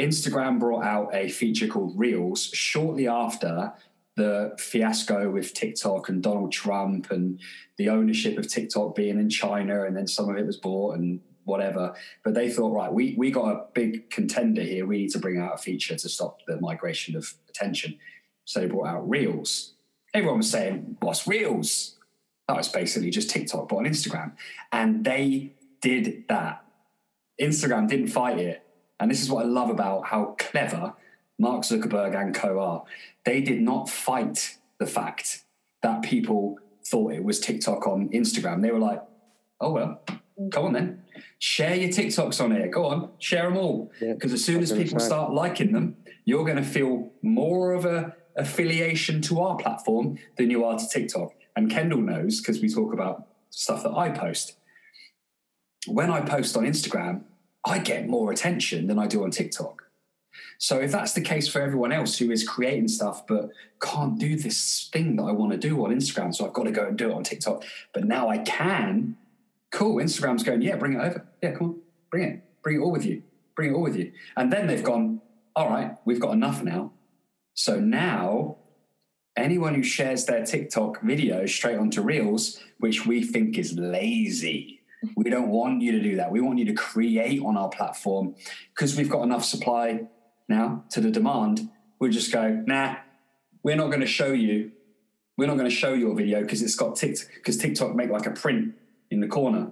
Instagram 0.00 0.58
brought 0.58 0.84
out 0.84 1.14
a 1.14 1.28
feature 1.28 1.68
called 1.68 1.98
Reels 1.98 2.44
shortly 2.46 3.06
after 3.06 3.72
the 4.16 4.54
fiasco 4.58 5.30
with 5.30 5.54
TikTok 5.54 6.08
and 6.08 6.22
Donald 6.22 6.52
Trump 6.52 7.10
and 7.10 7.40
the 7.78 7.88
ownership 7.88 8.36
of 8.36 8.46
TikTok 8.46 8.94
being 8.94 9.18
in 9.18 9.30
China, 9.30 9.84
and 9.84 9.96
then 9.96 10.06
some 10.06 10.28
of 10.28 10.36
it 10.36 10.46
was 10.46 10.56
bought 10.56 10.96
and 10.96 11.20
whatever. 11.44 11.94
But 12.24 12.34
they 12.34 12.50
thought, 12.50 12.72
right, 12.72 12.92
we 12.92 13.14
we 13.16 13.30
got 13.30 13.52
a 13.52 13.64
big 13.74 14.10
contender 14.10 14.62
here. 14.62 14.86
We 14.86 14.98
need 14.98 15.10
to 15.10 15.18
bring 15.18 15.38
out 15.38 15.54
a 15.54 15.58
feature 15.58 15.96
to 15.96 16.08
stop 16.08 16.40
the 16.46 16.60
migration 16.60 17.16
of 17.16 17.34
attention. 17.48 17.98
So 18.44 18.60
they 18.60 18.66
brought 18.66 18.88
out 18.88 19.08
Reels. 19.08 19.74
Everyone 20.14 20.38
was 20.38 20.50
saying, 20.50 20.96
"What's 21.00 21.26
Reels?" 21.26 21.96
Oh, 22.48 22.54
that 22.54 22.58
was 22.58 22.68
basically 22.68 23.10
just 23.10 23.30
TikTok, 23.30 23.68
but 23.68 23.76
on 23.76 23.84
Instagram, 23.84 24.32
and 24.72 25.04
they 25.04 25.52
did 25.80 26.24
that. 26.28 26.64
Instagram 27.40 27.88
didn't 27.88 28.08
fight 28.08 28.38
it, 28.38 28.66
and 29.00 29.10
this 29.10 29.22
is 29.22 29.30
what 29.30 29.44
I 29.44 29.48
love 29.48 29.70
about 29.70 30.06
how 30.06 30.36
clever 30.38 30.94
Mark 31.38 31.62
Zuckerberg 31.62 32.20
and 32.20 32.34
co 32.34 32.60
are. 32.60 32.84
They 33.24 33.40
did 33.40 33.60
not 33.60 33.88
fight 33.88 34.58
the 34.78 34.86
fact 34.86 35.44
that 35.82 36.02
people 36.02 36.58
thought 36.84 37.12
it 37.12 37.24
was 37.24 37.40
TikTok 37.40 37.86
on 37.86 38.08
Instagram. 38.10 38.62
They 38.62 38.70
were 38.70 38.78
like, 38.78 39.02
"Oh 39.60 39.72
well, 39.72 40.02
come 40.50 40.66
on 40.66 40.72
then, 40.72 41.02
share 41.38 41.74
your 41.74 41.90
TikToks 41.90 42.42
on 42.42 42.52
here. 42.52 42.68
Go 42.68 42.86
on, 42.86 43.10
share 43.18 43.44
them 43.44 43.56
all." 43.56 43.90
Yeah, 44.00 44.14
Because 44.14 44.32
as 44.32 44.44
soon 44.44 44.62
as 44.62 44.72
people 44.72 45.00
start 45.00 45.32
liking 45.32 45.72
them, 45.72 45.96
you're 46.24 46.44
going 46.44 46.56
to 46.56 46.64
feel 46.64 47.10
more 47.22 47.72
of 47.72 47.84
a 47.84 48.16
affiliation 48.36 49.20
to 49.22 49.40
our 49.40 49.56
platform 49.56 50.18
than 50.36 50.50
you 50.50 50.64
are 50.64 50.78
to 50.78 50.88
TikTok. 50.88 51.34
And 51.54 51.70
Kendall 51.70 52.00
knows 52.00 52.40
because 52.40 52.62
we 52.62 52.68
talk 52.68 52.92
about 52.94 53.28
stuff 53.50 53.82
that 53.82 53.92
I 53.92 54.10
post. 54.10 54.56
When 55.86 56.10
I 56.10 56.20
post 56.20 56.56
on 56.56 56.64
Instagram, 56.64 57.24
I 57.64 57.78
get 57.78 58.08
more 58.08 58.32
attention 58.32 58.86
than 58.86 58.98
I 58.98 59.06
do 59.06 59.22
on 59.24 59.30
TikTok. 59.30 59.82
So 60.58 60.78
if 60.78 60.92
that's 60.92 61.12
the 61.12 61.20
case 61.20 61.48
for 61.48 61.60
everyone 61.60 61.92
else 61.92 62.16
who 62.16 62.30
is 62.30 62.46
creating 62.46 62.88
stuff 62.88 63.26
but 63.26 63.50
can't 63.82 64.18
do 64.18 64.36
this 64.36 64.88
thing 64.92 65.16
that 65.16 65.24
I 65.24 65.32
want 65.32 65.52
to 65.52 65.58
do 65.58 65.84
on 65.84 65.90
Instagram, 65.90 66.34
so 66.34 66.46
I've 66.46 66.52
got 66.52 66.64
to 66.64 66.70
go 66.70 66.86
and 66.86 66.96
do 66.96 67.10
it 67.10 67.14
on 67.14 67.24
TikTok, 67.24 67.64
but 67.92 68.04
now 68.04 68.28
I 68.28 68.38
can, 68.38 69.16
cool. 69.72 69.96
Instagram's 69.96 70.44
going, 70.44 70.62
yeah, 70.62 70.76
bring 70.76 70.94
it 70.94 71.00
over. 71.00 71.26
Yeah, 71.42 71.52
come 71.52 71.66
on, 71.68 71.80
bring 72.10 72.24
it. 72.24 72.44
Bring 72.62 72.76
it 72.76 72.80
all 72.80 72.92
with 72.92 73.04
you. 73.04 73.22
Bring 73.56 73.72
it 73.72 73.74
all 73.74 73.82
with 73.82 73.96
you. 73.96 74.12
And 74.36 74.52
then 74.52 74.66
they've 74.66 74.84
gone, 74.84 75.20
all 75.56 75.68
right, 75.68 75.96
we've 76.04 76.20
got 76.20 76.32
enough 76.32 76.62
now. 76.62 76.92
So 77.54 77.80
now 77.80 78.58
anyone 79.36 79.74
who 79.74 79.82
shares 79.82 80.24
their 80.24 80.44
TikTok 80.44 81.02
video 81.02 81.46
straight 81.46 81.78
onto 81.78 82.02
Reels, 82.02 82.60
which 82.78 83.06
we 83.06 83.22
think 83.22 83.58
is 83.58 83.74
lazy. 83.74 84.80
We 85.16 85.30
don't 85.30 85.48
want 85.48 85.82
you 85.82 85.92
to 85.92 86.00
do 86.00 86.16
that. 86.16 86.30
We 86.30 86.40
want 86.40 86.58
you 86.58 86.66
to 86.66 86.74
create 86.74 87.42
on 87.42 87.56
our 87.56 87.68
platform 87.68 88.36
because 88.74 88.96
we've 88.96 89.10
got 89.10 89.22
enough 89.22 89.44
supply 89.44 90.02
now 90.48 90.84
to 90.90 91.00
the 91.00 91.10
demand. 91.10 91.68
We'll 91.98 92.12
just 92.12 92.32
go, 92.32 92.62
nah, 92.66 92.96
we're 93.62 93.76
not 93.76 93.88
going 93.88 94.00
to 94.00 94.06
show 94.06 94.32
you. 94.32 94.70
We're 95.36 95.46
not 95.46 95.56
going 95.56 95.68
to 95.68 95.74
show 95.74 95.94
your 95.94 96.14
video 96.14 96.42
because 96.42 96.62
it's 96.62 96.76
got 96.76 96.96
TikTok 96.96 97.26
because 97.34 97.56
TikTok 97.56 97.96
make 97.96 98.10
like 98.10 98.26
a 98.26 98.30
print 98.30 98.74
in 99.12 99.20
the 99.20 99.28
corner. 99.28 99.70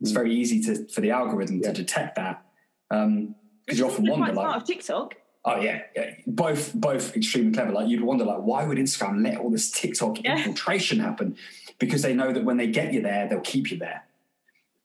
It's 0.00 0.10
mm. 0.10 0.14
very 0.14 0.34
easy 0.34 0.60
to 0.62 0.86
for 0.88 1.00
the 1.00 1.10
algorithm 1.10 1.62
to 1.62 1.72
detect 1.72 2.16
that 2.16 2.44
um, 2.90 3.34
because 3.64 3.78
you 3.78 3.86
often 3.86 4.06
Quite 4.06 4.18
wonder 4.18 4.32
smart 4.32 4.48
like, 4.48 4.62
of 4.62 4.66
TikTok. 4.66 5.14
Oh 5.44 5.60
yeah, 5.60 5.82
yeah, 5.94 6.10
both 6.26 6.74
both 6.74 7.16
extremely 7.16 7.52
clever. 7.52 7.72
Like 7.72 7.88
you'd 7.88 8.02
wonder, 8.02 8.24
like, 8.24 8.40
why 8.40 8.64
would 8.64 8.78
Instagram 8.78 9.22
let 9.22 9.38
all 9.38 9.50
this 9.50 9.70
TikTok 9.70 10.22
Yeah. 10.22 10.36
infiltration 10.36 10.98
happen? 10.98 11.36
Because 11.78 12.02
they 12.02 12.14
know 12.14 12.32
that 12.32 12.44
when 12.44 12.56
they 12.56 12.66
get 12.66 12.92
you 12.92 13.00
there, 13.00 13.28
they'll 13.28 13.40
keep 13.40 13.70
you 13.70 13.78
there. 13.78 14.04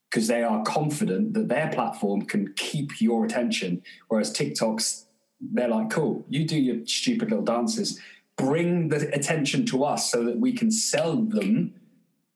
Because 0.09 0.27
they 0.27 0.43
are 0.43 0.61
confident 0.63 1.33
that 1.33 1.47
their 1.47 1.69
platform 1.69 2.23
can 2.23 2.53
keep 2.55 3.01
your 3.01 3.25
attention, 3.25 3.81
whereas 4.09 4.31
TikToks, 4.33 5.05
they're 5.39 5.69
like, 5.69 5.89
cool, 5.89 6.25
you 6.29 6.45
do 6.45 6.59
your 6.59 6.85
stupid 6.85 7.29
little 7.29 7.45
dances, 7.45 7.99
bring 8.35 8.89
the 8.89 9.09
attention 9.15 9.65
to 9.67 9.83
us 9.83 10.11
so 10.11 10.23
that 10.25 10.37
we 10.37 10.51
can 10.51 10.69
sell 10.69 11.15
them 11.15 11.73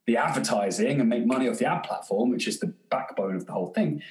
the 0.07 0.17
advertising 0.17 0.99
and 0.99 1.09
make 1.09 1.25
money 1.25 1.49
off 1.49 1.57
the 1.57 1.65
ad 1.65 1.83
platform, 1.83 2.29
which 2.29 2.47
is 2.47 2.59
the 2.59 2.67
backbone 2.89 3.35
of 3.35 3.45
the 3.45 3.51
whole 3.51 3.67
thing. 3.67 4.01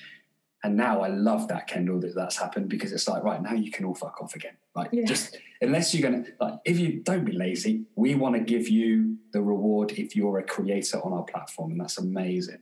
And 0.65 0.77
now 0.77 1.03
I 1.03 1.09
love 1.09 1.49
that, 1.49 1.67
Kendall, 1.67 2.01
that 2.01 2.15
that's 2.15 2.39
happened 2.39 2.71
because 2.71 2.91
it's 2.91 3.07
like, 3.07 3.23
right, 3.23 3.41
now 3.41 3.53
you 3.53 3.71
can 3.71 3.85
all 3.85 3.95
fuck 3.95 4.21
off 4.23 4.35
again. 4.35 4.57
Like, 4.75 4.89
Yeah. 4.93 5.05
just 5.05 5.37
unless 5.61 5.95
you're 5.95 6.11
going 6.11 6.25
to, 6.25 6.33
like, 6.41 6.55
if 6.65 6.79
you 6.79 7.01
don't 7.01 7.25
be 7.25 7.33
lazy, 7.33 7.85
we 7.97 8.15
want 8.15 8.35
to 8.35 8.41
give 8.41 8.69
you 8.69 9.19
the 9.33 9.43
reward 9.43 9.93
if 9.93 10.17
you're 10.17 10.39
a 10.39 10.43
creator 10.43 11.05
on 11.05 11.13
our 11.13 11.23
platform. 11.25 11.73
And 11.73 11.81
that's 11.81 11.99
amazing. 11.99 12.61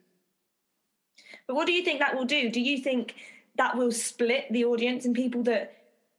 But 1.47 1.55
what 1.55 1.67
do 1.67 1.73
you 1.73 1.85
think 1.85 2.01
that 2.01 2.17
will 2.17 2.25
do? 2.25 2.51
Do 2.51 2.61
you 2.61 2.79
think 2.79 3.15
that 3.57 3.77
will 3.77 3.93
split 3.93 4.47
the 4.51 4.65
audience 4.65 5.05
and 5.05 5.15
people 5.15 5.45
that 5.45 5.77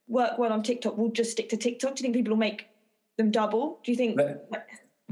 work 0.08 0.38
well 0.38 0.54
on 0.54 0.64
TikTok 0.64 0.98
will 0.98 1.12
just 1.12 1.32
stick 1.32 1.50
to 1.50 1.58
TikTok? 1.58 1.96
Do 1.96 2.02
you 2.02 2.04
think 2.06 2.16
people 2.16 2.32
will 2.32 2.40
make 2.40 2.68
them 3.18 3.30
double? 3.30 3.80
Do 3.84 3.92
you 3.92 3.98
think? 3.98 4.16
But 4.16 4.50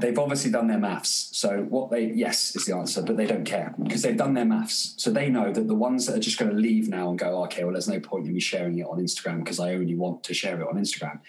they've 0.02 0.18
obviously 0.18 0.50
done 0.50 0.66
their 0.66 0.78
maths. 0.78 1.30
So 1.32 1.62
what 1.68 1.90
they 1.90 2.06
yes 2.06 2.54
is 2.54 2.66
the 2.66 2.76
answer, 2.76 3.02
but 3.02 3.16
they 3.16 3.26
don't 3.26 3.44
care 3.44 3.74
because 3.82 4.02
they've 4.02 4.16
done 4.16 4.34
their 4.34 4.44
maths. 4.44 4.94
So 4.98 5.10
they 5.10 5.28
know 5.30 5.50
that 5.52 5.68
the 5.68 5.74
ones 5.74 6.06
that 6.06 6.16
are 6.16 6.20
just 6.20 6.38
going 6.38 6.50
to 6.50 6.56
leave 6.56 6.88
now 6.88 7.08
and 7.08 7.18
go, 7.18 7.42
okay, 7.44 7.64
well, 7.64 7.72
there's 7.72 7.88
no 7.88 8.00
point 8.00 8.26
in 8.26 8.34
me 8.34 8.40
sharing 8.40 8.78
it 8.78 8.86
on 8.86 8.98
Instagram 8.98 9.38
because 9.38 9.58
I 9.60 9.74
only 9.74 9.94
want 9.94 10.24
to 10.24 10.34
share 10.34 10.60
it 10.60 10.66
on 10.68 10.74
Instagram. 10.74 11.20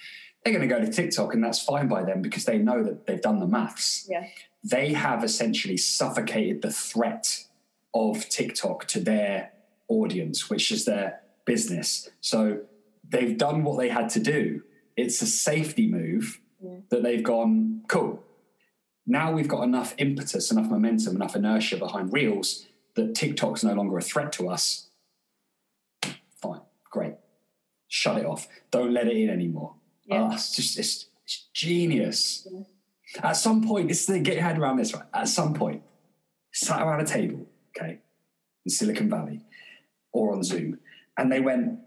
They're 0.43 0.53
going 0.53 0.67
to 0.67 0.75
go 0.75 0.81
to 0.81 0.91
TikTok, 0.91 1.33
and 1.33 1.41
that's 1.43 1.61
fine 1.63 1.87
by 1.87 2.03
them 2.03 2.21
because 2.21 2.43
they 2.43 2.57
know 2.57 2.83
that 2.83 3.05
they've 3.05 3.21
done 3.21 3.39
the 3.39 3.47
maths. 3.47 4.05
Yeah. 4.09 4.27
They 4.63 4.91
have 4.93 5.23
essentially 5.23 5.77
suffocated 5.77 6.61
the 6.61 6.71
threat 6.71 7.45
of 7.93 8.27
TikTok 8.27 8.87
to 8.89 8.99
their 8.99 9.51
audience, 9.87 10.49
which 10.49 10.71
is 10.71 10.83
their 10.85 11.21
business. 11.45 12.09
So 12.21 12.61
they've 13.07 13.37
done 13.37 13.63
what 13.63 13.77
they 13.77 13.89
had 13.89 14.09
to 14.09 14.19
do. 14.19 14.63
It's 14.97 15.21
a 15.21 15.27
safety 15.27 15.87
move 15.87 16.39
Yeah. 16.61 16.77
that 16.89 17.03
they've 17.03 17.23
gone, 17.23 17.83
cool. 17.87 18.22
Now 19.05 19.31
we've 19.31 19.47
got 19.47 19.63
enough 19.63 19.93
impetus, 19.97 20.51
enough 20.51 20.69
momentum, 20.69 21.15
enough 21.15 21.35
inertia 21.35 21.77
behind 21.77 22.13
Reels 22.13 22.65
that 22.95 23.15
TikTok's 23.15 23.63
no 23.63 23.73
longer 23.73 23.97
a 23.97 24.01
threat 24.01 24.31
to 24.33 24.49
us. 24.49 24.89
Fine, 26.41 26.61
great. 26.89 27.15
Shut 27.87 28.17
it 28.17 28.25
off. 28.25 28.47
Don't 28.71 28.93
let 28.93 29.07
it 29.07 29.17
in 29.17 29.29
anymore. 29.29 29.75
Yeah. 30.05 30.23
Ah, 30.23 30.33
it's 30.33 30.55
just 30.55 30.77
it's, 30.77 31.07
it's 31.25 31.47
genius. 31.53 32.47
At 33.21 33.33
some 33.33 33.65
point, 33.67 33.89
this 33.89 34.05
thing, 34.05 34.23
get 34.23 34.35
your 34.35 34.43
head 34.43 34.57
around 34.57 34.77
this, 34.77 34.93
right? 34.93 35.03
At 35.13 35.27
some 35.27 35.53
point, 35.53 35.83
sat 36.51 36.81
around 36.81 37.01
a 37.01 37.05
table, 37.05 37.47
okay, 37.75 37.99
in 38.65 38.71
Silicon 38.71 39.09
Valley 39.09 39.41
or 40.11 40.33
on 40.33 40.43
Zoom, 40.43 40.79
and 41.17 41.31
they 41.31 41.39
went, 41.39 41.79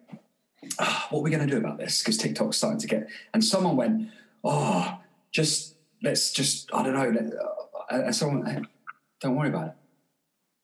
"Ah, 0.79 1.07
"What 1.11 1.21
are 1.21 1.23
we 1.23 1.31
going 1.31 1.47
to 1.47 1.53
do 1.53 1.59
about 1.59 1.79
this?" 1.79 2.01
Because 2.01 2.17
TikTok's 2.19 2.57
starting 2.57 2.81
to 2.81 2.87
get, 2.87 3.09
and 3.35 3.45
someone 3.45 3.77
went, 3.77 4.11
"Oh, 4.45 4.99
just 5.33 5.76
let's 6.07 6.33
just 6.33 6.71
I 6.73 6.83
don't 6.85 6.95
know." 6.95 7.09
Let, 7.11 7.33
uh, 7.35 8.05
and 8.07 8.15
someone, 8.15 8.47
"Hey, 8.47 8.61
don't 9.21 9.37
worry 9.37 9.49
about 9.49 9.69
it. 9.69 9.75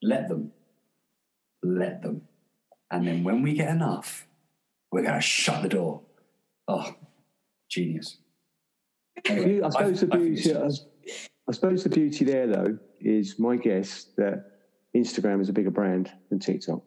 Let 0.02 0.28
them, 0.28 0.52
let 1.62 2.02
them, 2.02 2.22
and 2.90 3.06
then 3.06 3.24
when 3.24 3.42
we 3.42 3.54
get 3.54 3.68
enough, 3.70 4.26
we're 4.90 5.02
going 5.02 5.14
to 5.14 5.20
shut 5.20 5.62
the 5.62 5.68
door. 5.68 6.02
Oh, 6.68 6.94
genius. 7.68 8.18
Anyway, 9.28 9.60
I 9.62 9.70
suppose 9.70 10.00
the 10.00 10.06
I 10.06 10.10
think 10.18 10.22
beauty. 10.34 10.50
it's- 10.50 10.86
I 11.48 11.52
suppose 11.52 11.82
the 11.82 11.90
beauty 11.90 12.24
there, 12.24 12.46
though, 12.46 12.78
is 13.00 13.38
my 13.38 13.56
guess 13.56 14.04
that 14.16 14.44
Instagram 14.96 15.40
is 15.40 15.48
a 15.48 15.52
bigger 15.52 15.70
brand 15.72 16.10
than 16.30 16.38
TikTok. 16.38 16.82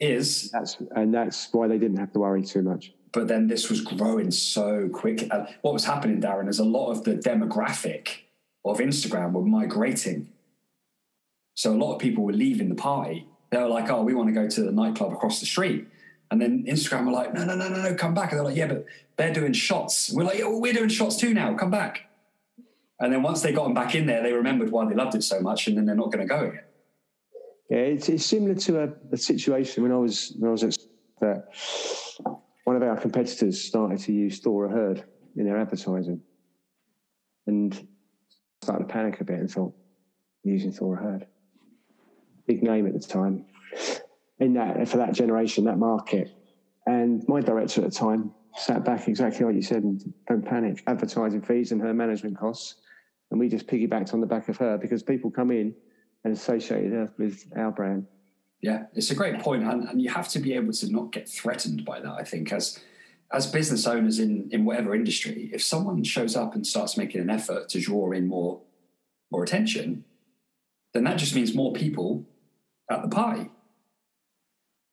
is 0.00 0.50
That's 0.50 0.76
and 0.96 1.12
that's 1.14 1.52
why 1.52 1.68
they 1.68 1.78
didn't 1.78 1.98
have 1.98 2.12
to 2.12 2.18
worry 2.20 2.42
too 2.42 2.62
much. 2.62 2.94
But 3.12 3.28
then 3.28 3.46
this 3.46 3.68
was 3.68 3.80
growing 3.82 4.30
so 4.30 4.88
quick. 4.88 5.28
Uh, 5.30 5.46
what 5.60 5.74
was 5.74 5.84
happening, 5.84 6.20
Darren, 6.20 6.48
is 6.48 6.58
a 6.58 6.64
lot 6.64 6.90
of 6.90 7.04
the 7.04 7.14
demographic 7.14 8.08
of 8.64 8.78
Instagram 8.78 9.32
were 9.32 9.42
migrating. 9.42 10.28
So 11.54 11.72
a 11.72 11.76
lot 11.76 11.94
of 11.94 12.00
people 12.00 12.24
were 12.24 12.32
leaving 12.32 12.68
the 12.68 12.74
party. 12.74 13.26
They 13.50 13.58
were 13.58 13.68
like, 13.68 13.90
"Oh, 13.90 14.02
we 14.02 14.14
want 14.14 14.28
to 14.28 14.32
go 14.32 14.48
to 14.48 14.62
the 14.62 14.72
nightclub 14.72 15.12
across 15.12 15.40
the 15.40 15.46
street," 15.46 15.86
and 16.30 16.40
then 16.40 16.64
Instagram 16.66 17.06
were 17.06 17.12
like, 17.12 17.34
"No, 17.34 17.44
no, 17.44 17.54
no, 17.54 17.68
no, 17.68 17.82
no, 17.82 17.94
come 17.94 18.14
back." 18.14 18.32
And 18.32 18.38
they're 18.38 18.46
like, 18.46 18.56
"Yeah, 18.56 18.68
but 18.68 18.86
they're 19.16 19.34
doing 19.34 19.52
shots." 19.52 20.10
We're 20.12 20.24
like, 20.24 20.38
"Yeah, 20.38 20.46
well, 20.46 20.60
we're 20.60 20.72
doing 20.72 20.88
shots 20.88 21.16
too 21.16 21.34
now. 21.34 21.54
Come 21.54 21.70
back." 21.70 22.08
And 22.98 23.12
then 23.12 23.22
once 23.22 23.42
they 23.42 23.52
got 23.52 23.64
them 23.64 23.74
back 23.74 23.94
in 23.94 24.06
there, 24.06 24.22
they 24.22 24.32
remembered 24.32 24.70
why 24.70 24.88
they 24.88 24.94
loved 24.94 25.14
it 25.14 25.22
so 25.22 25.40
much, 25.40 25.66
and 25.66 25.76
then 25.76 25.84
they're 25.84 25.94
not 25.94 26.12
going 26.12 26.26
to 26.26 26.34
go 26.34 26.46
again. 26.46 26.64
Yeah, 27.68 27.78
it's, 27.78 28.08
it's 28.08 28.24
similar 28.24 28.54
to 28.54 28.84
a, 28.84 28.92
a 29.12 29.16
situation 29.16 29.82
when 29.82 29.92
I 29.92 29.96
was 29.96 30.34
when 30.38 30.48
I 30.48 30.52
was 30.52 30.62
at 30.62 30.78
that 31.20 31.48
one 32.64 32.76
of 32.76 32.82
our 32.82 32.96
competitors 32.96 33.62
started 33.62 33.98
to 34.00 34.12
use 34.12 34.40
Thora 34.40 34.70
Hird 34.70 35.04
in 35.36 35.44
their 35.44 35.58
advertising, 35.58 36.20
and 37.46 37.88
started 38.62 38.86
to 38.86 38.92
panic 38.92 39.20
a 39.20 39.24
bit 39.24 39.40
and 39.40 39.50
thought, 39.50 39.74
using 40.44 40.72
Thora 40.72 41.02
Hird, 41.02 41.26
big 42.46 42.62
name 42.62 42.86
at 42.86 42.92
the 42.92 43.00
time, 43.00 43.44
in 44.38 44.54
that 44.54 44.88
for 44.88 44.98
that 44.98 45.14
generation, 45.14 45.64
that 45.64 45.78
market, 45.78 46.30
and 46.86 47.22
my 47.28 47.40
director 47.40 47.84
at 47.84 47.90
the 47.90 47.96
time 47.96 48.32
sat 48.54 48.84
back 48.84 49.08
exactly 49.08 49.46
like 49.46 49.54
you 49.54 49.62
said, 49.62 49.82
and 49.82 50.12
don't 50.28 50.44
panic, 50.44 50.82
advertising 50.86 51.40
fees 51.40 51.72
and 51.72 51.80
her 51.80 51.94
management 51.94 52.38
costs, 52.38 52.76
and 53.30 53.40
we 53.40 53.48
just 53.48 53.66
piggybacked 53.66 54.12
on 54.12 54.20
the 54.20 54.26
back 54.26 54.48
of 54.48 54.56
her 54.58 54.76
because 54.76 55.02
people 55.02 55.30
come 55.30 55.50
in 55.50 55.74
and 56.24 56.34
associated 56.34 56.92
her 56.92 57.12
with 57.18 57.44
our 57.56 57.72
brand. 57.72 58.06
Yeah, 58.62 58.84
it's 58.94 59.10
a 59.10 59.16
great 59.16 59.40
point, 59.40 59.64
and, 59.64 59.88
and 59.88 60.00
you 60.00 60.08
have 60.10 60.28
to 60.28 60.38
be 60.38 60.54
able 60.54 60.72
to 60.72 60.90
not 60.90 61.10
get 61.10 61.28
threatened 61.28 61.84
by 61.84 61.98
that. 62.00 62.12
I 62.12 62.22
think 62.22 62.52
as 62.52 62.78
as 63.32 63.46
business 63.46 63.86
owners 63.86 64.20
in 64.20 64.48
in 64.52 64.64
whatever 64.64 64.94
industry, 64.94 65.50
if 65.52 65.62
someone 65.62 66.04
shows 66.04 66.36
up 66.36 66.54
and 66.54 66.64
starts 66.64 66.96
making 66.96 67.20
an 67.20 67.28
effort 67.28 67.68
to 67.70 67.80
draw 67.80 68.12
in 68.12 68.28
more 68.28 68.60
more 69.32 69.42
attention, 69.42 70.04
then 70.94 71.02
that 71.04 71.18
just 71.18 71.34
means 71.34 71.54
more 71.54 71.72
people 71.72 72.24
at 72.88 73.02
the 73.02 73.08
party, 73.08 73.50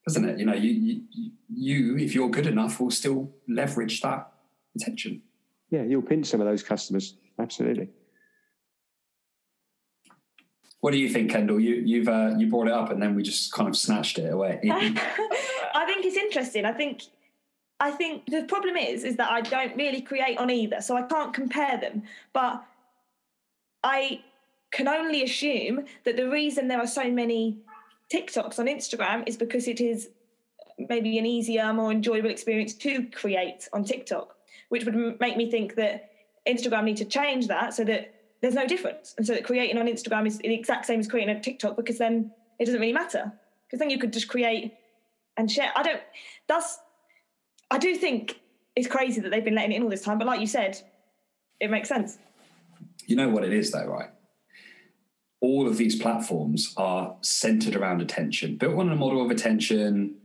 doesn't 0.08 0.28
it? 0.28 0.40
You 0.40 0.46
know, 0.46 0.56
you 0.56 0.72
you, 0.72 1.32
you 1.48 1.98
if 1.98 2.16
you're 2.16 2.30
good 2.30 2.48
enough, 2.48 2.80
will 2.80 2.90
still 2.90 3.32
leverage 3.48 4.02
that 4.02 4.32
attention. 4.76 5.22
Yeah, 5.70 5.84
you'll 5.84 6.02
pinch 6.02 6.26
some 6.26 6.42
of 6.42 6.48
those 6.48 6.64
customers. 6.64 7.18
Absolutely. 7.38 7.90
What 10.82 10.92
do 10.92 10.98
you 10.98 11.10
think, 11.10 11.32
Kendall? 11.32 11.60
You 11.60 11.76
you've 11.76 12.08
uh, 12.08 12.36
you 12.38 12.48
brought 12.48 12.68
it 12.68 12.74
up, 12.74 12.90
and 12.90 13.02
then 13.02 13.16
we 13.16 13.24
just 13.24 13.52
kind 13.52 13.68
of 13.68 13.76
snatched 13.76 14.18
it 14.18 14.32
away. 14.32 14.60
I 14.64 15.86
think 15.86 16.06
it's 16.06 16.16
interesting. 16.16 16.66
I 16.66 16.72
think 16.72 17.04
I 17.80 17.92
think 17.92 18.26
the 18.28 18.44
problem 18.44 18.78
is 18.78 19.04
is 19.04 19.18
that 19.18 19.32
I 19.32 19.42
don't 19.42 19.76
really 19.76 20.02
create 20.02 20.38
on 20.38 20.50
either, 20.50 20.82
so 20.82 20.96
I 20.96 21.04
can't 21.04 21.34
compare 21.34 21.78
them. 21.78 22.04
But 22.34 22.64
I 23.84 24.22
can 24.72 24.88
only 24.88 25.24
assume 25.24 25.86
that 26.06 26.16
the 26.16 26.30
reason 26.30 26.68
there 26.68 26.80
are 26.80 26.88
so 26.88 27.10
many 27.10 27.58
TikToks 28.14 28.60
on 28.60 28.68
Instagram 28.68 29.24
is 29.28 29.38
because 29.38 29.68
it 29.68 29.82
is 29.82 30.10
maybe 30.78 31.18
an 31.18 31.26
easier, 31.26 31.74
more 31.74 31.92
enjoyable 31.92 32.30
experience 32.30 32.74
to 32.74 33.06
create 33.08 33.68
on 33.74 33.84
TikTok, 33.84 34.36
which 34.70 34.86
would 34.86 35.20
make 35.20 35.38
me 35.38 35.50
think 35.50 35.76
that 35.76 36.12
Instagram 36.48 36.86
need 36.86 36.98
to 36.98 37.06
change 37.06 37.48
that 37.48 37.74
so 37.74 37.84
that 37.84 38.14
there's 38.42 38.54
no 38.54 38.68
difference, 38.68 39.16
and 39.18 39.26
so 39.26 39.34
that 39.34 39.44
creating 39.44 39.78
on 39.78 39.88
Instagram 39.88 40.26
is 40.26 40.38
the 40.38 40.54
exact 40.54 40.86
same 40.86 41.00
as 41.00 41.08
creating 41.08 41.36
a 41.36 41.42
TikTok 41.42 41.76
because 41.76 41.98
then 41.98 42.32
it 42.60 42.66
doesn't 42.66 42.80
really 42.80 42.94
matter 42.94 43.32
because 43.66 43.80
then 43.80 43.90
you 43.90 44.00
could 44.00 44.14
just 44.14 44.28
create 44.28 44.74
and 45.38 45.50
share. 45.50 45.72
I 45.76 45.84
don't. 45.84 46.02
That's. 46.48 46.80
I 47.72 47.78
do 47.78 47.96
think 47.96 48.40
it's 48.76 48.88
crazy 48.88 49.22
that 49.22 49.30
they've 49.30 49.44
been 49.44 49.56
letting 49.56 49.74
it 49.74 49.78
in 49.78 49.84
all 49.84 49.90
this 49.90 50.02
time, 50.02 50.18
but 50.18 50.28
like 50.28 50.40
you 50.40 50.48
said, 50.48 50.82
it 51.60 51.70
makes 51.70 51.90
sense. 51.90 52.18
You 53.06 53.16
know 53.16 53.30
what 53.30 53.44
it 53.44 53.54
is, 53.54 53.72
though, 53.72 53.86
right? 53.86 54.10
All 55.42 55.68
of 55.68 55.78
these 55.78 56.00
platforms 56.00 56.74
are 56.78 57.16
centered 57.22 57.76
around 57.76 58.02
attention. 58.02 58.58
Built 58.58 58.78
on 58.78 58.92
a 58.92 58.96
model 58.96 59.24
of 59.24 59.32
attention 59.32 60.16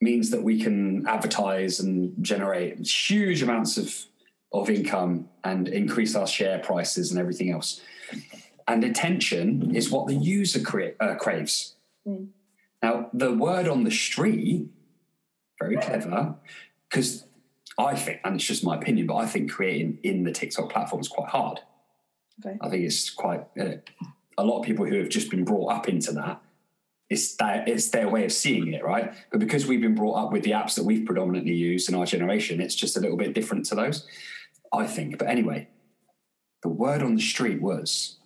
means 0.00 0.30
that 0.30 0.42
we 0.42 0.60
can 0.60 1.06
advertise 1.06 1.80
and 1.80 2.12
generate 2.22 2.86
huge 2.86 3.42
amounts 3.42 3.76
of, 3.76 3.94
of 4.54 4.70
income 4.70 5.28
and 5.42 5.68
increase 5.68 6.14
our 6.14 6.26
share 6.26 6.58
prices 6.60 7.10
and 7.10 7.20
everything 7.20 7.50
else. 7.50 7.80
And 8.66 8.82
attention 8.84 9.74
is 9.74 9.90
what 9.90 10.06
the 10.06 10.14
user 10.14 10.60
uh, 11.00 11.14
craves. 11.16 11.74
Mm. 12.06 12.28
Now, 12.82 13.10
the 13.12 13.32
word 13.32 13.68
on 13.68 13.84
the 13.84 13.90
street, 13.90 14.68
very 15.58 15.76
clever, 15.76 16.36
because 16.88 17.26
I 17.78 17.94
think, 17.94 18.20
and 18.24 18.36
it's 18.36 18.44
just 18.44 18.64
my 18.64 18.76
opinion, 18.76 19.06
but 19.06 19.16
I 19.16 19.26
think 19.26 19.50
creating 19.50 19.98
in 20.02 20.24
the 20.24 20.32
TikTok 20.32 20.70
platform 20.70 21.00
is 21.00 21.08
quite 21.08 21.28
hard. 21.28 21.60
Okay. 22.44 22.56
I 22.60 22.68
think 22.68 22.84
it's 22.84 23.10
quite 23.10 23.46
uh, 23.60 23.76
a 24.38 24.44
lot 24.44 24.60
of 24.60 24.64
people 24.64 24.86
who 24.86 24.98
have 24.98 25.08
just 25.08 25.30
been 25.30 25.44
brought 25.44 25.72
up 25.72 25.88
into 25.88 26.12
that. 26.12 26.40
It's 27.10 27.36
that 27.36 27.68
it's 27.68 27.90
their 27.90 28.08
way 28.08 28.24
of 28.24 28.32
seeing 28.32 28.72
it, 28.72 28.82
right? 28.82 29.12
But 29.30 29.40
because 29.40 29.66
we've 29.66 29.80
been 29.80 29.94
brought 29.94 30.14
up 30.14 30.32
with 30.32 30.42
the 30.42 30.52
apps 30.52 30.74
that 30.76 30.84
we've 30.84 31.04
predominantly 31.04 31.52
used 31.52 31.88
in 31.88 31.94
our 31.94 32.06
generation, 32.06 32.60
it's 32.60 32.74
just 32.74 32.96
a 32.96 33.00
little 33.00 33.16
bit 33.16 33.34
different 33.34 33.66
to 33.66 33.74
those, 33.74 34.06
I 34.78 34.86
think. 34.86 35.18
But 35.18 35.28
anyway, 35.28 35.68
the 36.62 36.68
word 36.68 37.02
on 37.02 37.14
the 37.14 37.22
street 37.22 37.60
was 37.60 38.18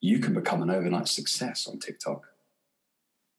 you 0.00 0.18
can 0.18 0.34
become 0.34 0.62
an 0.62 0.70
overnight 0.70 1.08
success 1.08 1.66
on 1.66 1.78
TikTok. 1.78 2.26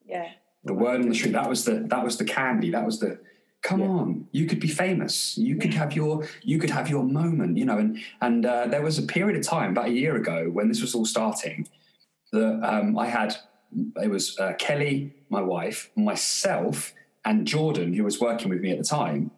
Yeah. 0.06 0.30
The 0.63 0.74
word 0.74 1.02
on 1.02 1.10
the 1.10 1.15
street 1.15 1.34
that 1.34 1.50
was 1.50 1.65
the 1.65 1.86
that 1.89 2.04
was 2.04 2.18
the 2.18 2.26
candy. 2.26 2.72
That 2.72 2.86
was 2.86 3.00
the 3.00 3.20
come 3.62 3.82
Yeah. 3.82 3.88
on. 3.88 4.28
You 4.32 4.46
could 4.46 4.60
be 4.60 4.68
famous. 4.68 5.38
You 5.38 5.58
could 5.58 5.74
have 5.74 5.94
your 5.94 6.28
you 6.44 6.58
could 6.58 6.70
have 6.72 6.89
your 6.89 7.04
moment. 7.04 7.58
You 7.58 7.65
know, 7.65 7.78
and 7.78 8.00
and 8.22 8.46
uh, 8.46 8.68
there 8.68 8.82
was 8.82 8.98
a 8.98 9.04
period 9.04 9.38
of 9.38 9.46
time 9.46 9.72
about 9.72 9.88
a 9.88 9.91
year 9.91 10.15
ago 10.15 10.50
when 10.52 10.68
this 10.68 10.82
was 10.82 10.96
all 10.96 11.06
starting 11.06 11.68
that 12.32 12.60
um, 12.63 12.98
I 12.98 13.08
had. 13.08 13.36
It 14.02 14.10
was 14.10 14.39
uh, 14.39 14.54
Kelly, 14.58 15.13
my 15.30 15.41
wife, 15.41 15.91
myself, 15.98 16.94
and 17.26 17.46
Jordan, 17.46 17.94
who 17.94 18.04
was 18.04 18.22
working 18.22 18.50
with 18.50 18.62
me 18.62 18.72
at 18.72 18.78
the 18.78 18.84
time, 18.86 19.32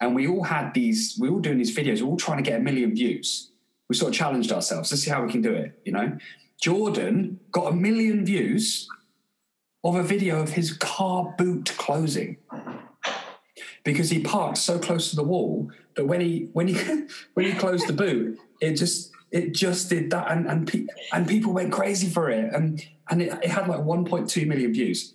and 0.00 0.14
we 0.14 0.26
all 0.26 0.44
had 0.44 0.72
these. 0.74 1.16
We 1.20 1.28
were 1.28 1.36
all 1.36 1.40
doing 1.40 1.58
these 1.58 1.76
videos. 1.76 1.96
We 1.96 2.02
were 2.02 2.10
all 2.10 2.16
trying 2.16 2.42
to 2.42 2.48
get 2.48 2.60
a 2.60 2.62
million 2.62 2.94
views. 2.94 3.50
We 3.88 3.96
sort 3.96 4.10
of 4.10 4.16
challenged 4.16 4.52
ourselves. 4.52 4.90
Let's 4.90 5.02
see 5.02 5.10
how 5.10 5.24
we 5.24 5.30
can 5.30 5.42
do 5.42 5.52
it. 5.52 5.80
You 5.84 5.92
know, 5.92 6.16
Jordan 6.60 7.40
got 7.50 7.72
a 7.72 7.74
million 7.74 8.24
views 8.24 8.88
of 9.82 9.94
a 9.94 10.02
video 10.02 10.40
of 10.40 10.50
his 10.50 10.72
car 10.72 11.34
boot 11.36 11.72
closing 11.76 12.36
because 13.84 14.10
he 14.10 14.20
parked 14.20 14.58
so 14.58 14.78
close 14.78 15.10
to 15.10 15.16
the 15.16 15.24
wall 15.24 15.70
that 15.96 16.06
when 16.06 16.20
he 16.20 16.48
when 16.52 16.68
he 16.68 16.74
when 17.34 17.46
he 17.46 17.52
closed 17.52 17.86
the 17.86 17.92
boot, 17.92 18.38
it 18.60 18.74
just 18.74 19.10
it 19.30 19.54
just 19.54 19.88
did 19.88 20.10
that, 20.10 20.30
and 20.30 20.46
and, 20.46 20.66
pe- 20.66 20.86
and 21.12 21.26
people 21.26 21.52
went 21.52 21.72
crazy 21.72 22.08
for 22.08 22.30
it, 22.30 22.52
and 22.52 22.84
and 23.10 23.22
it, 23.22 23.32
it 23.42 23.50
had 23.50 23.68
like 23.68 23.80
1.2 23.80 24.46
million 24.46 24.72
views. 24.72 25.14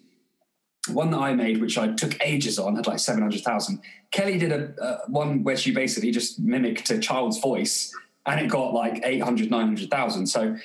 One 0.87 1.09
that 1.11 1.19
I 1.19 1.33
made, 1.33 1.61
which 1.61 1.77
I 1.77 1.93
took 1.93 2.15
ages 2.23 2.59
on, 2.59 2.75
had 2.75 2.85
like 2.85 2.99
700,000. 2.99 3.81
Kelly 4.11 4.37
did 4.37 4.51
a 4.51 4.81
uh, 4.81 4.97
one 5.07 5.43
where 5.43 5.57
she 5.57 5.71
basically 5.71 6.11
just 6.11 6.39
mimicked 6.39 6.89
a 6.91 6.99
child's 6.99 7.39
voice, 7.39 7.93
and 8.25 8.39
it 8.39 8.49
got 8.49 8.73
like 8.73 9.01
800, 9.03 9.49
900,000. 9.49 10.27
So 10.27 10.55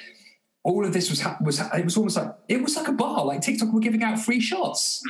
all 0.62 0.85
of 0.85 0.92
this 0.92 1.11
was 1.11 1.24
was 1.40 1.61
it 1.61 1.85
was 1.85 1.96
almost 1.96 2.16
like 2.16 2.35
it 2.48 2.62
was 2.62 2.76
like 2.76 2.88
a 2.88 2.92
bar. 2.92 3.24
Like 3.24 3.40
TikTok 3.40 3.72
were 3.72 3.80
giving 3.80 4.02
out 4.02 4.18
free 4.18 4.40
shots. 4.40 5.02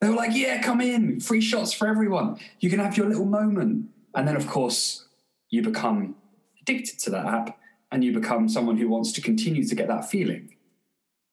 They 0.00 0.08
were 0.08 0.14
like, 0.14 0.34
"Yeah, 0.34 0.62
come 0.62 0.80
in, 0.80 1.20
free 1.20 1.40
shots 1.40 1.72
for 1.72 1.88
everyone. 1.88 2.38
You 2.60 2.70
can 2.70 2.78
have 2.78 2.96
your 2.96 3.08
little 3.08 3.24
moment." 3.24 3.88
And 4.14 4.28
then, 4.28 4.36
of 4.36 4.46
course, 4.46 5.06
you 5.50 5.62
become 5.62 6.14
addicted 6.62 6.98
to 7.00 7.10
that 7.10 7.26
app, 7.26 7.58
and 7.90 8.04
you 8.04 8.12
become 8.12 8.48
someone 8.48 8.76
who 8.76 8.88
wants 8.88 9.12
to 9.12 9.20
continue 9.20 9.64
to 9.64 9.74
get 9.74 9.88
that 9.88 10.08
feeling. 10.08 10.54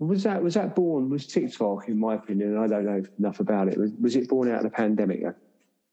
Was 0.02 0.24
that 0.24 0.42
was 0.42 0.56
that 0.56 0.76
born? 0.76 1.10
Was 1.10 1.28
TikTok, 1.28 1.88
in 1.88 2.00
my 2.00 2.16
opinion, 2.16 2.58
I 2.58 2.66
don't 2.66 2.86
know 2.86 3.04
enough 3.20 3.40
about 3.40 3.68
it. 3.68 3.78
Was, 3.78 3.92
was 4.02 4.16
it 4.16 4.28
born 4.28 4.50
out 4.50 4.58
of 4.58 4.64
the 4.64 4.72
pandemic? 4.72 5.22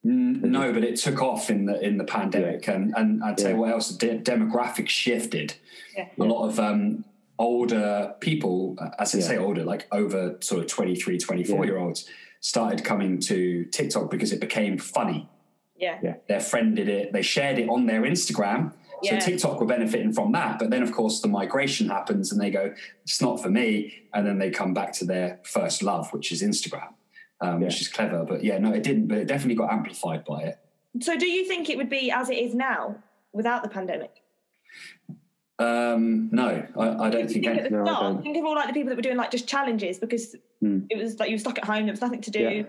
Mm, 0.06 0.42
no, 0.42 0.72
but 0.72 0.82
it 0.82 0.96
took 0.96 1.20
off 1.20 1.50
in 1.50 1.66
the 1.66 1.78
in 1.84 1.98
the 1.98 2.04
pandemic, 2.04 2.66
yeah. 2.66 2.74
and 2.74 2.94
and 2.96 3.22
I'd 3.22 3.38
say 3.38 3.50
yeah. 3.50 3.56
what 3.56 3.70
else? 3.70 3.90
De- 3.90 4.18
demographics 4.18 4.88
shifted. 4.88 5.54
Yeah. 5.94 6.08
A 6.18 6.24
lot 6.24 6.48
of 6.48 6.58
um, 6.58 7.04
older 7.38 8.14
people, 8.20 8.78
as 8.98 9.14
I 9.14 9.20
say 9.20 9.36
older, 9.36 9.62
like 9.62 9.86
over 9.92 10.38
sort 10.40 10.62
of 10.62 10.68
23, 10.68 11.18
24 11.18 11.66
year 11.66 11.76
olds, 11.76 12.08
started 12.40 12.84
coming 12.84 13.20
to 13.20 13.66
TikTok 13.66 14.10
because 14.10 14.32
it 14.32 14.40
became 14.40 14.78
funny. 14.78 15.28
Yeah. 15.76 15.98
yeah. 16.02 16.14
Their 16.28 16.40
friend 16.40 16.74
did 16.74 16.88
it, 16.88 17.12
they 17.12 17.22
shared 17.22 17.58
it 17.58 17.68
on 17.68 17.86
their 17.86 18.02
Instagram. 18.02 18.72
So 19.04 19.12
yeah. 19.12 19.20
TikTok 19.20 19.60
were 19.60 19.66
benefiting 19.66 20.12
from 20.12 20.32
that. 20.32 20.58
But 20.58 20.70
then, 20.70 20.82
of 20.82 20.92
course, 20.92 21.20
the 21.20 21.28
migration 21.28 21.88
happens 21.88 22.32
and 22.32 22.40
they 22.40 22.50
go, 22.50 22.74
it's 23.04 23.20
not 23.20 23.40
for 23.40 23.48
me. 23.48 24.08
And 24.12 24.26
then 24.26 24.38
they 24.38 24.50
come 24.50 24.74
back 24.74 24.92
to 24.94 25.04
their 25.04 25.40
first 25.44 25.82
love, 25.82 26.12
which 26.12 26.32
is 26.32 26.42
Instagram, 26.42 26.88
um, 27.40 27.60
yeah. 27.60 27.66
which 27.66 27.80
is 27.80 27.88
clever. 27.88 28.24
But 28.24 28.42
yeah, 28.42 28.58
no, 28.58 28.72
it 28.72 28.82
didn't, 28.82 29.06
but 29.06 29.18
it 29.18 29.26
definitely 29.26 29.54
got 29.54 29.72
amplified 29.72 30.24
by 30.24 30.42
it. 30.42 30.58
So, 31.00 31.16
do 31.16 31.26
you 31.26 31.44
think 31.46 31.70
it 31.70 31.76
would 31.76 31.90
be 31.90 32.10
as 32.10 32.28
it 32.30 32.38
is 32.38 32.54
now 32.54 32.96
without 33.32 33.62
the 33.62 33.68
pandemic? 33.68 34.22
Um, 35.60 36.30
no, 36.32 36.66
I, 36.76 37.06
I 37.06 37.10
don't 37.10 37.28
think. 37.28 37.44
Think, 37.44 37.60
any, 37.60 37.68
no, 37.70 37.84
start, 37.84 38.22
think 38.22 38.36
of 38.36 38.44
all 38.44 38.54
like 38.54 38.68
the 38.68 38.72
people 38.72 38.90
that 38.90 38.96
were 38.96 39.02
doing 39.02 39.16
like 39.16 39.30
just 39.30 39.48
challenges 39.48 39.98
because 39.98 40.36
hmm. 40.60 40.80
it 40.88 40.96
was 40.96 41.18
like 41.18 41.30
you 41.30 41.34
were 41.34 41.40
stuck 41.40 41.58
at 41.58 41.64
home. 41.64 41.84
There 41.84 41.92
was 41.92 42.00
nothing 42.00 42.20
to 42.22 42.30
do. 42.30 42.40
Yeah. 42.40 42.62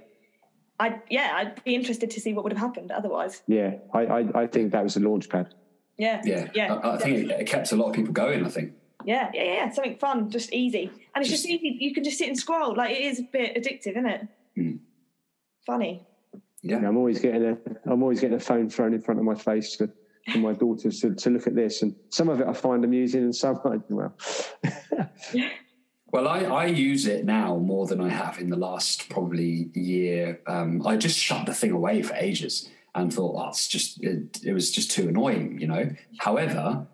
I 0.79 1.01
yeah, 1.09 1.33
I'd 1.35 1.63
be 1.63 1.75
interested 1.75 2.09
to 2.11 2.21
see 2.21 2.33
what 2.33 2.43
would 2.43 2.53
have 2.53 2.61
happened 2.61 2.91
otherwise. 2.91 3.43
Yeah, 3.47 3.75
I 3.93 4.01
I, 4.05 4.41
I 4.41 4.47
think 4.47 4.71
that 4.71 4.83
was 4.83 4.95
a 4.95 5.01
launch 5.01 5.29
pad. 5.29 5.53
Yeah, 5.99 6.21
yeah, 6.23 6.47
yeah. 6.55 6.73
I, 6.75 6.95
I 6.95 6.97
think 6.97 7.29
it, 7.29 7.41
it, 7.41 7.45
kept 7.45 7.73
a 7.73 7.75
lot 7.75 7.89
of 7.89 7.93
people 7.93 8.13
going. 8.13 8.45
I 8.45 8.49
think. 8.49 8.73
Yeah, 9.03 9.29
yeah, 9.33 9.43
yeah. 9.43 9.69
Something 9.69 9.97
fun, 9.97 10.31
just 10.31 10.53
easy, 10.53 10.89
and 11.13 11.21
it's 11.21 11.29
just, 11.29 11.43
just 11.43 11.53
easy. 11.53 11.77
You 11.79 11.93
can 11.93 12.05
just 12.05 12.17
sit 12.17 12.29
and 12.29 12.37
scroll. 12.37 12.73
Like 12.73 12.91
it 12.91 13.01
is 13.01 13.19
a 13.19 13.23
bit 13.23 13.55
addictive, 13.55 13.91
isn't 13.91 14.05
it? 14.05 14.27
Hmm. 14.55 14.75
Funny. 15.65 16.07
Yeah. 16.61 16.81
yeah. 16.81 16.87
I'm 16.87 16.95
always 16.95 17.19
getting 17.19 17.43
a 17.43 17.57
I'm 17.85 18.01
always 18.01 18.21
getting 18.21 18.37
a 18.37 18.39
phone 18.39 18.69
thrown 18.69 18.93
in 18.93 19.01
front 19.01 19.19
of 19.19 19.25
my 19.25 19.35
face 19.35 19.75
to 19.77 19.91
for 20.31 20.37
my 20.37 20.53
daughters 20.53 21.01
to, 21.01 21.13
to 21.15 21.29
look 21.31 21.47
at 21.47 21.55
this. 21.55 21.81
And 21.81 21.93
some 22.09 22.29
of 22.29 22.39
it 22.39 22.47
I 22.47 22.53
find 22.53 22.85
amusing 22.85 23.23
and 23.23 23.35
some 23.35 23.59
I, 23.65 23.79
well. 23.89 24.15
well, 26.13 26.27
I, 26.29 26.43
I 26.43 26.65
use 26.67 27.07
it 27.07 27.25
now 27.25 27.57
more 27.57 27.87
than 27.87 27.99
I 27.99 28.09
have 28.09 28.39
in 28.39 28.49
the 28.49 28.57
last 28.57 29.09
probably 29.09 29.69
year. 29.73 30.39
Um, 30.47 30.85
I 30.87 30.95
just 30.95 31.17
shut 31.17 31.45
the 31.45 31.53
thing 31.53 31.71
away 31.71 32.03
for 32.03 32.15
ages 32.15 32.69
and 32.95 33.13
thought, 33.13 33.35
oh, 33.37 33.51
just, 33.51 34.03
it, 34.03 34.39
it 34.43 34.53
was 34.53 34.71
just 34.71 34.91
too 34.91 35.09
annoying, 35.09 35.59
you 35.59 35.67
know? 35.67 35.91
However, 36.19 36.87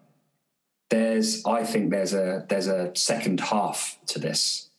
there's, 0.89 1.45
I 1.45 1.63
think 1.63 1.91
there's 1.91 2.13
a, 2.13 2.45
there's 2.49 2.67
a 2.67 2.91
second 2.95 3.39
half 3.39 3.97
to 4.07 4.19
this 4.19 4.69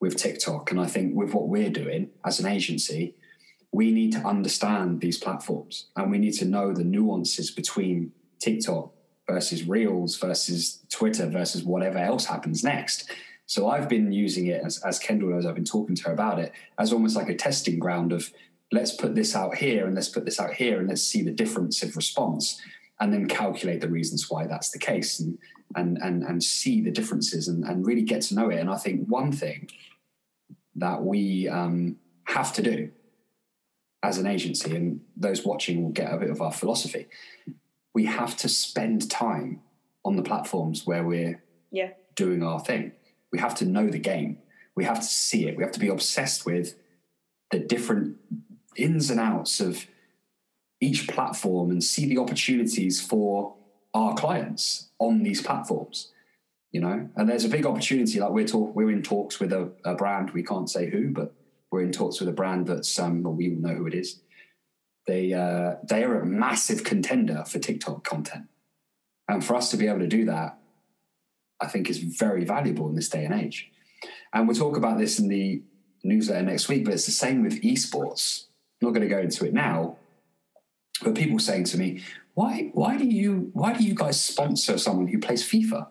with 0.00 0.16
TikTok. 0.16 0.70
And 0.70 0.80
I 0.80 0.86
think 0.86 1.14
with 1.14 1.34
what 1.34 1.48
we're 1.48 1.70
doing 1.70 2.10
as 2.24 2.40
an 2.40 2.46
agency, 2.46 3.14
we 3.72 3.90
need 3.90 4.12
to 4.12 4.18
understand 4.20 5.00
these 5.00 5.18
platforms 5.18 5.86
and 5.96 6.10
we 6.10 6.18
need 6.18 6.32
to 6.34 6.44
know 6.44 6.72
the 6.72 6.84
nuances 6.84 7.50
between 7.50 8.12
TikTok 8.40 8.92
versus 9.28 9.64
Reels 9.64 10.16
versus 10.16 10.80
Twitter 10.90 11.26
versus 11.26 11.62
whatever 11.62 11.98
else 11.98 12.24
happens 12.24 12.64
next. 12.64 13.10
So 13.46 13.68
I've 13.68 13.88
been 13.88 14.12
using 14.12 14.46
it 14.46 14.62
as, 14.64 14.78
as 14.84 14.98
Kendall 14.98 15.30
knows, 15.30 15.46
I've 15.46 15.54
been 15.54 15.64
talking 15.64 15.94
to 15.96 16.04
her 16.04 16.12
about 16.12 16.38
it 16.38 16.52
as 16.78 16.92
almost 16.92 17.16
like 17.16 17.28
a 17.28 17.34
testing 17.34 17.78
ground 17.78 18.12
of 18.12 18.30
let's 18.72 18.94
put 18.94 19.14
this 19.14 19.34
out 19.34 19.56
here 19.56 19.86
and 19.86 19.94
let's 19.94 20.08
put 20.08 20.24
this 20.24 20.40
out 20.40 20.54
here 20.54 20.78
and 20.78 20.88
let's 20.88 21.02
see 21.02 21.22
the 21.22 21.30
difference 21.30 21.82
of 21.82 21.96
response 21.96 22.60
and 23.00 23.12
then 23.12 23.26
calculate 23.26 23.80
the 23.80 23.88
reasons 23.88 24.28
why 24.28 24.46
that's 24.46 24.70
the 24.70 24.78
case 24.78 25.20
and 25.20 25.38
and 25.76 25.98
and, 25.98 26.22
and 26.22 26.42
see 26.42 26.80
the 26.80 26.90
differences 26.90 27.48
and, 27.48 27.64
and 27.64 27.86
really 27.86 28.02
get 28.02 28.22
to 28.22 28.34
know 28.34 28.48
it. 28.50 28.58
And 28.58 28.70
I 28.70 28.76
think 28.76 29.06
one 29.06 29.32
thing 29.32 29.68
that 30.76 31.02
we 31.02 31.48
um, 31.48 31.96
have 32.24 32.52
to 32.54 32.62
do 32.62 32.90
as 34.02 34.18
an 34.18 34.26
agency, 34.26 34.74
and 34.76 35.00
those 35.16 35.44
watching 35.44 35.82
will 35.82 35.90
get 35.90 36.12
a 36.12 36.16
bit 36.16 36.30
of 36.30 36.40
our 36.40 36.52
philosophy. 36.52 37.06
We 37.94 38.04
have 38.06 38.36
to 38.38 38.48
spend 38.48 39.10
time 39.10 39.60
on 40.04 40.16
the 40.16 40.22
platforms 40.22 40.86
where 40.86 41.04
we're 41.04 41.42
yeah. 41.72 41.90
doing 42.14 42.42
our 42.42 42.60
thing. 42.60 42.92
We 43.32 43.40
have 43.40 43.56
to 43.56 43.64
know 43.64 43.88
the 43.88 43.98
game. 43.98 44.38
We 44.76 44.84
have 44.84 45.00
to 45.00 45.06
see 45.06 45.48
it. 45.48 45.56
We 45.56 45.64
have 45.64 45.72
to 45.72 45.80
be 45.80 45.88
obsessed 45.88 46.46
with 46.46 46.76
the 47.50 47.58
different 47.58 48.16
ins 48.78 49.10
and 49.10 49.20
outs 49.20 49.60
of 49.60 49.86
each 50.80 51.08
platform 51.08 51.70
and 51.70 51.82
see 51.82 52.06
the 52.06 52.18
opportunities 52.18 53.00
for 53.00 53.54
our 53.94 54.14
clients 54.14 54.88
on 54.98 55.22
these 55.22 55.42
platforms. 55.42 56.12
You 56.70 56.82
know, 56.82 57.08
and 57.16 57.28
there's 57.28 57.46
a 57.46 57.48
big 57.48 57.64
opportunity. 57.64 58.20
Like 58.20 58.30
we're 58.30 58.46
talk, 58.46 58.74
we're 58.74 58.90
in 58.90 59.02
talks 59.02 59.40
with 59.40 59.52
a, 59.52 59.70
a 59.84 59.94
brand. 59.94 60.32
We 60.32 60.42
can't 60.42 60.68
say 60.68 60.90
who, 60.90 61.10
but 61.10 61.32
we're 61.70 61.82
in 61.82 61.92
talks 61.92 62.20
with 62.20 62.28
a 62.28 62.32
brand 62.32 62.66
that's 62.66 62.98
um, 62.98 63.22
well, 63.22 63.32
we 63.32 63.48
know 63.48 63.74
who 63.74 63.86
it 63.86 63.94
is. 63.94 64.20
They 65.06 65.32
uh, 65.32 65.76
they 65.82 66.04
are 66.04 66.20
a 66.20 66.26
massive 66.26 66.84
contender 66.84 67.42
for 67.46 67.58
TikTok 67.58 68.04
content, 68.04 68.48
and 69.28 69.42
for 69.42 69.56
us 69.56 69.70
to 69.70 69.78
be 69.78 69.86
able 69.86 70.00
to 70.00 70.06
do 70.06 70.26
that, 70.26 70.58
I 71.58 71.68
think 71.68 71.88
is 71.88 71.98
very 71.98 72.44
valuable 72.44 72.86
in 72.88 72.94
this 72.94 73.08
day 73.08 73.24
and 73.24 73.34
age. 73.34 73.70
And 74.34 74.46
we'll 74.46 74.56
talk 74.56 74.76
about 74.76 74.98
this 74.98 75.18
in 75.18 75.28
the 75.28 75.62
newsletter 76.04 76.42
next 76.42 76.68
week. 76.68 76.84
But 76.84 76.92
it's 76.92 77.06
the 77.06 77.12
same 77.12 77.42
with 77.42 77.62
esports. 77.62 78.47
I'm 78.80 78.88
not 78.88 78.94
going 78.94 79.08
to 79.08 79.14
go 79.14 79.20
into 79.20 79.44
it 79.44 79.52
now, 79.52 79.96
but 81.02 81.14
people 81.14 81.38
saying 81.38 81.64
to 81.64 81.78
me, 81.78 82.02
"Why 82.34 82.70
why 82.72 82.96
do 82.96 83.06
you 83.06 83.50
why 83.52 83.72
do 83.72 83.84
you 83.84 83.94
guys 83.94 84.20
sponsor 84.20 84.78
someone 84.78 85.08
who 85.08 85.18
plays 85.18 85.42
FIFA?" 85.42 85.88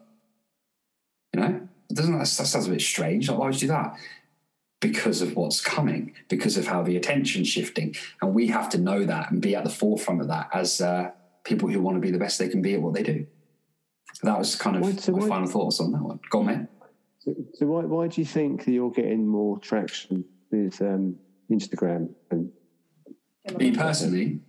You 1.33 1.41
know, 1.41 1.67
doesn't 1.93 2.13
that, 2.13 2.19
that 2.19 2.25
sounds 2.25 2.67
a 2.67 2.71
bit 2.71 2.81
strange? 2.81 3.29
Like, 3.29 3.37
why 3.37 3.45
would 3.47 3.61
you 3.61 3.67
do 3.67 3.73
that? 3.73 3.97
because 4.79 5.21
of 5.21 5.35
what's 5.35 5.59
coming, 5.59 6.13
because 6.29 6.57
of 6.57 6.67
how 6.67 6.83
the 6.83 6.95
attention's 6.95 7.47
shifting. 7.47 7.95
And 8.21 8.33
we 8.33 8.47
have 8.47 8.69
to 8.69 8.77
know 8.77 9.05
that 9.05 9.31
and 9.31 9.41
be 9.41 9.55
at 9.55 9.63
the 9.63 9.69
forefront 9.69 10.21
of 10.21 10.27
that 10.27 10.49
as 10.53 10.81
uh, 10.81 11.11
people 11.43 11.69
who 11.69 11.81
want 11.81 11.95
to 11.95 12.01
be 12.01 12.11
the 12.11 12.19
best 12.19 12.37
they 12.37 12.47
can 12.47 12.61
be 12.61 12.75
at 12.75 12.81
what 12.81 12.93
they 12.93 13.03
do. 13.03 13.25
That 14.23 14.37
was 14.37 14.55
kind 14.55 14.77
of 14.77 14.99
so 14.99 15.11
my 15.13 15.27
final 15.27 15.47
thoughts 15.47 15.79
on 15.79 15.91
that 15.91 16.01
one. 16.01 16.19
Go 16.29 16.39
on, 16.39 16.45
man. 16.45 16.67
So, 17.19 17.35
so, 17.53 17.65
why, 17.65 17.81
why 17.81 18.07
do 18.07 18.21
you 18.21 18.25
think 18.25 18.65
that 18.65 18.71
you're 18.71 18.91
getting 18.91 19.27
more 19.27 19.59
traction 19.59 20.23
with 20.51 20.81
um, 20.81 21.15
Instagram 21.51 22.09
and 22.31 22.51
me 23.55 23.71
personally? 23.71 24.39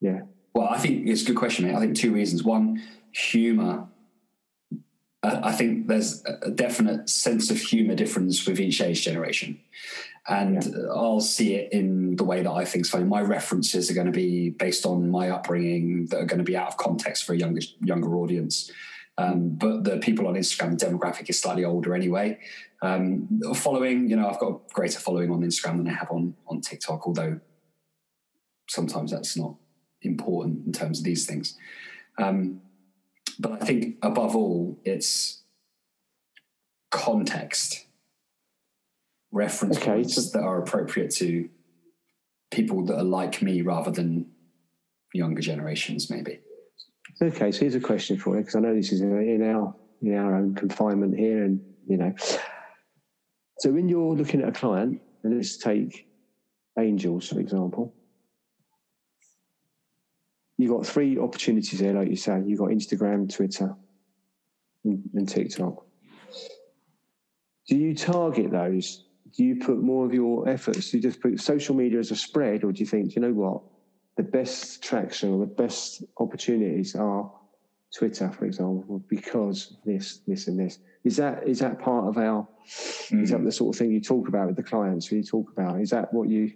Yeah. 0.00 0.22
Well, 0.54 0.68
I 0.70 0.78
think 0.78 1.06
it's 1.06 1.22
a 1.22 1.26
good 1.26 1.36
question, 1.36 1.66
mate. 1.66 1.74
I 1.74 1.80
think 1.80 1.96
two 1.96 2.12
reasons. 2.12 2.42
One, 2.42 2.82
humor 3.12 3.88
I 5.22 5.52
think 5.52 5.88
there's 5.88 6.24
a 6.24 6.50
definite 6.50 7.10
sense 7.10 7.50
of 7.50 7.58
humor 7.58 7.96
difference 7.96 8.46
with 8.46 8.60
each 8.60 8.80
age 8.80 9.02
generation. 9.02 9.58
And 10.28 10.64
yeah. 10.64 10.92
I'll 10.94 11.20
see 11.20 11.54
it 11.54 11.72
in 11.72 12.16
the 12.16 12.24
way 12.24 12.42
that 12.42 12.50
I 12.50 12.64
think 12.64 12.86
funny. 12.86 13.04
My 13.04 13.22
references 13.22 13.90
are 13.90 13.94
going 13.94 14.06
to 14.06 14.12
be 14.12 14.50
based 14.50 14.86
on 14.86 15.10
my 15.10 15.30
upbringing 15.30 16.06
that 16.06 16.20
are 16.20 16.24
going 16.24 16.38
to 16.38 16.44
be 16.44 16.56
out 16.56 16.68
of 16.68 16.76
context 16.76 17.24
for 17.24 17.32
a 17.32 17.36
younger 17.36 17.62
younger 17.80 18.16
audience. 18.16 18.70
Um, 19.16 19.50
but 19.50 19.82
the 19.82 19.98
people 19.98 20.28
on 20.28 20.34
Instagram, 20.34 20.78
the 20.78 20.86
demographic 20.86 21.28
is 21.28 21.40
slightly 21.40 21.64
older 21.64 21.94
anyway. 21.94 22.38
Um, 22.82 23.40
following, 23.56 24.08
you 24.08 24.14
know, 24.14 24.28
I've 24.28 24.38
got 24.38 24.52
a 24.52 24.58
greater 24.72 25.00
following 25.00 25.32
on 25.32 25.40
Instagram 25.40 25.78
than 25.78 25.88
I 25.88 25.94
have 25.94 26.10
on 26.12 26.34
on 26.46 26.60
TikTok, 26.60 27.08
although 27.08 27.40
sometimes 28.68 29.10
that's 29.10 29.36
not 29.36 29.54
important 30.02 30.66
in 30.66 30.72
terms 30.72 30.98
of 30.98 31.04
these 31.04 31.26
things. 31.26 31.56
Um, 32.18 32.60
but 33.38 33.62
I 33.62 33.64
think 33.64 33.96
above 34.02 34.34
all, 34.34 34.78
it's 34.84 35.42
context, 36.90 37.86
reference 39.30 39.76
okay, 39.78 39.86
points 39.92 40.14
so- 40.14 40.38
that 40.38 40.44
are 40.44 40.58
appropriate 40.60 41.10
to 41.16 41.48
people 42.50 42.84
that 42.86 42.96
are 42.96 43.04
like 43.04 43.42
me 43.42 43.62
rather 43.62 43.90
than 43.90 44.26
younger 45.12 45.40
generations, 45.40 46.10
maybe. 46.10 46.40
Okay, 47.20 47.50
so 47.50 47.60
here's 47.60 47.74
a 47.74 47.80
question 47.80 48.16
for 48.16 48.36
you 48.36 48.42
because 48.42 48.54
I 48.54 48.60
know 48.60 48.74
this 48.74 48.92
is 48.92 49.00
in 49.00 49.42
our 49.42 49.74
in 50.00 50.14
our 50.14 50.36
own 50.36 50.54
confinement 50.54 51.18
here, 51.18 51.44
and 51.44 51.60
you 51.88 51.96
know. 51.96 52.14
So 53.58 53.72
when 53.72 53.88
you're 53.88 54.14
looking 54.14 54.40
at 54.40 54.48
a 54.48 54.52
client, 54.52 55.00
and 55.24 55.34
let's 55.34 55.56
take 55.56 56.06
angels 56.78 57.28
for 57.28 57.40
example, 57.40 57.92
you've 60.58 60.70
got 60.70 60.84
three 60.84 61.18
opportunities 61.18 61.78
there, 61.78 61.94
like 61.94 62.08
you 62.08 62.16
say. 62.16 62.42
You've 62.44 62.58
got 62.58 62.68
Instagram, 62.68 63.32
Twitter, 63.32 63.74
and, 64.84 65.02
and 65.14 65.28
TikTok. 65.28 65.86
Do 67.68 67.76
you 67.76 67.94
target 67.94 68.50
those? 68.50 69.04
Do 69.36 69.44
you 69.44 69.56
put 69.56 69.78
more 69.78 70.04
of 70.04 70.12
your 70.12 70.48
efforts? 70.48 70.90
Do 70.90 70.96
you 70.98 71.02
just 71.02 71.20
put 71.20 71.40
social 71.40 71.74
media 71.74 71.98
as 71.98 72.10
a 72.10 72.16
spread, 72.16 72.64
or 72.64 72.72
do 72.72 72.80
you 72.80 72.86
think, 72.86 73.14
you 73.14 73.22
know 73.22 73.32
what, 73.32 73.62
the 74.16 74.22
best 74.22 74.82
traction 74.82 75.32
or 75.32 75.38
the 75.38 75.46
best 75.46 76.02
opportunities 76.18 76.96
are 76.96 77.30
Twitter, 77.96 78.30
for 78.30 78.44
example, 78.46 79.02
because 79.08 79.76
this, 79.84 80.20
this, 80.26 80.48
and 80.48 80.58
this? 80.58 80.78
Is 81.04 81.16
that 81.16 81.46
is 81.46 81.60
that 81.60 81.78
part 81.78 82.08
of 82.08 82.18
our? 82.18 82.46
Mm. 83.10 83.22
Is 83.22 83.30
that 83.30 83.44
the 83.44 83.52
sort 83.52 83.74
of 83.74 83.78
thing 83.78 83.92
you 83.92 84.00
talk 84.00 84.28
about 84.28 84.48
with 84.48 84.56
the 84.56 84.62
clients? 84.62 85.10
When 85.10 85.20
you 85.20 85.24
talk 85.24 85.50
about, 85.52 85.80
is 85.80 85.90
that 85.90 86.12
what 86.12 86.28
you? 86.28 86.52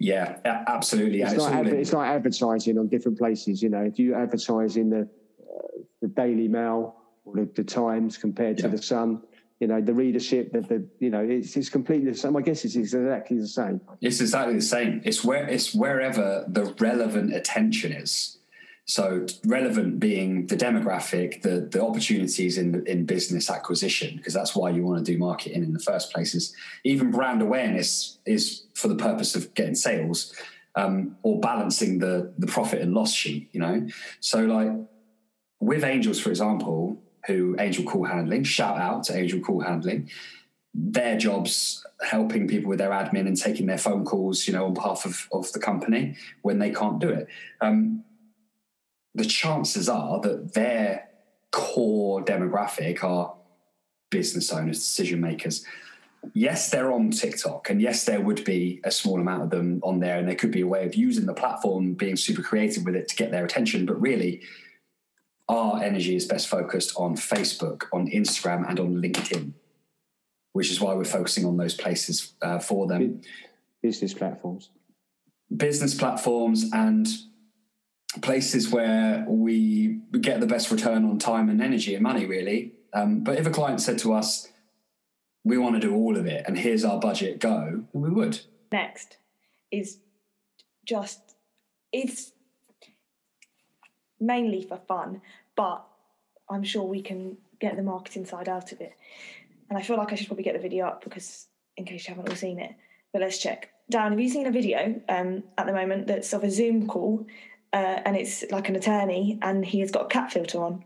Yeah, 0.00 0.38
absolutely. 0.44 1.20
It's, 1.20 1.34
not, 1.34 1.52
adver- 1.52 1.76
it's 1.76 1.92
not 1.92 2.06
advertising 2.06 2.78
on 2.78 2.88
different 2.88 3.18
places. 3.18 3.62
You 3.62 3.68
know, 3.68 3.82
if 3.82 3.98
you 3.98 4.14
advertise 4.14 4.76
in 4.78 4.88
the 4.88 5.02
uh, 5.02 5.82
the 6.00 6.08
Daily 6.08 6.48
Mail 6.48 6.96
or 7.26 7.36
the, 7.36 7.48
the 7.54 7.62
Times 7.62 8.16
compared 8.16 8.58
yeah. 8.58 8.62
to 8.62 8.76
the 8.76 8.82
Sun, 8.82 9.22
you 9.60 9.66
know 9.66 9.80
the 9.80 9.92
readership 9.92 10.52
that 10.52 10.68
the 10.68 10.84
you 10.98 11.10
know 11.10 11.20
it's 11.20 11.54
it's 11.56 11.68
completely 11.68 12.10
the 12.10 12.16
same 12.16 12.34
i 12.34 12.40
guess 12.40 12.64
it's 12.64 12.76
exactly 12.76 13.38
the 13.38 13.46
same 13.46 13.80
it's 14.00 14.20
exactly 14.20 14.54
the 14.54 14.62
same 14.62 15.02
it's 15.04 15.22
where 15.22 15.46
it's 15.46 15.74
wherever 15.74 16.46
the 16.48 16.74
relevant 16.80 17.34
attention 17.34 17.92
is 17.92 18.38
so 18.86 19.26
relevant 19.44 20.00
being 20.00 20.46
the 20.46 20.56
demographic, 20.56 21.42
the 21.42 21.68
the 21.70 21.82
opportunities 21.82 22.58
in 22.58 22.84
in 22.86 23.06
business 23.06 23.50
acquisition, 23.50 24.16
because 24.16 24.34
that's 24.34 24.56
why 24.56 24.70
you 24.70 24.84
want 24.84 25.04
to 25.04 25.12
do 25.12 25.18
marketing 25.18 25.62
in 25.62 25.72
the 25.72 25.78
first 25.78 26.12
place. 26.12 26.34
Is 26.34 26.54
even 26.84 27.10
brand 27.10 27.42
awareness 27.42 28.18
is 28.26 28.64
for 28.74 28.88
the 28.88 28.96
purpose 28.96 29.34
of 29.34 29.54
getting 29.54 29.74
sales 29.74 30.34
um, 30.74 31.16
or 31.22 31.38
balancing 31.40 31.98
the 31.98 32.32
the 32.38 32.46
profit 32.46 32.80
and 32.80 32.94
loss 32.94 33.12
sheet. 33.12 33.48
You 33.52 33.60
know, 33.60 33.86
so 34.20 34.44
like 34.44 34.72
with 35.60 35.84
angels, 35.84 36.18
for 36.18 36.30
example, 36.30 37.00
who 37.26 37.56
angel 37.58 37.84
call 37.84 38.04
handling. 38.04 38.44
Shout 38.44 38.78
out 38.78 39.04
to 39.04 39.16
angel 39.16 39.40
call 39.40 39.60
handling. 39.60 40.10
Their 40.72 41.18
jobs 41.18 41.84
helping 42.02 42.48
people 42.48 42.70
with 42.70 42.78
their 42.78 42.90
admin 42.90 43.26
and 43.26 43.36
taking 43.36 43.66
their 43.66 43.78
phone 43.78 44.04
calls, 44.04 44.46
you 44.46 44.54
know, 44.54 44.66
on 44.66 44.74
behalf 44.74 45.04
of, 45.04 45.28
of 45.32 45.52
the 45.52 45.58
company 45.58 46.16
when 46.42 46.58
they 46.58 46.70
can't 46.70 47.00
do 47.00 47.08
it. 47.08 47.26
Um, 47.60 48.04
the 49.14 49.24
chances 49.24 49.88
are 49.88 50.20
that 50.20 50.54
their 50.54 51.08
core 51.50 52.24
demographic 52.24 53.02
are 53.02 53.34
business 54.10 54.52
owners, 54.52 54.78
decision 54.78 55.20
makers. 55.20 55.64
Yes, 56.34 56.70
they're 56.70 56.92
on 56.92 57.10
TikTok, 57.10 57.70
and 57.70 57.80
yes, 57.80 58.04
there 58.04 58.20
would 58.20 58.44
be 58.44 58.80
a 58.84 58.90
small 58.90 59.18
amount 59.20 59.42
of 59.42 59.50
them 59.50 59.80
on 59.82 60.00
there, 60.00 60.18
and 60.18 60.28
there 60.28 60.34
could 60.34 60.50
be 60.50 60.60
a 60.60 60.66
way 60.66 60.84
of 60.84 60.94
using 60.94 61.24
the 61.24 61.32
platform, 61.32 61.94
being 61.94 62.16
super 62.16 62.42
creative 62.42 62.84
with 62.84 62.94
it 62.94 63.08
to 63.08 63.16
get 63.16 63.30
their 63.30 63.44
attention. 63.44 63.86
But 63.86 64.00
really, 64.00 64.42
our 65.48 65.82
energy 65.82 66.14
is 66.14 66.26
best 66.26 66.48
focused 66.48 66.92
on 66.96 67.16
Facebook, 67.16 67.84
on 67.92 68.06
Instagram, 68.10 68.68
and 68.68 68.78
on 68.78 68.96
LinkedIn, 68.96 69.52
which 70.52 70.70
is 70.70 70.80
why 70.80 70.94
we're 70.94 71.04
focusing 71.04 71.46
on 71.46 71.56
those 71.56 71.74
places 71.74 72.34
uh, 72.42 72.58
for 72.58 72.86
them. 72.86 73.22
Business 73.82 74.12
platforms. 74.12 74.68
Business 75.56 75.94
platforms 75.94 76.70
and 76.74 77.08
places 78.22 78.70
where 78.70 79.24
we 79.28 80.00
get 80.20 80.40
the 80.40 80.46
best 80.46 80.70
return 80.70 81.04
on 81.04 81.18
time 81.18 81.48
and 81.48 81.62
energy 81.62 81.94
and 81.94 82.02
money, 82.02 82.26
really. 82.26 82.72
Um, 82.92 83.22
but 83.22 83.38
if 83.38 83.46
a 83.46 83.50
client 83.50 83.80
said 83.80 83.98
to 83.98 84.12
us, 84.12 84.48
we 85.44 85.56
want 85.56 85.76
to 85.76 85.80
do 85.80 85.94
all 85.94 86.16
of 86.16 86.26
it 86.26 86.44
and 86.46 86.58
here's 86.58 86.84
our 86.84 86.98
budget, 86.98 87.38
go, 87.38 87.84
we 87.92 88.10
would. 88.10 88.40
Next 88.72 89.16
is 89.70 89.98
just, 90.84 91.20
it's 91.92 92.32
mainly 94.18 94.62
for 94.62 94.76
fun, 94.88 95.22
but 95.56 95.84
I'm 96.48 96.64
sure 96.64 96.82
we 96.82 97.00
can 97.00 97.38
get 97.60 97.76
the 97.76 97.82
marketing 97.82 98.26
side 98.26 98.48
out 98.48 98.72
of 98.72 98.80
it. 98.80 98.92
And 99.68 99.78
I 99.78 99.82
feel 99.82 99.96
like 99.96 100.12
I 100.12 100.16
should 100.16 100.26
probably 100.26 100.44
get 100.44 100.54
the 100.54 100.60
video 100.60 100.86
up 100.86 101.04
because, 101.04 101.46
in 101.76 101.84
case 101.84 102.06
you 102.06 102.14
haven't 102.14 102.28
all 102.28 102.36
seen 102.36 102.58
it, 102.58 102.74
but 103.12 103.22
let's 103.22 103.38
check. 103.38 103.70
Dan, 103.88 104.10
have 104.10 104.20
you 104.20 104.28
seen 104.28 104.46
a 104.46 104.52
video 104.52 105.00
um, 105.08 105.42
at 105.56 105.66
the 105.66 105.72
moment 105.72 106.06
that's 106.06 106.32
of 106.32 106.44
a 106.44 106.50
Zoom 106.50 106.86
call 106.86 107.26
uh, 107.72 107.76
and 108.04 108.16
it's 108.16 108.44
like 108.50 108.68
an 108.68 108.76
attorney, 108.76 109.38
and 109.42 109.64
he 109.64 109.80
has 109.80 109.90
got 109.90 110.06
a 110.06 110.08
cat 110.08 110.32
filter 110.32 110.62
on. 110.62 110.84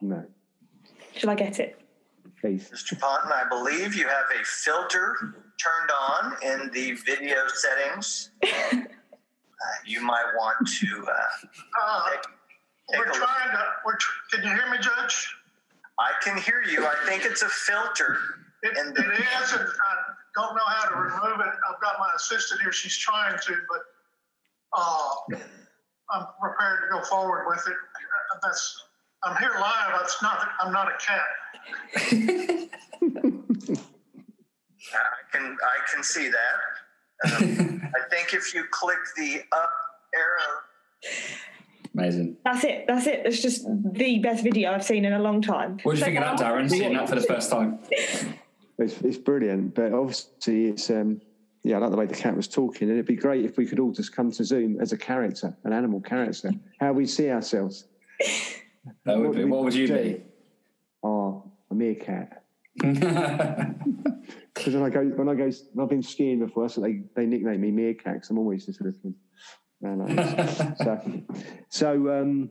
No. 0.00 0.24
Shall 1.16 1.30
I 1.30 1.34
get 1.34 1.60
it? 1.60 1.78
Please. 2.40 2.70
Mr. 2.70 2.98
Ponton, 2.98 3.30
I 3.32 3.44
believe 3.48 3.94
you 3.94 4.06
have 4.08 4.24
a 4.40 4.44
filter 4.44 5.34
turned 5.60 5.90
on 6.00 6.36
in 6.42 6.70
the 6.72 6.92
video 7.04 7.36
settings. 7.48 8.30
uh, 8.42 8.76
you 9.84 10.00
might 10.00 10.24
want 10.38 10.66
to. 10.66 11.06
Uh, 11.06 11.12
uh, 11.82 12.10
take, 12.10 12.22
take 12.22 12.98
we're 12.98 13.12
trying 13.12 13.50
to. 13.52 13.62
We're 13.84 13.96
tr- 13.96 14.12
can 14.32 14.42
you 14.44 14.54
hear 14.54 14.70
me, 14.70 14.78
Judge? 14.80 15.36
I 15.98 16.12
can 16.22 16.38
hear 16.38 16.62
you. 16.62 16.86
I 16.86 16.94
think 17.06 17.26
it's 17.26 17.42
a 17.42 17.48
filter. 17.48 18.16
It, 18.62 18.74
the- 18.94 19.02
it 19.02 19.20
is, 19.20 19.52
and 19.52 19.60
I 19.60 19.94
don't 20.34 20.54
know 20.54 20.64
how 20.66 20.88
to 20.88 20.96
remove 20.96 21.40
it. 21.40 21.52
I've 21.70 21.80
got 21.82 21.96
my 21.98 22.08
assistant 22.16 22.62
here. 22.62 22.72
She's 22.72 22.96
trying 22.96 23.38
to, 23.38 23.54
but 23.68 23.80
uh, 24.76 25.14
I'm 26.10 26.26
prepared 26.40 26.80
to 26.82 26.98
go 26.98 27.02
forward 27.04 27.46
with 27.48 27.64
it. 27.66 27.76
That's 28.42 28.84
I'm 29.22 29.36
here 29.36 29.52
live. 29.60 30.00
It's 30.02 30.22
not. 30.22 30.48
I'm 30.60 30.72
not 30.72 30.88
a 30.88 30.96
cat. 30.98 31.20
I 34.92 35.22
can 35.32 35.56
I 35.62 35.92
can 35.92 36.02
see 36.02 36.30
that. 36.30 37.36
Um, 37.36 37.82
I 37.94 38.08
think 38.08 38.32
if 38.32 38.54
you 38.54 38.64
click 38.70 38.98
the 39.16 39.42
up 39.52 39.70
arrow. 40.14 40.62
Amazing. 41.94 42.36
That's 42.44 42.64
it. 42.64 42.86
That's 42.86 43.06
it. 43.06 43.22
It's 43.26 43.42
just 43.42 43.66
the 43.66 44.18
best 44.20 44.42
video 44.42 44.72
I've 44.72 44.84
seen 44.84 45.04
in 45.04 45.12
a 45.12 45.18
long 45.18 45.42
time. 45.42 45.78
What 45.82 45.94
do 45.94 45.98
you 45.98 46.04
think 46.04 46.18
of 46.18 46.38
that, 46.38 46.46
Darren? 46.46 46.70
Seeing 46.70 46.94
that 46.94 47.08
for 47.08 47.16
the 47.16 47.22
first 47.22 47.50
time. 47.50 47.78
It's, 48.80 48.98
it's 49.02 49.18
brilliant, 49.18 49.74
but 49.74 49.92
obviously 49.92 50.68
it's 50.68 50.88
um, 50.88 51.20
yeah, 51.62 51.76
I 51.76 51.78
like 51.78 51.90
the 51.90 51.96
way 51.96 52.06
the 52.06 52.14
cat 52.14 52.36
was 52.36 52.48
talking, 52.48 52.88
and 52.88 52.96
it'd 52.96 53.06
be 53.06 53.16
great 53.16 53.44
if 53.44 53.56
we 53.56 53.66
could 53.66 53.78
all 53.78 53.92
just 53.92 54.14
come 54.14 54.30
to 54.32 54.44
Zoom 54.44 54.80
as 54.80 54.92
a 54.92 54.98
character, 54.98 55.56
an 55.64 55.72
animal 55.72 56.00
character, 56.00 56.50
how 56.80 56.92
we 56.92 57.06
see 57.06 57.30
ourselves. 57.30 57.84
That 59.04 59.18
would 59.18 59.28
what, 59.28 59.36
be, 59.36 59.44
what 59.44 59.64
would 59.64 59.74
you 59.74 59.86
do? 59.86 59.94
be? 59.94 60.22
Oh, 61.02 61.52
a 61.70 61.74
meerkat. 61.74 62.44
Because 64.54 64.74
when 64.74 64.82
I 64.82 64.90
go, 64.90 65.04
when 65.04 65.28
I 65.28 65.34
go, 65.34 65.50
I've 65.80 65.88
been 65.88 66.02
skiing 66.02 66.40
before, 66.40 66.68
so 66.68 66.82
they, 66.82 67.00
they 67.16 67.24
nickname 67.24 67.62
me 67.62 67.70
meerkat 67.70 68.14
because 68.14 68.30
I'm 68.30 68.38
always 68.38 68.66
just 68.66 68.80
looking. 68.82 69.14
so, 70.76 71.22
so 71.70 72.20
um, 72.20 72.50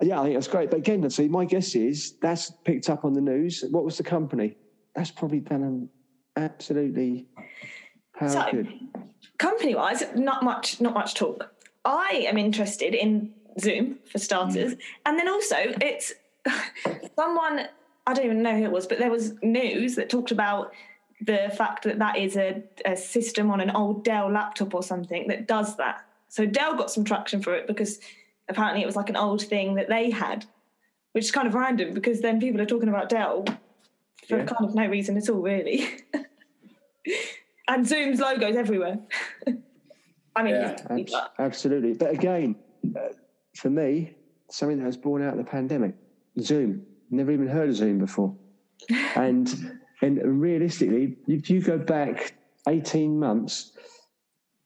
yeah, 0.00 0.20
I 0.20 0.24
think 0.24 0.34
that's 0.34 0.48
great. 0.48 0.70
But 0.70 0.78
again, 0.78 1.08
see, 1.10 1.28
my 1.28 1.44
guess 1.44 1.76
is 1.76 2.18
that's 2.20 2.50
picked 2.64 2.90
up 2.90 3.04
on 3.04 3.12
the 3.12 3.20
news. 3.20 3.64
What 3.70 3.84
was 3.84 3.96
the 3.96 4.02
company? 4.02 4.56
That's 4.96 5.12
probably 5.12 5.38
done 5.38 5.62
an 5.62 5.88
absolutely 6.34 7.28
how 8.18 8.28
so. 8.28 8.64
Company 9.38 9.74
wise, 9.74 10.02
not 10.14 10.42
much, 10.42 10.80
not 10.80 10.94
much 10.94 11.14
talk. 11.14 11.52
I 11.84 12.24
am 12.26 12.36
interested 12.36 12.94
in 12.94 13.32
Zoom 13.60 13.98
for 14.10 14.18
starters, 14.18 14.74
mm. 14.74 14.78
and 15.06 15.18
then 15.18 15.28
also 15.28 15.56
it's 15.58 16.12
someone 17.16 17.68
I 18.08 18.14
don't 18.14 18.24
even 18.24 18.42
know 18.42 18.56
who 18.56 18.64
it 18.64 18.70
was, 18.70 18.86
but 18.86 18.98
there 18.98 19.10
was 19.10 19.34
news 19.42 19.94
that 19.96 20.08
talked 20.08 20.30
about 20.30 20.72
the 21.20 21.52
fact 21.56 21.84
that 21.84 21.98
that 21.98 22.16
is 22.16 22.36
a, 22.36 22.62
a 22.86 22.96
system 22.96 23.50
on 23.50 23.60
an 23.60 23.70
old 23.70 24.02
Dell 24.02 24.30
laptop 24.30 24.74
or 24.74 24.82
something 24.82 25.28
that 25.28 25.46
does 25.46 25.76
that. 25.76 26.06
So 26.28 26.46
Dell 26.46 26.74
got 26.74 26.90
some 26.90 27.04
traction 27.04 27.42
for 27.42 27.54
it 27.54 27.66
because 27.66 28.00
apparently 28.48 28.82
it 28.82 28.86
was 28.86 28.96
like 28.96 29.10
an 29.10 29.16
old 29.16 29.42
thing 29.42 29.74
that 29.74 29.90
they 29.90 30.10
had, 30.10 30.46
which 31.12 31.24
is 31.24 31.30
kind 31.30 31.46
of 31.46 31.54
random 31.54 31.92
because 31.92 32.22
then 32.22 32.40
people 32.40 32.62
are 32.62 32.66
talking 32.66 32.88
about 32.88 33.10
Dell 33.10 33.44
for 34.26 34.38
yeah. 34.38 34.44
kind 34.44 34.64
of 34.64 34.74
no 34.74 34.86
reason 34.86 35.18
at 35.18 35.28
all, 35.28 35.42
really. 35.42 35.86
and 37.68 37.86
Zoom's 37.86 38.20
logos 38.20 38.56
everywhere. 38.56 38.98
I 40.36 40.42
mean, 40.42 40.54
yeah, 40.54 41.26
absolutely. 41.38 41.94
But 41.94 42.10
again, 42.10 42.56
uh, 42.96 43.08
for 43.56 43.70
me, 43.70 44.14
something 44.50 44.78
that 44.78 44.86
was 44.86 44.96
born 44.96 45.22
out 45.22 45.32
of 45.32 45.38
the 45.38 45.50
pandemic, 45.50 45.94
Zoom. 46.40 46.82
Never 47.10 47.32
even 47.32 47.48
heard 47.48 47.70
of 47.70 47.76
Zoom 47.76 47.98
before, 47.98 48.34
and 49.16 49.78
and 50.02 50.20
realistically, 50.40 51.16
if 51.26 51.50
you 51.50 51.60
go 51.60 51.78
back 51.78 52.34
eighteen 52.68 53.18
months, 53.18 53.72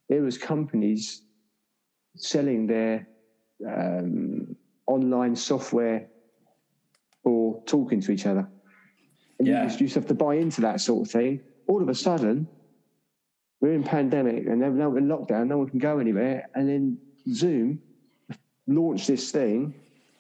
there 0.09 0.23
was 0.23 0.37
companies 0.37 1.23
selling 2.17 2.67
their 2.67 3.07
um, 3.67 4.55
online 4.87 5.35
software 5.37 6.09
or 7.25 7.63
talking 7.65 8.01
to 8.01 8.13
each 8.13 8.27
other. 8.27 8.47
And 9.39 9.49
yeah. 9.49 9.63
you 9.63 9.69
just 9.69 9.81
used 9.81 9.95
to 9.95 10.01
have 10.01 10.09
to 10.09 10.15
buy 10.15 10.35
into 10.35 10.61
that 10.63 10.81
sort 10.81 11.07
of 11.07 11.13
thing. 11.13 11.41
All 11.69 11.81
of 11.81 11.89
a 11.89 11.95
sudden, 11.95 12.47
we're 13.63 13.73
in 13.73 13.85
pandemic 13.85 14.47
and 14.47 14.61
now 14.61 14.89
we're 14.89 14.99
in 14.99 15.07
lockdown, 15.07 15.47
no 15.47 15.57
one 15.57 15.69
can 15.69 15.79
go 15.79 15.99
anywhere. 15.99 16.49
And 16.55 16.69
then 16.69 16.99
Zoom 17.33 17.81
launched 18.67 19.07
this 19.07 19.31
thing. 19.31 19.73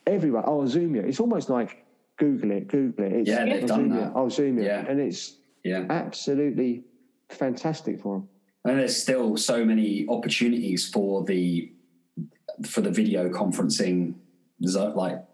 Everyone, 0.06 0.44
oh, 0.46 0.64
Zoom 0.64 0.94
it. 0.94 1.04
It's 1.04 1.18
almost 1.18 1.50
like 1.50 1.84
Google 2.18 2.52
it, 2.52 2.68
Google 2.68 3.04
it. 3.04 3.12
It's, 3.12 3.28
yeah, 3.28 3.44
they've 3.44 3.66
done 3.66 3.80
Zoom 3.80 3.96
that. 3.96 4.06
It. 4.06 4.12
Oh, 4.14 4.28
Zoom 4.28 4.58
it. 4.60 4.64
Yeah. 4.64 4.86
And 4.88 5.00
it's 5.00 5.36
yeah. 5.64 5.84
absolutely 5.90 6.84
fantastic 7.30 8.00
for 8.00 8.18
them. 8.18 8.28
And 8.64 8.78
there's 8.78 8.96
still 8.96 9.36
so 9.36 9.64
many 9.64 10.06
opportunities 10.08 10.88
for 10.88 11.24
the 11.24 11.72
for 12.64 12.80
the 12.80 12.92
video 12.92 13.28
conferencing 13.28 14.14
like 14.60 15.24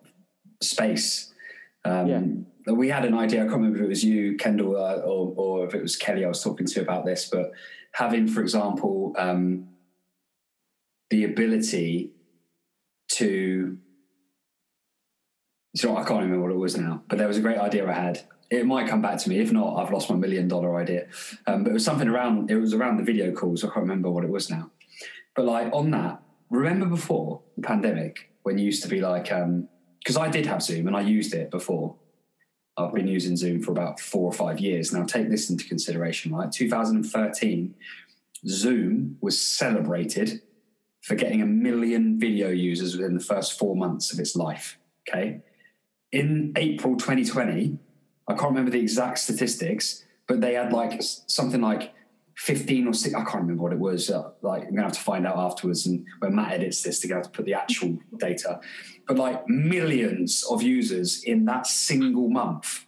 space. 0.62 1.27
Um, 1.84 2.06
Yeah. 2.06 2.22
We 2.70 2.90
had 2.90 3.06
an 3.06 3.14
idea. 3.14 3.40
I 3.40 3.44
can't 3.44 3.56
remember 3.56 3.78
if 3.78 3.84
it 3.84 3.88
was 3.88 4.04
you, 4.04 4.36
Kendall, 4.36 4.76
uh, 4.76 4.96
or, 4.96 5.32
or 5.36 5.66
if 5.66 5.74
it 5.74 5.80
was 5.80 5.96
Kelly. 5.96 6.22
I 6.22 6.28
was 6.28 6.42
talking 6.42 6.66
to 6.66 6.82
about 6.82 7.06
this, 7.06 7.26
but 7.30 7.52
having, 7.92 8.28
for 8.28 8.42
example, 8.42 9.14
um, 9.16 9.68
the 11.08 11.24
ability 11.24 12.12
to 13.12 13.78
so 15.76 15.96
I 15.96 16.02
can't 16.04 16.20
remember 16.22 16.42
what 16.42 16.50
it 16.50 16.58
was 16.58 16.76
now, 16.76 17.02
but 17.08 17.18
there 17.18 17.28
was 17.28 17.36
a 17.36 17.40
great 17.40 17.58
idea 17.58 17.88
I 17.88 17.92
had. 17.92 18.20
It 18.50 18.66
might 18.66 18.88
come 18.88 19.02
back 19.02 19.18
to 19.18 19.28
me. 19.28 19.38
If 19.38 19.52
not, 19.52 19.76
I've 19.76 19.92
lost 19.92 20.10
my 20.10 20.16
million 20.16 20.48
dollar 20.48 20.76
idea. 20.76 21.06
Um, 21.46 21.62
but 21.62 21.70
it 21.70 21.74
was 21.74 21.84
something 21.84 22.08
around. 22.08 22.50
It 22.50 22.56
was 22.56 22.74
around 22.74 22.96
the 22.96 23.04
video 23.04 23.32
calls. 23.32 23.62
I 23.62 23.68
can't 23.68 23.80
remember 23.80 24.10
what 24.10 24.24
it 24.24 24.30
was 24.30 24.50
now. 24.50 24.70
But 25.36 25.44
like 25.44 25.72
on 25.72 25.90
that, 25.92 26.20
remember 26.50 26.86
before 26.86 27.42
the 27.56 27.62
pandemic 27.62 28.32
when 28.42 28.58
you 28.58 28.64
used 28.64 28.82
to 28.82 28.88
be 28.88 29.00
like, 29.00 29.30
because 29.98 30.16
I 30.16 30.28
did 30.28 30.46
have 30.46 30.62
Zoom 30.62 30.86
and 30.86 30.96
I 30.96 31.00
used 31.00 31.34
it 31.34 31.50
before. 31.50 31.96
I've 32.76 32.94
been 32.94 33.08
using 33.08 33.36
Zoom 33.36 33.62
for 33.62 33.72
about 33.72 33.98
four 33.98 34.26
or 34.26 34.32
five 34.32 34.60
years 34.60 34.92
now. 34.92 35.04
Take 35.04 35.30
this 35.30 35.50
into 35.50 35.64
consideration, 35.64 36.32
right? 36.32 36.50
2013, 36.50 37.74
Zoom 38.46 39.18
was 39.20 39.40
celebrated 39.40 40.42
for 41.00 41.14
getting 41.14 41.42
a 41.42 41.46
million 41.46 42.20
video 42.20 42.50
users 42.50 42.96
within 42.96 43.14
the 43.14 43.24
first 43.24 43.58
four 43.58 43.74
months 43.74 44.12
of 44.12 44.20
its 44.20 44.36
life. 44.36 44.78
Okay. 45.08 45.40
In 46.12 46.52
April 46.56 46.96
2020, 46.96 47.78
I 48.28 48.34
can't 48.34 48.50
remember 48.50 48.70
the 48.70 48.80
exact 48.80 49.18
statistics, 49.18 50.04
but 50.26 50.40
they 50.40 50.54
had 50.54 50.72
like 50.72 51.00
something 51.02 51.60
like 51.60 51.94
15 52.38 52.86
or 52.86 52.94
6, 52.94 53.14
I 53.14 53.24
can't 53.24 53.42
remember 53.42 53.64
what 53.64 53.72
it 53.72 53.80
was. 53.80 54.10
Uh, 54.10 54.30
like, 54.42 54.62
I'm 54.62 54.76
to 54.76 54.82
have 54.82 54.92
to 54.92 55.00
find 55.00 55.26
out 55.26 55.36
afterwards. 55.36 55.86
And 55.86 56.06
when 56.20 56.36
Matt 56.36 56.52
edits 56.52 56.82
this, 56.82 57.00
to 57.00 57.08
go 57.08 57.20
to 57.20 57.28
put 57.28 57.44
the 57.44 57.54
actual 57.54 57.98
data. 58.16 58.60
But 59.08 59.16
like 59.16 59.48
millions 59.48 60.44
of 60.48 60.62
users 60.62 61.24
in 61.24 61.44
that 61.46 61.66
single 61.66 62.28
month 62.28 62.86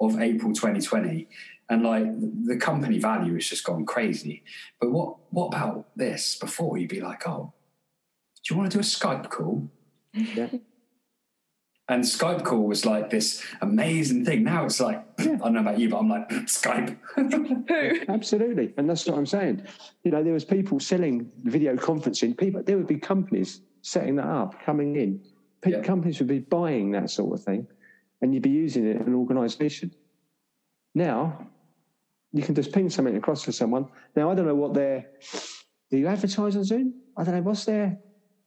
of 0.00 0.20
April 0.20 0.52
2020. 0.52 1.28
And 1.68 1.82
like 1.82 2.04
the 2.46 2.56
company 2.56 3.00
value 3.00 3.34
has 3.34 3.48
just 3.48 3.64
gone 3.64 3.84
crazy. 3.84 4.44
But 4.80 4.92
what, 4.92 5.16
what 5.30 5.48
about 5.48 5.88
this? 5.96 6.36
Before 6.36 6.78
you'd 6.78 6.88
be 6.88 7.00
like, 7.00 7.26
oh, 7.26 7.52
do 8.44 8.54
you 8.54 8.58
want 8.58 8.70
to 8.70 8.78
do 8.78 8.80
a 8.80 8.84
Skype 8.84 9.28
call? 9.30 9.68
Yeah. 10.12 10.48
And 11.92 12.02
Skype 12.02 12.42
call 12.42 12.62
was 12.66 12.86
like 12.86 13.10
this 13.10 13.44
amazing 13.60 14.24
thing. 14.24 14.44
Now 14.44 14.64
it's 14.64 14.80
like, 14.80 15.04
I 15.18 15.24
don't 15.24 15.52
know 15.52 15.60
about 15.60 15.78
you, 15.78 15.90
but 15.90 15.98
I'm 15.98 16.08
like, 16.08 16.26
Skype. 16.58 16.96
Absolutely, 18.08 18.72
and 18.78 18.88
that's 18.88 19.06
what 19.06 19.18
I'm 19.18 19.26
saying. 19.26 19.66
You 20.02 20.10
know, 20.12 20.22
there 20.24 20.32
was 20.32 20.42
people 20.46 20.80
selling 20.80 21.30
video 21.44 21.76
conferencing. 21.76 22.34
People, 22.38 22.62
there 22.62 22.78
would 22.78 22.86
be 22.86 22.96
companies 22.98 23.60
setting 23.82 24.16
that 24.16 24.26
up, 24.26 24.62
coming 24.64 24.96
in. 24.96 25.20
Pe- 25.60 25.72
Yeah. 25.72 25.82
Companies 25.82 26.18
would 26.18 26.28
be 26.28 26.38
buying 26.38 26.92
that 26.92 27.10
sort 27.10 27.38
of 27.38 27.44
thing, 27.44 27.66
and 28.22 28.32
you'd 28.32 28.42
be 28.42 28.48
using 28.50 28.86
it 28.86 28.96
in 28.96 29.02
an 29.02 29.14
organisation. 29.14 29.92
Now, 30.94 31.46
you 32.32 32.42
can 32.42 32.54
just 32.54 32.72
ping 32.72 32.88
something 32.88 33.16
across 33.18 33.44
to 33.44 33.52
someone. 33.52 33.86
Now, 34.16 34.30
I 34.30 34.34
don't 34.34 34.46
know 34.46 34.54
what 34.54 34.72
their. 34.72 35.10
Do 35.90 35.98
you 35.98 36.06
advertise 36.06 36.56
on 36.56 36.64
Zoom? 36.64 36.94
I 37.18 37.24
don't 37.24 37.34
know. 37.34 37.42
What's 37.42 37.66
their 37.66 37.98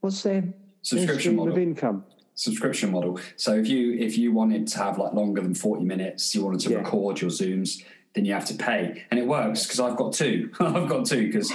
what's 0.01 0.23
their 0.23 0.41
their 0.41 0.53
Subscription 0.81 1.19
stream 1.19 1.35
model. 1.35 1.53
of 1.53 1.59
income? 1.59 2.05
Subscription 2.35 2.91
model. 2.91 3.19
So 3.37 3.53
if 3.55 3.67
you 3.67 3.93
if 3.93 4.17
you 4.17 4.31
wanted 4.31 4.67
to 4.67 4.77
have 4.79 4.97
like 4.99 5.13
longer 5.13 5.41
than 5.41 5.55
40 5.55 5.83
minutes, 5.83 6.35
you 6.35 6.43
wanted 6.43 6.59
to 6.61 6.69
Yeah. 6.71 6.77
record 6.77 7.21
your 7.21 7.31
Zooms, 7.31 7.83
then 8.13 8.25
you 8.25 8.33
have 8.33 8.45
to 8.45 8.53
pay. 8.55 9.05
And 9.09 9.19
it 9.19 9.25
works 9.27 9.63
because 9.65 9.79
I've 9.79 9.95
got 9.97 10.13
two. 10.13 10.51
I've 10.59 10.87
got 10.89 11.05
two 11.05 11.25
because 11.27 11.51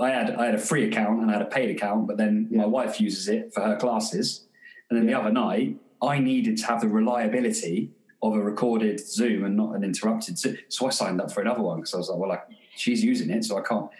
I 0.00 0.10
had 0.10 0.30
I 0.36 0.46
had 0.46 0.54
a 0.54 0.58
free 0.58 0.84
account 0.84 1.20
and 1.20 1.30
I 1.30 1.34
had 1.34 1.42
a 1.42 1.46
paid 1.46 1.70
account, 1.76 2.06
but 2.06 2.16
then 2.16 2.48
my 2.50 2.66
wife 2.66 3.00
uses 3.00 3.28
it 3.28 3.52
for 3.52 3.60
her 3.60 3.76
classes. 3.76 4.46
And 4.88 4.98
then 4.98 5.08
Yeah. 5.08 5.14
the 5.16 5.20
other 5.22 5.32
night, 5.32 5.76
I 6.00 6.18
needed 6.20 6.56
to 6.58 6.66
have 6.66 6.80
the 6.80 6.88
reliability 6.88 7.90
of 8.22 8.34
a 8.34 8.40
recorded 8.40 9.00
Zoom 9.00 9.44
and 9.44 9.54
not 9.56 9.74
an 9.74 9.84
interrupted 9.84 10.38
Zoom. 10.38 10.56
So 10.68 10.86
I 10.86 10.90
signed 10.90 11.20
up 11.20 11.30
for 11.30 11.40
another 11.42 11.60
one 11.62 11.78
because 11.78 11.92
I 11.94 11.98
was 11.98 12.08
like, 12.08 12.18
well, 12.18 12.28
like, 12.30 12.44
she's 12.74 13.04
using 13.04 13.28
it, 13.30 13.44
so 13.44 13.58
I 13.58 13.62
can't. 13.62 13.90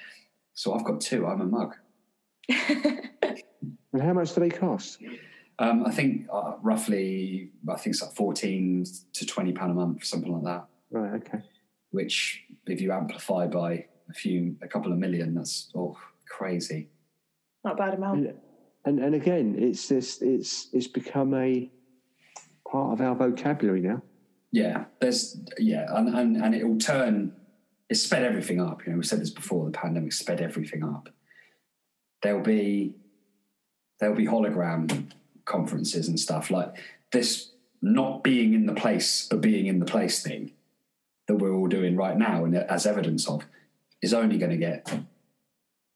So 0.55 0.73
I've 0.75 0.85
got 0.85 1.01
two. 1.01 1.27
I'm 1.27 1.41
a 1.41 1.47
mug. 1.47 1.75
And 3.93 4.03
how 4.03 4.13
much 4.13 4.35
do 4.35 4.41
they 4.41 4.49
cost? 4.51 4.99
Um, 5.59 5.85
I 5.87 5.93
think 5.93 6.27
uh, 6.33 6.55
roughly, 6.63 7.51
I 7.69 7.77
think 7.77 7.95
it's 7.95 8.03
like 8.03 8.15
fourteen 8.15 8.85
to 9.13 9.27
twenty 9.27 9.53
pound 9.53 9.71
a 9.71 9.75
month, 9.75 10.05
something 10.05 10.33
like 10.33 10.45
that. 10.45 10.67
Right. 10.91 11.15
Okay. 11.15 11.43
Which, 11.91 12.43
if 12.67 12.81
you 12.81 12.93
amplify 12.93 13.47
by 13.47 13.87
a 14.11 14.13
few, 14.13 14.57
a 14.63 14.69
couple 14.69 14.93
of 14.93 14.99
million, 14.99 15.35
that's 15.35 15.71
oh 15.75 15.97
crazy. 16.29 16.89
Not 17.65 17.75
a 17.75 17.77
bad 17.77 17.95
amount. 17.95 18.19
And, 18.19 18.35
and 18.85 18.99
and 18.99 19.15
again, 19.15 19.55
it's 19.57 19.89
this. 19.89 20.21
It's 20.21 20.69
it's 20.73 20.89
become 20.89 21.35
a 21.35 21.71
part 22.69 22.93
of 22.93 23.01
our 23.01 23.15
vocabulary 23.15 23.81
now. 23.81 24.03
Yeah, 24.51 24.85
there's 25.01 25.37
yeah, 25.59 25.87
and 25.91 26.09
and, 26.09 26.37
and 26.37 26.55
it 26.55 26.67
will 26.67 26.79
turn. 26.79 27.33
It 27.89 27.97
sped 27.97 28.25
everything 28.25 28.61
up. 28.61 28.85
You 28.85 28.93
know, 28.93 28.99
we 28.99 29.05
said 29.05 29.21
this 29.21 29.31
before. 29.31 29.67
The 29.67 29.73
pandemic 29.73 30.13
sped 30.13 30.41
everything 30.41 30.83
up. 30.83 31.11
There'll 32.23 32.43
be 32.43 32.97
there'll 34.01 34.17
be 34.17 34.27
hologram 34.27 35.11
conferences 35.45 36.09
and 36.09 36.19
stuff 36.19 36.51
like 36.51 36.75
this. 37.13 37.51
Not 37.83 38.25
being 38.25 38.55
in 38.55 38.65
the 38.65 38.73
place, 38.73 39.29
but 39.31 39.43
being 39.43 39.67
in 39.67 39.79
the 39.79 39.85
place 39.85 40.23
thing 40.23 40.53
that 41.29 41.37
we're 41.37 41.55
all 41.55 41.67
doing 41.67 41.97
right 41.97 42.17
now, 42.17 42.45
and 42.45 42.57
as 42.57 42.87
evidence 42.87 43.29
of, 43.29 43.45
is 44.01 44.15
only 44.15 44.39
going 44.39 44.53
to 44.53 44.57
get 44.57 45.01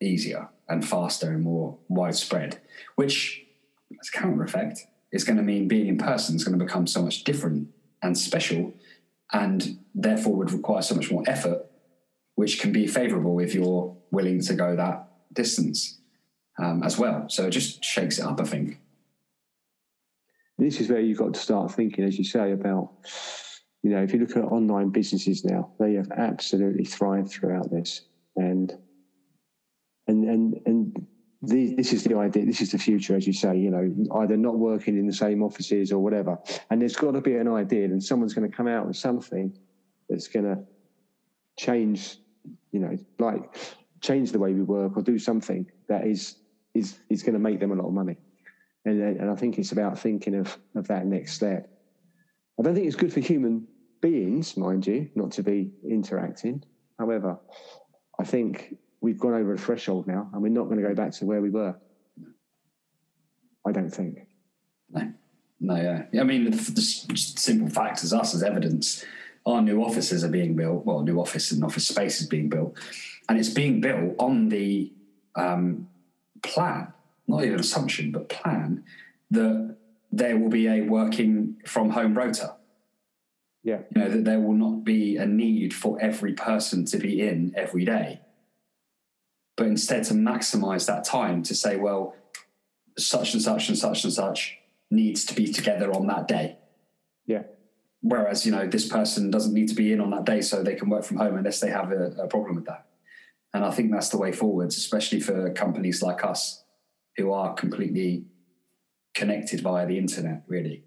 easier 0.01 0.49
and 0.69 0.87
faster 0.87 1.31
and 1.31 1.43
more 1.43 1.79
widespread. 1.89 2.61
Which, 2.97 3.43
as 4.01 4.11
counter 4.11 4.43
effect, 4.43 4.87
is 5.13 5.25
going 5.25 5.39
to 5.39 5.43
mean 5.43 5.67
being 5.67 5.87
in 5.87 5.97
person 5.97 6.37
is 6.37 6.45
going 6.45 6.59
to 6.59 6.65
become 6.65 6.87
so 6.87 7.03
much 7.03 7.25
different 7.25 7.69
and 8.03 8.19
special, 8.19 8.75
and 9.33 9.79
therefore 9.95 10.37
would 10.37 10.53
require 10.53 10.83
so 10.83 10.95
much 10.95 11.11
more 11.11 11.25
effort, 11.27 11.65
which 12.35 12.61
can 12.61 12.71
be 12.71 12.87
favourable 12.87 13.39
if 13.39 13.55
you're 13.55 13.97
willing 14.11 14.43
to 14.43 14.55
go 14.55 14.77
that 14.77 15.09
distance 15.33 15.99
um, 16.59 16.83
as 16.83 16.99
well. 16.99 17.31
So 17.31 17.47
it 17.47 17.51
just 17.51 17.83
shakes 17.83 18.19
it 18.19 18.27
up, 18.27 18.41
I 18.41 18.45
think. 18.45 18.79
This 20.59 20.81
is 20.81 20.91
where 20.91 21.01
you've 21.01 21.19
got 21.19 21.35
to 21.35 21.41
start 21.41 21.73
thinking, 21.73 22.05
as 22.05 22.19
you 22.19 22.25
say, 22.25 22.53
about 22.53 22.91
you 23.83 23.91
know, 23.91 24.03
if 24.03 24.13
you 24.13 24.19
look 24.19 24.37
at 24.37 24.45
online 24.45 24.91
businesses 24.91 25.45
now, 25.45 25.71
they 25.79 25.95
have 25.95 26.11
absolutely 26.11 26.85
thrived 26.85 27.31
throughout 27.31 27.71
this, 27.71 28.03
and 28.37 28.77
and 30.09 30.25
and 30.25 30.61
and 30.67 31.07
the, 31.43 31.75
this 31.77 31.93
is 31.93 32.03
the 32.03 32.17
idea. 32.17 32.45
This 32.45 32.61
is 32.61 32.73
the 32.73 32.79
future, 32.79 33.15
as 33.15 33.27
you 33.27 33.33
say. 33.33 33.57
You 33.57 33.71
know, 33.71 34.21
either 34.21 34.37
not 34.37 34.59
working 34.59 34.99
in 34.99 35.07
the 35.07 35.13
same 35.13 35.43
offices 35.43 35.93
or 35.93 36.01
whatever. 36.01 36.39
And 36.71 36.81
there's 36.81 36.97
got 36.97 37.13
to 37.13 37.21
be 37.21 37.37
an 37.37 37.47
idea, 37.47 37.85
and 37.85 38.03
someone's 38.03 38.35
going 38.35 38.51
to 38.51 38.57
come 38.57 38.67
out 38.67 38.87
with 38.87 38.97
something 38.97 39.57
that's 40.09 40.27
going 40.27 40.47
to 40.47 40.59
change. 41.57 42.19
You 42.73 42.81
know, 42.81 42.97
like 43.21 43.55
change 44.01 44.33
the 44.33 44.39
way 44.39 44.53
we 44.53 44.63
work 44.63 44.97
or 44.97 45.03
do 45.03 45.19
something 45.19 45.71
that 45.89 46.05
is 46.07 46.37
is 46.75 46.99
is 47.11 47.23
going 47.23 47.35
to 47.35 47.41
make 47.41 47.61
them 47.61 47.71
a 47.71 47.75
lot 47.77 47.87
of 47.87 47.95
money. 47.95 48.17
And 48.89 49.20
and 49.20 49.30
I 49.30 49.34
think 49.34 49.59
it's 49.59 49.72
about 49.72 49.99
thinking 49.99 50.34
of 50.34 50.57
of 50.74 50.89
that 50.89 51.07
next 51.07 51.34
step. 51.34 51.70
I 52.59 52.62
don't 52.62 52.74
think 52.74 52.86
it's 52.86 52.97
good 52.97 53.12
for 53.12 53.20
human 53.20 53.66
beings, 54.01 54.57
mind 54.57 54.86
you, 54.86 55.11
not 55.14 55.32
to 55.32 55.43
be 55.43 55.70
interacting. 55.89 56.64
However, 56.99 57.39
I 58.18 58.24
think 58.24 58.76
we've 59.01 59.18
gone 59.18 59.34
over 59.34 59.53
a 59.53 59.59
threshold 59.59 60.07
now 60.07 60.28
and 60.32 60.43
we're 60.43 60.49
not 60.49 60.64
going 60.64 60.80
to 60.80 60.89
go 60.89 60.95
back 60.95 61.12
to 61.12 61.24
where 61.24 61.41
we 61.41 61.51
were. 61.51 61.76
I 63.66 63.72
don't 63.72 63.91
think. 63.91 64.26
No, 64.91 65.12
no, 65.61 65.76
yeah. 66.12 66.20
I 66.20 66.24
mean, 66.24 66.51
the, 66.51 66.51
the 66.51 67.16
simple 67.16 67.68
fact 67.68 68.03
is 68.03 68.12
us 68.12 68.34
as 68.34 68.43
evidence. 68.43 69.05
Our 69.47 69.62
new 69.62 69.82
offices 69.82 70.24
are 70.24 70.28
being 70.30 70.57
built. 70.57 70.84
Well, 70.84 71.03
new 71.03 71.20
office 71.20 71.53
and 71.53 71.62
office 71.62 71.86
space 71.86 72.20
is 72.20 72.26
being 72.26 72.49
built, 72.49 72.76
and 73.28 73.39
it's 73.39 73.49
being 73.51 73.80
built 73.80 74.14
on 74.18 74.49
the 74.49 74.93
um, 75.36 75.89
plan, 76.43 76.93
not 77.29 77.45
even 77.45 77.61
assumption, 77.61 78.11
but 78.11 78.29
plan 78.29 78.85
that 79.31 79.76
there 80.11 80.39
will 80.39 80.49
be 80.49 80.66
a 80.66 80.81
working 80.81 81.57
from 81.66 81.91
home 81.91 82.16
rota. 82.16 82.57
Yeah. 83.62 83.81
You 83.95 84.03
know 84.03 84.09
that 84.09 84.24
there 84.24 84.41
will 84.41 84.55
not 84.55 84.85
be 84.85 85.16
a 85.16 85.26
need 85.26 85.74
for 85.74 86.01
every 86.01 86.33
person 86.33 86.87
to 86.87 86.97
be 86.97 87.20
in 87.20 87.53
every 87.55 87.85
day, 87.85 88.22
but 89.57 89.66
instead 89.66 90.05
to 90.05 90.14
maximise 90.14 90.87
that 90.87 91.05
time 91.05 91.43
to 91.45 91.55
say, 91.55 91.76
well, 91.76 92.16
such 92.97 93.35
and 93.35 93.43
such 93.43 93.68
and 93.68 93.76
such 93.76 94.05
and 94.05 94.12
such 94.12 94.57
needs 94.91 95.24
to 95.26 95.35
be 95.35 95.53
together 95.53 95.93
on 95.95 96.07
that 96.07 96.26
day. 96.26 96.57
Yeah. 97.26 97.43
Whereas, 98.01 98.47
you 98.47 98.53
know, 98.53 98.66
this 98.66 98.89
person 98.89 99.31
doesn't 99.31 99.53
need 99.53 99.68
to 99.68 99.74
be 99.74 99.93
in 99.93 100.01
on 100.01 100.11
that 100.11 100.24
day 100.24 100.41
so 100.41 100.62
they 100.62 100.76
can 100.76 100.89
work 100.89 101.05
from 101.05 101.18
home 101.18 101.37
unless 101.37 101.61
they 101.61 101.68
have 101.68 101.93
a, 101.93 102.12
a 102.22 102.26
problem 102.26 102.55
with 102.55 102.66
that. 102.66 102.87
And 103.53 103.64
I 103.64 103.70
think 103.70 103.91
that's 103.91 104.09
the 104.09 104.18
way 104.18 104.33
forwards, 104.33 104.76
especially 104.79 105.20
for 105.20 105.53
companies 105.53 106.01
like 106.01 106.24
us 106.24 106.62
who 107.19 107.33
are 107.33 107.53
completely 107.55 108.25
connected 109.14 109.61
via 109.61 109.85
the 109.87 109.99
internet, 109.99 110.45
really. 110.47 110.85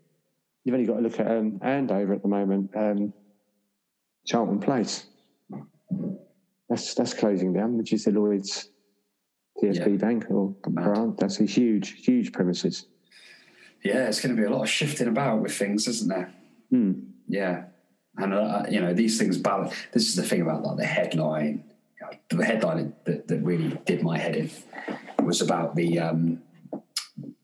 You've 0.63 0.73
only 0.73 0.87
got 0.87 0.95
to 0.95 1.01
look 1.01 1.19
at 1.19 1.27
um, 1.29 1.59
Andover 1.61 2.13
at 2.13 2.21
the 2.21 2.27
moment, 2.29 2.71
um, 2.75 3.13
Charlton 4.25 4.59
Place. 4.59 5.05
that's 6.69 6.93
that's 6.95 7.13
closing 7.13 7.51
down, 7.53 7.77
which 7.77 7.91
is 7.93 8.05
the 8.05 8.11
Lloyd's 8.11 8.69
TSB 9.61 9.75
Yeah. 9.91 9.97
Bank 9.97 10.25
or 10.29 10.55
branch. 10.67 11.17
That's 11.19 11.39
a 11.41 11.45
huge, 11.45 12.05
huge 12.05 12.31
premises. 12.31 12.87
Yeah, 13.83 14.07
it's 14.07 14.21
going 14.21 14.35
to 14.35 14.41
be 14.41 14.47
a 14.47 14.51
lot 14.51 14.61
of 14.61 14.69
shifting 14.69 15.07
about 15.07 15.41
with 15.41 15.53
things, 15.53 15.87
isn't 15.87 16.07
there? 16.07 16.31
Hmm. 16.69 16.91
Yeah, 17.27 17.63
and 18.17 18.33
uh, 18.33 18.63
you 18.69 18.79
know 18.79 18.93
these 18.93 19.17
things 19.17 19.37
balance. 19.37 19.73
This 19.91 20.07
is 20.07 20.15
the 20.15 20.23
thing 20.23 20.41
about 20.41 20.63
like 20.63 20.77
the 20.77 20.85
headline, 20.85 21.63
the 22.29 22.45
headline 22.45 22.93
that, 23.05 23.27
that 23.27 23.39
really 23.39 23.77
did 23.85 24.03
my 24.03 24.17
head 24.17 24.35
in 24.35 24.49
was 25.25 25.41
about 25.41 25.75
the 25.75 25.99
um, 25.99 26.41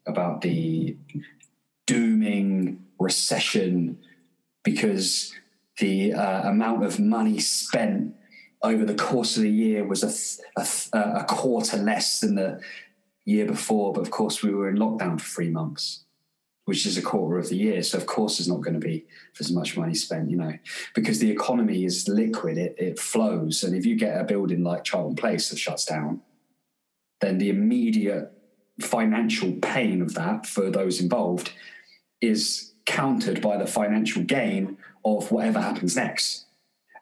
about 0.06 0.42
the 0.42 0.98
dooming 1.86 2.84
recession 3.00 4.00
because 4.64 5.34
the 5.80 6.14
uh, 6.14 6.50
amount 6.50 6.84
of 6.84 7.00
money 7.00 7.40
spent 7.40 8.14
over 8.64 8.84
the 8.84 8.96
course 8.96 9.38
of 9.38 9.44
the 9.44 9.52
year 9.52 9.86
was 9.86 10.04
a, 10.04 10.62
a, 10.62 11.20
a 11.20 11.24
quarter 11.26 11.78
less 11.78 12.20
than 12.20 12.36
the 12.36 12.60
year 13.26 13.46
before. 13.46 13.94
But 13.94 14.02
of 14.02 14.12
course, 14.12 14.42
we 14.42 14.54
were 14.54 14.70
in 14.70 14.78
lockdown 14.78 15.22
for 15.22 15.28
three 15.28 15.50
months 15.50 16.04
which 16.68 16.86
is 16.86 16.98
a 16.98 17.02
quarter 17.02 17.38
of 17.38 17.48
the 17.48 17.56
year. 17.56 17.82
So 17.82 17.98
of 17.98 18.06
course 18.06 18.38
there's 18.38 18.50
not 18.50 18.60
going 18.60 18.74
to 18.74 18.86
be 18.86 19.06
as 19.40 19.50
much 19.50 19.78
money 19.78 19.96
spent, 19.96 20.30
you 20.30 20.36
know, 20.36 20.52
because 20.94 21.20
the 21.20 21.32
economy 21.32 21.86
is 21.86 22.10
liquid, 22.10 22.58
it, 22.58 22.76
it 22.78 23.00
flows. 23.00 23.64
And 23.64 23.74
if 23.74 23.86
you 23.86 23.96
get 23.96 24.20
a 24.20 24.26
building 24.26 24.66
like 24.66 24.84
Charlton 24.84 25.16
Place 25.16 25.50
that 25.50 25.60
shuts 25.60 25.86
down, 25.86 26.20
then 27.20 27.38
the 27.38 27.50
immediate 27.50 28.32
financial 28.82 29.54
pain 29.54 30.02
of 30.02 30.14
that 30.14 30.46
for 30.46 30.70
those 30.70 31.02
involved 31.02 31.52
is 32.22 32.74
countered 32.86 33.42
by 33.42 33.58
the 33.58 33.68
financial 33.68 34.24
gain 34.24 34.78
of 35.04 35.32
whatever 35.32 35.60
happens 35.60 35.96
next. 35.96 36.46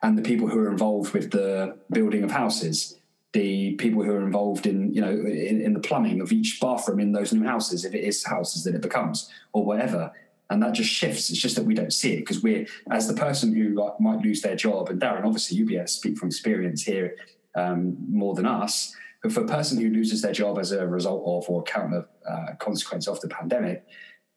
And 0.01 0.17
the 0.17 0.21
people 0.21 0.47
who 0.47 0.59
are 0.59 0.69
involved 0.69 1.13
with 1.13 1.31
the 1.31 1.77
building 1.91 2.23
of 2.23 2.31
houses, 2.31 2.97
the 3.33 3.73
people 3.73 4.03
who 4.03 4.11
are 4.11 4.25
involved 4.25 4.65
in, 4.65 4.93
you 4.93 5.01
know, 5.01 5.09
in, 5.09 5.61
in 5.61 5.73
the 5.73 5.79
plumbing 5.79 6.21
of 6.21 6.31
each 6.31 6.59
bathroom 6.61 6.99
in 6.99 7.11
those 7.11 7.33
new 7.33 7.45
houses, 7.45 7.85
if 7.85 7.93
it 7.93 8.03
is 8.03 8.23
houses 8.23 8.63
that 8.63 8.75
it 8.75 8.81
becomes, 8.81 9.29
or 9.53 9.65
whatever. 9.65 10.11
And 10.49 10.61
that 10.61 10.73
just 10.73 10.89
shifts. 10.89 11.29
It's 11.29 11.39
just 11.39 11.55
that 11.55 11.65
we 11.65 11.73
don't 11.73 11.91
see 11.91 12.13
it 12.13 12.19
because 12.19 12.43
we're, 12.43 12.67
as 12.91 13.07
the 13.07 13.15
person 13.15 13.53
who 13.55 13.69
like, 13.69 13.99
might 13.99 14.19
lose 14.21 14.41
their 14.41 14.55
job, 14.55 14.89
and 14.89 15.01
Darren, 15.01 15.25
obviously, 15.25 15.57
you'll 15.57 15.67
be 15.67 15.75
able 15.75 15.85
to 15.85 15.91
speak 15.91 16.17
from 16.17 16.29
experience 16.29 16.83
here 16.83 17.15
um, 17.55 17.97
more 18.09 18.35
than 18.35 18.45
us. 18.45 18.95
But 19.25 19.33
for 19.33 19.41
a 19.41 19.47
person 19.47 19.81
who 19.81 19.89
loses 19.89 20.21
their 20.21 20.33
job 20.33 20.59
as 20.59 20.71
a 20.71 20.85
result 20.85 21.23
of 21.25 21.49
or 21.49 21.63
counter 21.63 22.05
uh, 22.29 22.53
consequence 22.59 23.07
of 23.07 23.19
the 23.21 23.27
pandemic, 23.27 23.83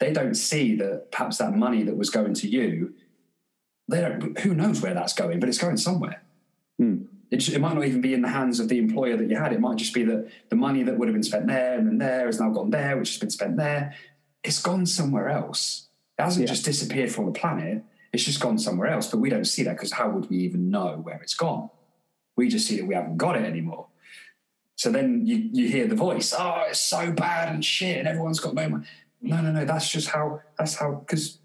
they 0.01 0.15
don't 0.15 0.33
see 0.35 0.77
that 0.77 1.13
perhaps 1.13 1.37
that 1.37 1.55
money 1.55 1.83
that 1.83 1.95
was 1.95 2.09
going 2.09 2.33
to 2.33 2.49
you, 2.49 2.95
they 3.87 4.01
don't. 4.01 4.39
Who 4.39 4.55
knows 4.55 4.81
where 4.81 4.95
that's 4.95 5.13
going? 5.13 5.41
But 5.41 5.51
it's 5.51 5.59
going 5.59 5.77
somewhere. 5.77 6.23
Hmm. 6.79 7.03
It, 7.31 7.47
it 7.51 7.61
might 7.61 7.75
not 7.75 7.85
even 7.85 8.01
be 8.01 8.15
in 8.15 8.23
the 8.23 8.31
hands 8.31 8.61
of 8.61 8.71
the 8.71 8.79
employer 8.79 9.19
that 9.19 9.29
you 9.29 9.37
had. 9.37 9.53
It 9.53 9.61
might 9.61 9.77
just 9.77 9.93
be 9.93 10.05
that 10.05 10.31
the 10.49 10.57
money 10.57 10.83
that 10.85 10.97
would 10.97 11.07
have 11.09 11.15
been 11.15 11.23
spent 11.23 11.49
there 11.49 11.77
and 11.77 11.87
then 11.87 11.99
there 11.99 12.25
has 12.25 12.41
now 12.41 12.49
gone 12.49 12.71
there, 12.71 12.97
which 12.97 13.11
has 13.11 13.19
been 13.19 13.29
spent 13.29 13.59
there. 13.59 13.93
It's 14.43 14.63
gone 14.63 14.87
somewhere 14.87 15.29
else. 15.29 15.89
It 16.19 16.23
hasn't 16.23 16.47
Yeah. 16.47 16.55
just 16.55 16.65
disappeared 16.65 17.13
from 17.13 17.27
the 17.27 17.33
planet. 17.33 17.85
It's 18.15 18.25
just 18.25 18.41
gone 18.41 18.57
somewhere 18.59 18.89
else. 18.89 19.11
But 19.11 19.19
we 19.19 19.29
don't 19.29 19.45
see 19.45 19.65
that 19.65 19.77
because 19.77 19.93
how 19.93 20.09
would 20.09 20.31
we 20.31 20.39
even 20.39 20.71
know 20.71 20.97
where 21.03 21.21
it's 21.21 21.35
gone? 21.35 21.69
We 22.37 22.49
just 22.49 22.67
see 22.67 22.79
that 22.79 22.87
we 22.87 22.95
haven't 22.95 23.19
got 23.19 23.37
it 23.37 23.45
anymore. 23.45 23.88
So 24.79 24.93
then 24.93 25.27
you, 25.27 25.51
you 25.53 25.69
hear 25.69 25.89
the 25.89 25.97
voice, 25.97 26.33
oh, 26.39 26.63
it's 26.69 26.79
so 26.81 27.11
bad 27.11 27.53
and 27.53 27.65
shit, 27.65 27.99
and 27.99 28.07
everyone's 28.07 28.39
got 28.39 28.55
no 28.55 28.69
money. 28.69 28.87
No, 29.21 29.41
no, 29.41 29.51
no. 29.51 29.65
That's 29.65 29.91
just 29.91 30.09
how. 30.09 30.41
That's 30.57 30.77
how. 30.77 31.05
Because 31.05 31.41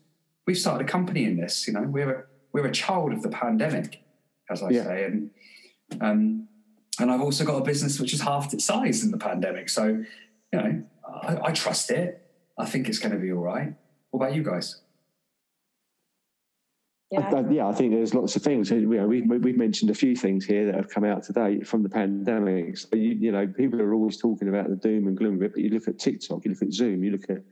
we've 0.45 0.57
started 0.57 0.87
a 0.87 0.87
company 0.87 1.23
in 1.25 1.37
this. 1.37 1.67
You 1.67 1.73
know, 1.73 1.81
we're 1.81 2.11
a, 2.11 2.23
we're 2.51 2.67
a 2.67 2.71
child 2.71 3.11
of 3.11 3.23
the 3.23 3.29
pandemic, 3.29 4.03
as 4.51 4.61
I 4.61 4.69
Yeah. 4.69 4.83
say, 4.83 5.05
and 5.05 5.31
um, 5.99 6.47
and 6.99 7.09
I've 7.11 7.21
also 7.21 7.43
got 7.43 7.57
a 7.57 7.63
business 7.63 7.99
which 7.99 8.13
is 8.13 8.21
half 8.21 8.53
its 8.53 8.65
size 8.65 9.03
in 9.03 9.09
the 9.09 9.17
pandemic. 9.17 9.67
So, 9.69 9.87
you 9.87 10.05
know, 10.53 10.83
I, 11.03 11.37
I 11.45 11.51
trust 11.53 11.89
it. 11.89 12.21
I 12.59 12.67
think 12.67 12.87
it's 12.87 12.99
going 12.99 13.13
to 13.13 13.17
be 13.19 13.31
all 13.31 13.41
right. 13.41 13.73
What 14.11 14.23
about 14.23 14.35
you 14.35 14.43
guys? 14.43 14.79
I, 17.19 17.31
I, 17.31 17.49
yeah, 17.49 17.67
I 17.67 17.73
think 17.73 17.93
there's 17.93 18.13
lots 18.13 18.35
of 18.35 18.41
things. 18.41 18.69
You 18.71 18.81
know, 18.81 19.07
we, 19.07 19.21
we've 19.21 19.57
mentioned 19.57 19.91
a 19.91 19.95
few 19.95 20.15
things 20.15 20.45
here 20.45 20.65
that 20.65 20.75
have 20.75 20.89
come 20.89 21.03
out 21.03 21.23
today 21.23 21.61
from 21.61 21.83
the 21.83 21.89
pandemic. 21.89 22.77
So, 22.77 22.89
you, 22.93 23.11
you 23.11 23.31
know, 23.31 23.47
people 23.47 23.81
are 23.81 23.93
always 23.93 24.17
talking 24.17 24.49
about 24.49 24.69
the 24.69 24.75
doom 24.75 25.07
and 25.07 25.17
gloom 25.17 25.35
of 25.35 25.43
it, 25.43 25.53
but 25.53 25.61
you 25.61 25.69
look 25.69 25.87
at 25.87 25.99
TikTok, 25.99 26.45
you 26.45 26.51
look 26.51 26.61
at 26.61 26.71
Zoom, 26.71 27.03
you 27.03 27.11
look 27.11 27.29
at 27.29 27.43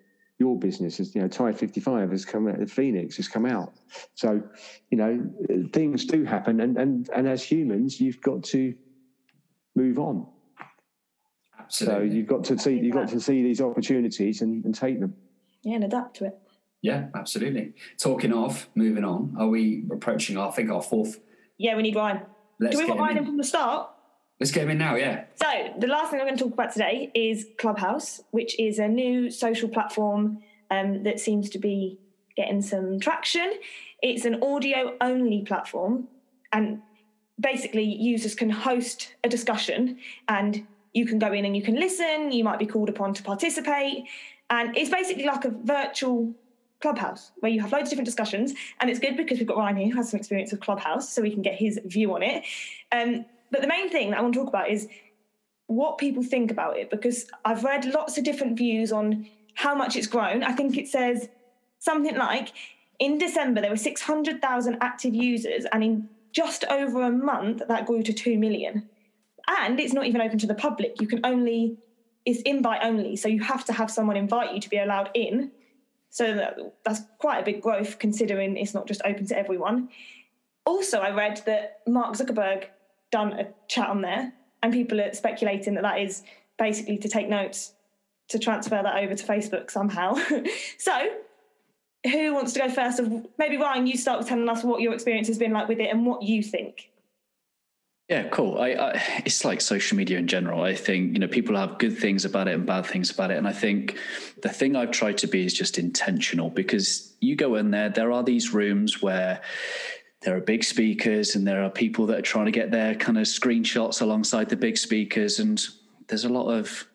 your 0.41 0.57
business. 0.57 0.99
as, 0.99 1.13
You 1.15 1.21
know, 1.21 1.27
Tide 1.27 1.57
55 1.57 2.11
has 2.11 2.25
come 2.25 2.47
out, 2.47 2.69
Phoenix 2.69 3.15
has 3.17 3.27
come 3.27 3.45
out. 3.45 3.73
So, 4.15 4.41
you 4.89 4.97
know, 4.97 5.29
things 5.71 6.05
do 6.05 6.25
happen, 6.25 6.59
and 6.59 6.77
and 6.77 7.09
and 7.15 7.27
as 7.27 7.43
humans, 7.43 8.01
you've 8.01 8.21
got 8.21 8.43
to 8.45 8.73
move 9.75 9.99
on. 9.99 10.27
Absolutely. 11.59 12.09
So 12.09 12.15
you've 12.15 12.27
got 12.27 12.43
to 12.45 12.57
see 12.57 12.77
you've 12.77 12.95
got 12.95 13.07
to 13.09 13.19
see 13.19 13.43
these 13.43 13.61
opportunities 13.61 14.41
and, 14.41 14.65
and 14.65 14.73
take 14.73 14.99
them. 14.99 15.15
Yeah, 15.63 15.75
and 15.75 15.83
adapt 15.83 16.17
to 16.17 16.25
it. 16.25 16.40
Yeah, 16.81 17.07
absolutely. 17.15 17.73
Talking 17.97 18.33
of 18.33 18.67
moving 18.75 19.03
on, 19.03 19.35
are 19.37 19.47
we 19.47 19.85
approaching? 19.91 20.37
I 20.37 20.49
think 20.51 20.69
our 20.69 20.81
fourth. 20.81 21.19
Yeah, 21.57 21.75
we 21.75 21.83
need 21.83 21.95
Ryan. 21.95 22.21
Let's 22.59 22.75
Do 22.75 22.83
we 22.83 22.89
want 22.89 22.99
Ryan 22.99 23.11
in 23.11 23.17
in. 23.19 23.25
from 23.25 23.37
the 23.37 23.43
start? 23.43 23.89
Let's 24.39 24.51
get 24.51 24.63
him 24.63 24.71
in 24.71 24.77
now. 24.79 24.95
Yeah. 24.95 25.25
So, 25.35 25.73
the 25.77 25.87
last 25.87 26.09
thing 26.09 26.19
I'm 26.19 26.25
going 26.25 26.37
to 26.37 26.43
talk 26.43 26.53
about 26.53 26.73
today 26.73 27.11
is 27.13 27.45
Clubhouse, 27.59 28.21
which 28.31 28.59
is 28.59 28.79
a 28.79 28.87
new 28.87 29.29
social 29.29 29.69
platform 29.69 30.41
um, 30.71 31.03
that 31.03 31.19
seems 31.19 31.49
to 31.51 31.59
be 31.59 31.99
getting 32.35 32.61
some 32.61 32.99
traction. 32.99 33.53
It's 34.01 34.25
an 34.25 34.41
audio 34.41 34.97
only 34.99 35.43
platform, 35.43 36.07
and 36.51 36.81
basically, 37.39 37.83
users 37.83 38.33
can 38.33 38.49
host 38.49 39.13
a 39.23 39.29
discussion 39.29 39.97
and 40.27 40.65
you 40.93 41.05
can 41.05 41.19
go 41.19 41.31
in 41.31 41.45
and 41.45 41.55
you 41.55 41.63
can 41.63 41.75
listen. 41.75 42.31
You 42.31 42.43
might 42.43 42.59
be 42.59 42.65
called 42.65 42.89
upon 42.89 43.13
to 43.15 43.23
participate. 43.23 44.05
And 44.49 44.75
it's 44.75 44.89
basically 44.89 45.25
like 45.25 45.45
a 45.45 45.49
virtual 45.49 46.33
Clubhouse 46.81 47.31
where 47.39 47.51
you 47.51 47.61
have 47.61 47.71
loads 47.71 47.83
of 47.83 47.89
different 47.89 48.05
discussions. 48.05 48.53
And 48.79 48.89
it's 48.89 48.99
good 48.99 49.17
because 49.17 49.39
we've 49.39 49.47
got 49.47 49.57
Ryan 49.57 49.77
here 49.77 49.89
who 49.89 49.97
has 49.97 50.11
some 50.11 50.19
experience 50.19 50.51
with 50.51 50.61
Clubhouse, 50.61 51.09
so 51.09 51.21
we 51.21 51.31
can 51.31 51.41
get 51.41 51.55
his 51.55 51.79
view 51.85 52.13
on 52.13 52.23
it. 52.23 52.43
Um, 52.91 53.25
but 53.51 53.61
the 53.61 53.67
main 53.67 53.89
thing 53.89 54.11
that 54.11 54.19
I 54.19 54.21
want 54.21 54.33
to 54.33 54.39
talk 54.39 54.49
about 54.49 54.69
is 54.69 54.87
what 55.67 55.97
people 55.97 56.23
think 56.23 56.51
about 56.51 56.77
it 56.77 56.89
because 56.89 57.27
I've 57.45 57.63
read 57.63 57.85
lots 57.85 58.17
of 58.17 58.23
different 58.23 58.57
views 58.57 58.91
on 58.91 59.27
how 59.53 59.75
much 59.75 59.95
it's 59.95 60.07
grown. 60.07 60.43
I 60.43 60.51
think 60.53 60.77
it 60.77 60.87
says 60.87 61.29
something 61.79 62.15
like 62.15 62.51
in 62.99 63.17
December 63.17 63.61
there 63.61 63.69
were 63.69 63.77
600,000 63.77 64.77
active 64.81 65.15
users, 65.15 65.65
and 65.71 65.83
in 65.83 66.09
just 66.33 66.63
over 66.65 67.01
a 67.03 67.11
month 67.11 67.61
that 67.67 67.85
grew 67.85 68.03
to 68.03 68.13
2 68.13 68.37
million. 68.37 68.87
And 69.47 69.79
it's 69.79 69.93
not 69.93 70.05
even 70.05 70.21
open 70.21 70.37
to 70.39 70.47
the 70.47 70.53
public. 70.53 71.01
You 71.01 71.07
can 71.07 71.19
only, 71.25 71.77
it's 72.25 72.41
invite 72.43 72.81
only. 72.83 73.15
So 73.15 73.27
you 73.27 73.41
have 73.41 73.65
to 73.65 73.73
have 73.73 73.91
someone 73.91 74.15
invite 74.15 74.53
you 74.53 74.61
to 74.61 74.69
be 74.69 74.77
allowed 74.77 75.09
in. 75.13 75.51
So 76.11 76.33
that, 76.35 76.57
that's 76.83 77.01
quite 77.17 77.39
a 77.39 77.43
big 77.43 77.61
growth 77.61 77.97
considering 77.97 78.57
it's 78.57 78.73
not 78.73 78.85
just 78.85 79.01
open 79.05 79.25
to 79.27 79.37
everyone. 79.37 79.89
Also, 80.65 80.99
I 80.99 81.11
read 81.11 81.41
that 81.45 81.79
Mark 81.87 82.15
Zuckerberg 82.15 82.65
done 83.11 83.33
a 83.33 83.47
chat 83.67 83.89
on 83.89 84.01
there, 84.01 84.33
and 84.61 84.71
people 84.71 85.01
are 85.01 85.13
speculating 85.13 85.73
that 85.75 85.83
that 85.83 85.99
is 85.99 86.23
basically 86.59 86.97
to 86.97 87.09
take 87.09 87.29
notes 87.29 87.73
to 88.27 88.37
transfer 88.37 88.81
that 88.83 89.03
over 89.03 89.15
to 89.15 89.25
Facebook 89.25 89.71
somehow. 89.71 90.15
so, 90.77 91.09
who 92.03 92.33
wants 92.33 92.53
to 92.53 92.59
go 92.59 92.69
first? 92.69 93.01
Maybe 93.37 93.57
Ryan, 93.57 93.87
you 93.87 93.97
start 93.97 94.25
telling 94.27 94.47
us 94.49 94.63
what 94.63 94.81
your 94.81 94.93
experience 94.93 95.27
has 95.27 95.37
been 95.37 95.53
like 95.53 95.67
with 95.67 95.79
it 95.79 95.89
and 95.89 96.05
what 96.05 96.23
you 96.23 96.43
think. 96.43 96.90
Yeah, 98.11 98.27
cool. 98.27 98.59
I, 98.59 98.71
I, 98.71 99.21
it's 99.25 99.45
like 99.45 99.61
social 99.61 99.95
media 99.95 100.17
in 100.17 100.27
general. 100.27 100.63
I 100.63 100.75
think 100.75 101.13
you 101.13 101.19
know 101.19 101.29
people 101.29 101.55
have 101.55 101.77
good 101.77 101.97
things 101.97 102.25
about 102.25 102.49
it 102.49 102.55
and 102.55 102.65
bad 102.65 102.85
things 102.85 103.09
about 103.09 103.31
it, 103.31 103.37
and 103.37 103.47
I 103.47 103.53
think 103.53 103.97
the 104.41 104.49
thing 104.49 104.75
I've 104.75 104.91
tried 104.91 105.17
to 105.19 105.27
be 105.27 105.45
is 105.45 105.53
just 105.53 105.77
intentional 105.77 106.49
because 106.49 107.13
you 107.21 107.37
go 107.37 107.55
in 107.55 107.71
there, 107.71 107.87
there 107.87 108.11
are 108.11 108.21
these 108.21 108.53
rooms 108.53 109.01
where 109.01 109.39
there 110.23 110.35
are 110.35 110.41
big 110.41 110.65
speakers 110.65 111.35
and 111.37 111.47
there 111.47 111.63
are 111.63 111.69
people 111.69 112.05
that 112.07 112.19
are 112.19 112.21
trying 112.21 112.47
to 112.47 112.51
get 112.51 112.69
their 112.69 112.95
kind 112.95 113.17
of 113.17 113.23
screenshots 113.23 114.01
alongside 114.01 114.49
the 114.49 114.57
big 114.57 114.77
speakers, 114.77 115.39
and 115.39 115.65
there's 116.09 116.25
a 116.25 116.29
lot 116.29 116.51
of 116.51 116.85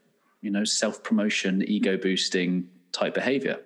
you 0.43 0.51
know 0.51 0.65
self 0.65 1.03
promotion, 1.03 1.63
ego 1.67 1.97
boosting 1.97 2.69
type 2.93 3.15
behavior. 3.15 3.59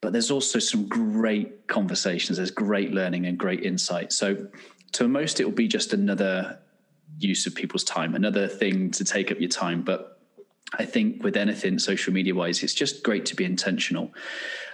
But 0.00 0.12
there's 0.12 0.30
also 0.30 0.58
some 0.58 0.88
great 0.88 1.66
conversations. 1.66 2.38
There's 2.38 2.50
great 2.50 2.92
learning 2.92 3.26
and 3.26 3.36
great 3.38 3.64
insight. 3.64 4.12
So 4.14 4.48
to 4.94 5.08
most 5.08 5.40
it 5.40 5.44
will 5.44 5.52
be 5.52 5.68
just 5.68 5.92
another 5.92 6.58
use 7.18 7.46
of 7.46 7.54
people's 7.54 7.84
time 7.84 8.14
another 8.14 8.48
thing 8.48 8.90
to 8.90 9.04
take 9.04 9.30
up 9.30 9.38
your 9.38 9.50
time. 9.50 9.82
But 9.82 10.18
i 10.78 10.84
think 10.84 11.22
with 11.22 11.36
anything 11.36 11.78
social 11.78 12.12
media 12.12 12.34
wise 12.34 12.62
it's 12.62 12.74
just 12.74 13.02
great 13.02 13.26
to 13.26 13.36
be 13.36 13.44
intentional. 13.44 14.12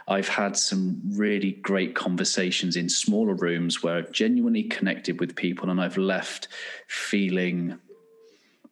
I've 0.09 0.29
had 0.29 0.57
some 0.57 1.01
really 1.12 1.53
great 1.53 1.95
conversations 1.95 2.75
in 2.75 2.89
smaller 2.89 3.35
rooms 3.35 3.83
where 3.83 3.97
i've 3.97 4.12
genuinely 4.12 4.64
connected 4.64 5.21
with 5.21 5.37
people 5.37 5.71
and 5.71 5.81
i've 5.81 5.99
left 5.99 6.49
feeling 6.89 7.79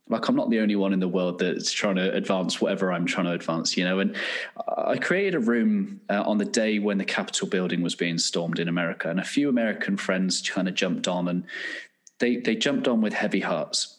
like 0.09 0.29
I'm 0.29 0.37
not 0.37 0.51
the 0.51 0.61
only 0.61 0.77
one 0.77 0.93
in 0.93 1.01
the 1.01 1.09
world 1.09 1.39
that's 1.39 1.73
trying 1.73 1.97
to 1.97 2.13
advance 2.15 2.61
whatever 2.61 2.93
I'm 2.93 3.07
trying 3.07 3.27
to 3.27 3.33
advance, 3.33 3.77
you 3.77 3.85
know. 3.85 4.01
And 4.01 4.17
I 4.77 4.97
created 4.97 5.35
a 5.35 5.41
room 5.41 6.01
uh, 6.09 6.23
on 6.23 6.39
the 6.39 6.45
day 6.45 6.79
when 6.79 6.99
the 6.99 7.05
Capitol 7.05 7.49
building 7.49 7.83
was 7.83 7.95
being 7.95 8.19
stormed 8.19 8.59
in 8.59 8.69
America, 8.69 9.11
and 9.11 9.21
a 9.21 9.25
few 9.25 9.49
American 9.49 9.97
friends 9.97 10.49
kind 10.49 10.69
of 10.69 10.75
jumped 10.75 11.09
on 11.09 11.29
and 11.29 11.45
they 12.19 12.37
they 12.37 12.57
jumped 12.57 12.89
on 12.89 13.01
with 13.01 13.13
heavy 13.13 13.41
hearts, 13.41 13.99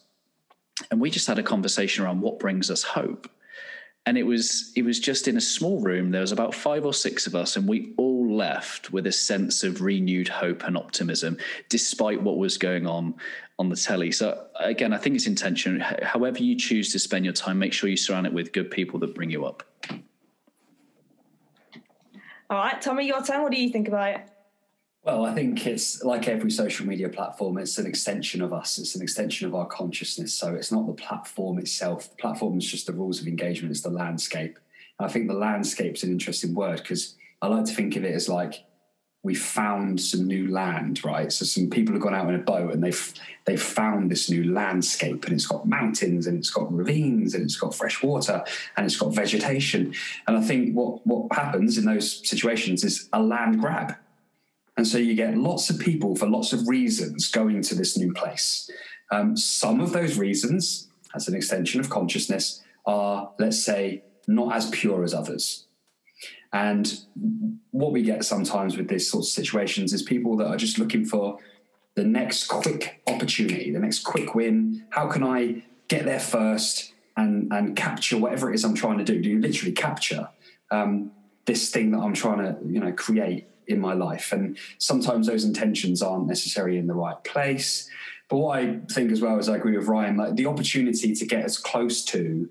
and 0.92 1.00
we 1.00 1.10
just 1.10 1.28
had 1.28 1.40
a 1.40 1.44
conversation 1.44 2.04
around 2.04 2.22
what 2.22 2.40
brings 2.40 2.70
us 2.70 2.84
hope. 2.84 3.30
And 4.06 4.18
it 4.18 4.24
was 4.24 4.72
it 4.76 4.84
was 4.84 5.00
just 5.00 5.28
in 5.28 5.38
a 5.38 5.42
small 5.42 5.80
room. 5.82 6.12
There 6.12 6.22
was 6.22 6.32
about 6.32 6.56
five 6.56 6.86
or 6.86 6.94
six 6.94 7.28
of 7.28 7.36
us, 7.36 7.56
and 7.56 7.68
we 7.68 7.94
all 7.98 8.34
left 8.34 8.92
with 8.92 9.06
a 9.06 9.12
sense 9.12 9.64
of 9.64 9.82
renewed 9.82 10.28
hope 10.28 10.64
and 10.64 10.78
optimism, 10.78 11.38
despite 11.70 12.22
what 12.22 12.38
was 12.38 12.58
going 12.58 12.88
on 12.88 13.16
on 13.60 13.68
the 13.68 13.76
telly. 13.76 14.12
So 14.12 14.48
again, 14.58 14.94
I 14.94 14.98
think 14.98 15.18
it's 15.18 15.28
intention. 15.28 15.82
However 15.82 16.42
you 16.42 16.56
choose 16.56 16.92
to 16.94 17.00
spend 17.00 17.26
your 17.26 17.34
time, 17.34 17.60
make 17.60 17.74
sure 17.74 17.90
you 17.90 17.98
surround 17.98 18.26
it 18.26 18.34
with 18.34 18.54
good 18.54 18.72
people 18.72 19.00
that 19.02 19.14
bring 19.14 19.30
you 19.30 19.46
up. 19.46 19.64
All 22.50 22.58
right, 22.58 22.82
Tommy, 22.82 23.06
your 23.06 23.22
turn. 23.22 23.44
What 23.44 23.52
do 23.52 23.62
you 23.62 23.70
think 23.70 23.90
about 23.90 24.16
it? 24.16 24.22
Well, 25.04 25.26
I 25.26 25.34
think 25.34 25.66
it's 25.68 26.04
like 26.04 26.28
every 26.28 26.52
social 26.52 26.86
media 26.86 27.10
platform, 27.10 27.58
it's 27.58 27.78
an 27.78 27.86
extension 27.86 28.42
of 28.42 28.52
us, 28.52 28.78
it's 28.78 28.96
an 28.96 29.02
extension 29.02 29.48
of 29.48 29.56
our 29.56 29.66
consciousness. 29.66 30.34
So 30.34 30.56
it's 30.56 30.72
not 30.72 30.88
the 30.88 30.94
platform 30.94 31.58
itself. 31.58 32.10
The 32.10 32.18
platform 32.18 32.58
is 32.58 32.70
just 32.70 32.88
the 32.88 32.94
rules 32.94 33.22
of 33.22 33.28
engagement, 33.28 33.72
it's 33.72 33.82
the 33.82 33.90
landscape. 33.90 34.58
And 34.98 35.08
I 35.08 35.12
think 35.12 35.28
the 35.28 35.36
landscape's 35.36 36.04
an 36.04 36.12
interesting 36.12 36.54
word 36.54 36.78
because 36.78 37.16
I 37.42 37.48
like 37.48 37.66
to 37.66 37.74
think 37.74 37.96
of 37.96 38.04
it 38.04 38.14
as 38.14 38.28
like 38.28 38.66
we 39.22 39.36
found 39.36 40.00
some 40.00 40.26
new 40.26 40.48
land, 40.48 41.04
right? 41.04 41.32
So 41.32 41.44
some 41.44 41.70
people 41.70 41.94
have 41.94 42.02
gone 42.02 42.16
out 42.16 42.30
in 42.30 42.36
a 42.36 42.44
boat 42.44 42.74
and 42.74 42.84
they've 42.84 43.14
they've 43.46 43.62
found 43.62 44.10
this 44.10 44.30
new 44.30 44.52
landscape, 44.52 45.26
and 45.26 45.34
it's 45.34 45.48
got 45.48 45.68
mountains 45.68 46.28
and 46.28 46.38
it's 46.38 46.50
got 46.50 46.74
ravines 46.74 47.34
and 47.34 47.44
it's 47.44 47.58
got 47.58 47.76
fresh 47.76 48.02
water 48.02 48.44
and 48.78 48.86
it's 48.86 48.98
got 48.98 49.14
vegetation. 49.14 49.94
And 50.28 50.38
I 50.38 50.42
think 50.42 50.74
what 50.74 51.06
what 51.06 51.32
happens 51.34 51.78
in 51.78 51.86
those 51.86 52.28
situations 52.28 52.84
is 52.84 53.10
a 53.12 53.22
land 53.22 53.60
grab 53.60 53.96
and 54.80 54.88
so 54.88 54.98
you 54.98 55.14
get 55.14 55.36
lots 55.36 55.70
of 55.70 55.78
people 55.78 56.16
for 56.16 56.26
lots 56.26 56.54
of 56.54 56.66
reasons 56.66 57.30
going 57.30 57.62
to 57.64 57.76
this 57.76 57.98
new 57.98 58.14
place. 58.14 58.72
Um, 59.12 59.36
some 59.36 59.82
of 59.82 59.92
those 59.92 60.18
reasons, 60.18 60.88
as 61.14 61.28
an 61.28 61.36
extension 61.36 61.82
of 61.82 61.90
consciousness, 61.90 62.64
are, 62.86 63.30
let's 63.40 63.62
say, 63.62 64.04
not 64.26 64.56
as 64.56 64.70
pure 64.70 65.04
as 65.04 65.14
others. 65.14 65.66
And 66.52 66.92
what 67.72 67.92
we 67.92 68.02
get 68.02 68.26
sometimes 68.26 68.78
with 68.78 68.88
these 68.88 69.10
sorts 69.10 69.30
of 69.30 69.34
situations 69.34 69.94
is 69.94 70.02
people 70.02 70.36
that 70.38 70.48
are 70.48 70.58
just 70.58 70.80
looking 70.80 71.06
for 71.06 71.38
the 71.96 72.04
next 72.04 72.48
quick 72.48 73.02
opportunity, 73.08 73.72
the 73.72 73.80
next 73.80 74.00
quick 74.00 74.36
win. 74.36 74.86
How 74.90 75.08
can 75.08 75.24
I 75.24 75.64
get 75.88 76.06
there 76.06 76.20
first 76.20 76.94
and, 77.18 77.52
and 77.52 77.76
capture 77.76 78.18
whatever 78.18 78.52
it 78.52 78.56
is 78.56 78.64
I'm 78.64 78.76
trying 78.76 78.98
to 78.98 79.04
do? 79.04 79.22
Do 79.22 79.30
you 79.30 79.40
literally 79.40 79.74
capture 79.74 80.30
um, 80.72 81.12
this 81.46 81.70
thing 81.72 81.92
that 81.92 82.00
I'm 82.00 82.14
trying 82.14 82.40
to, 82.40 82.58
you 82.66 82.80
know, 82.80 82.92
create 82.94 83.48
in 83.70 83.80
my 83.80 83.94
life. 83.94 84.32
And 84.32 84.58
sometimes 84.80 85.28
those 85.28 85.46
intentions 85.46 86.02
aren't 86.02 86.28
necessarily 86.28 86.78
in 86.78 86.88
the 86.88 86.94
right 86.94 87.24
place. 87.24 87.90
But 88.28 88.38
what 88.38 88.60
I 88.60 88.80
think 88.92 89.12
as 89.12 89.22
well 89.22 89.38
as 89.38 89.48
I 89.48 89.56
agree 89.56 89.78
with 89.78 89.88
Ryan, 89.88 90.18
like 90.18 90.36
the 90.36 90.48
opportunity 90.48 91.16
to 91.16 91.26
get 91.26 91.46
as 91.46 91.58
close 91.58 92.04
to 92.06 92.50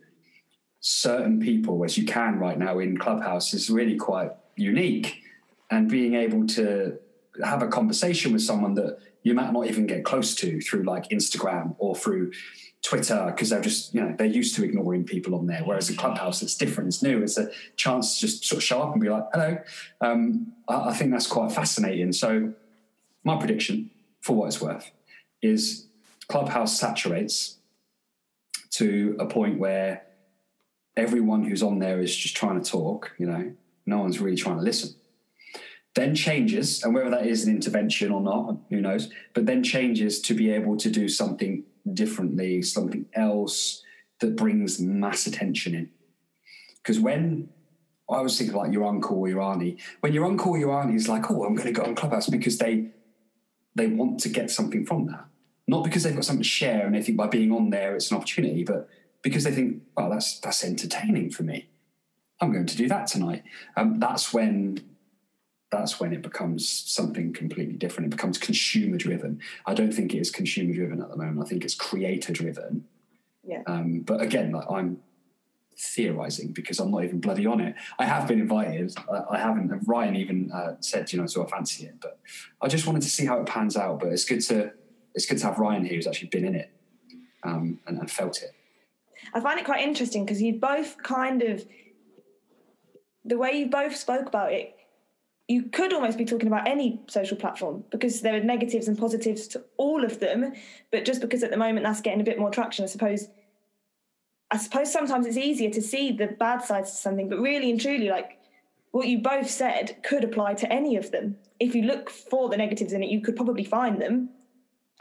certain 0.80 1.40
people 1.40 1.84
as 1.84 1.98
you 1.98 2.04
can 2.04 2.38
right 2.38 2.58
now 2.58 2.78
in 2.78 2.96
Clubhouse 2.96 3.52
is 3.54 3.70
really 3.70 3.96
quite 3.96 4.30
unique. 4.56 5.16
And 5.70 5.88
being 5.88 6.14
able 6.14 6.46
to 6.48 6.98
have 7.44 7.62
a 7.62 7.68
conversation 7.68 8.32
with 8.32 8.42
someone 8.42 8.74
that 8.74 8.96
you 9.22 9.34
might 9.34 9.52
not 9.52 9.66
even 9.66 9.86
get 9.86 10.04
close 10.04 10.34
to 10.36 10.60
through 10.60 10.84
like 10.84 11.08
Instagram 11.10 11.74
or 11.78 11.94
through 11.94 12.30
Twitter 12.82 13.26
because 13.26 13.50
they're 13.50 13.60
just 13.60 13.92
you 13.92 14.00
know 14.00 14.14
they're 14.16 14.26
used 14.26 14.54
to 14.56 14.64
ignoring 14.64 15.04
people 15.04 15.34
on 15.34 15.46
there. 15.46 15.62
Whereas 15.64 15.90
in 15.90 15.96
Clubhouse, 15.96 16.42
it's 16.42 16.56
different, 16.56 16.88
it's 16.88 17.02
new. 17.02 17.22
It's 17.22 17.36
a 17.36 17.50
chance 17.76 18.14
to 18.14 18.26
just 18.26 18.44
sort 18.44 18.58
of 18.58 18.64
show 18.64 18.80
up 18.80 18.92
and 18.92 19.00
be 19.00 19.10
like, 19.10 19.24
"Hello." 19.32 19.58
Um, 20.00 20.52
I, 20.68 20.90
I 20.90 20.94
think 20.94 21.10
that's 21.10 21.26
quite 21.26 21.52
fascinating. 21.52 22.12
So, 22.12 22.54
my 23.24 23.36
prediction, 23.36 23.90
for 24.22 24.36
what 24.36 24.46
it's 24.46 24.60
worth, 24.60 24.90
is 25.42 25.88
Clubhouse 26.28 26.78
saturates 26.78 27.58
to 28.70 29.16
a 29.18 29.26
point 29.26 29.58
where 29.58 30.04
everyone 30.98 31.44
who's 31.44 31.62
on 31.62 31.78
there 31.78 32.00
is 32.00 32.14
just 32.14 32.36
trying 32.36 32.62
to 32.62 32.70
talk. 32.70 33.12
You 33.18 33.26
know, 33.26 33.52
no 33.86 33.98
one's 33.98 34.20
really 34.20 34.36
trying 34.36 34.58
to 34.58 34.62
listen 34.62 34.90
then 35.98 36.14
changes, 36.14 36.82
and 36.84 36.94
whether 36.94 37.10
that 37.10 37.26
is 37.26 37.44
an 37.44 37.54
intervention 37.54 38.12
or 38.12 38.20
not, 38.20 38.56
who 38.70 38.80
knows, 38.80 39.10
but 39.34 39.46
then 39.46 39.64
changes 39.64 40.20
to 40.22 40.34
be 40.34 40.50
able 40.50 40.76
to 40.76 40.90
do 40.90 41.08
something 41.08 41.64
differently, 41.92 42.62
something 42.62 43.06
else 43.14 43.82
that 44.20 44.36
brings 44.36 44.78
mass 44.78 45.26
attention 45.26 45.74
in. 45.74 45.90
Because 46.76 47.00
when 47.00 47.48
I 48.08 48.20
was 48.20 48.38
thinking 48.38 48.56
like 48.56 48.72
your 48.72 48.86
uncle 48.86 49.18
or 49.18 49.28
your 49.28 49.42
auntie, 49.42 49.78
when 50.00 50.12
your 50.12 50.24
uncle 50.24 50.52
or 50.52 50.58
your 50.58 50.72
auntie 50.80 50.94
is 50.94 51.08
like, 51.08 51.30
oh, 51.30 51.44
I'm 51.44 51.54
going 51.54 51.66
to 51.66 51.80
go 51.80 51.84
on 51.84 51.94
Clubhouse 51.94 52.28
because 52.28 52.58
they 52.58 52.90
they 53.74 53.88
want 53.88 54.20
to 54.20 54.28
get 54.28 54.50
something 54.50 54.86
from 54.86 55.06
that. 55.06 55.24
Not 55.66 55.84
because 55.84 56.02
they've 56.02 56.14
got 56.14 56.24
something 56.24 56.42
to 56.42 56.48
share 56.48 56.86
and 56.86 56.94
they 56.94 57.02
think 57.02 57.18
by 57.18 57.26
being 57.26 57.52
on 57.52 57.70
there 57.70 57.94
it's 57.94 58.10
an 58.10 58.16
opportunity, 58.16 58.64
but 58.64 58.88
because 59.28 59.44
they 59.44 59.52
think, 59.52 59.82
well, 59.96 60.10
that's 60.10 60.40
that's 60.40 60.64
entertaining 60.64 61.30
for 61.30 61.42
me. 61.42 61.68
I'm 62.40 62.52
going 62.52 62.66
to 62.66 62.76
do 62.76 62.88
that 62.88 63.06
tonight. 63.06 63.42
Um, 63.76 63.98
that's 63.98 64.32
when 64.32 64.80
that's 65.70 66.00
when 66.00 66.12
it 66.14 66.22
becomes 66.22 66.66
something 66.68 67.32
completely 67.34 67.74
different. 67.74 68.06
It 68.06 68.16
becomes 68.16 68.38
consumer 68.38 68.96
driven. 68.96 69.40
I 69.66 69.74
don't 69.74 69.92
think 69.92 70.14
it 70.14 70.18
is 70.18 70.30
consumer 70.30 70.72
driven 70.72 71.02
at 71.02 71.10
the 71.10 71.16
moment. 71.16 71.44
I 71.44 71.48
think 71.48 71.64
it's 71.64 71.74
creator 71.74 72.32
driven. 72.32 72.86
Yeah. 73.44 73.62
Um, 73.66 74.00
but 74.00 74.22
again, 74.22 74.52
like 74.52 74.64
I'm 74.70 75.00
theorizing 75.76 76.52
because 76.52 76.80
I'm 76.80 76.90
not 76.90 77.04
even 77.04 77.20
bloody 77.20 77.46
on 77.46 77.60
it. 77.60 77.74
I 77.98 78.06
have 78.06 78.26
been 78.26 78.40
invited. 78.40 78.94
I, 79.12 79.36
I 79.36 79.38
haven't. 79.38 79.70
Ryan 79.86 80.16
even 80.16 80.50
uh, 80.52 80.76
said, 80.80 81.12
you 81.12 81.20
know, 81.20 81.26
so 81.26 81.44
I 81.44 81.50
fancy 81.50 81.84
it. 81.84 82.00
But 82.00 82.18
I 82.62 82.68
just 82.68 82.86
wanted 82.86 83.02
to 83.02 83.10
see 83.10 83.26
how 83.26 83.40
it 83.40 83.46
pans 83.46 83.76
out. 83.76 84.00
But 84.00 84.08
it's 84.08 84.24
good 84.24 84.40
to 84.46 84.72
it's 85.14 85.26
good 85.26 85.38
to 85.38 85.46
have 85.46 85.58
Ryan 85.58 85.84
here 85.84 85.96
who's 85.96 86.06
actually 86.06 86.28
been 86.28 86.46
in 86.46 86.54
it 86.54 86.70
um, 87.42 87.80
and, 87.86 87.98
and 87.98 88.10
felt 88.10 88.42
it. 88.42 88.54
I 89.34 89.40
find 89.40 89.58
it 89.58 89.64
quite 89.64 89.82
interesting 89.82 90.24
because 90.24 90.40
you 90.40 90.54
both 90.54 91.02
kind 91.02 91.42
of 91.42 91.66
the 93.24 93.36
way 93.36 93.52
you 93.52 93.68
both 93.68 93.96
spoke 93.96 94.26
about 94.26 94.52
it 94.52 94.78
you 95.48 95.62
could 95.62 95.94
almost 95.94 96.18
be 96.18 96.26
talking 96.26 96.46
about 96.46 96.68
any 96.68 97.00
social 97.08 97.36
platform 97.36 97.82
because 97.90 98.20
there 98.20 98.36
are 98.36 98.40
negatives 98.40 98.86
and 98.86 98.98
positives 98.98 99.48
to 99.48 99.64
all 99.78 100.04
of 100.04 100.20
them. 100.20 100.52
But 100.92 101.06
just 101.06 101.22
because 101.22 101.42
at 101.42 101.50
the 101.50 101.56
moment 101.56 101.84
that's 101.84 102.02
getting 102.02 102.20
a 102.20 102.24
bit 102.24 102.38
more 102.38 102.50
traction, 102.50 102.84
I 102.84 102.88
suppose. 102.88 103.28
I 104.50 104.58
suppose 104.58 104.92
sometimes 104.92 105.26
it's 105.26 105.36
easier 105.36 105.70
to 105.70 105.82
see 105.82 106.12
the 106.12 106.26
bad 106.26 106.62
sides 106.62 106.90
to 106.90 106.96
something, 106.96 107.28
but 107.28 107.38
really 107.38 107.70
and 107.70 107.80
truly, 107.80 108.08
like 108.08 108.38
what 108.92 109.06
you 109.06 109.18
both 109.18 109.48
said, 109.48 110.02
could 110.02 110.24
apply 110.24 110.54
to 110.54 110.72
any 110.72 110.96
of 110.96 111.10
them. 111.10 111.36
If 111.60 111.74
you 111.74 111.82
look 111.82 112.08
for 112.08 112.48
the 112.48 112.56
negatives 112.56 112.92
in 112.92 113.02
it, 113.02 113.10
you 113.10 113.20
could 113.20 113.36
probably 113.36 113.64
find 113.64 114.00
them, 114.00 114.30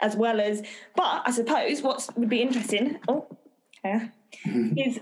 as 0.02 0.16
well 0.16 0.38
as. 0.38 0.62
But 0.96 1.22
I 1.24 1.30
suppose 1.30 1.80
what 1.80 2.06
would 2.16 2.28
be 2.28 2.42
interesting, 2.42 2.98
oh, 3.08 3.37
yeah, 3.84 4.08
is 4.76 5.00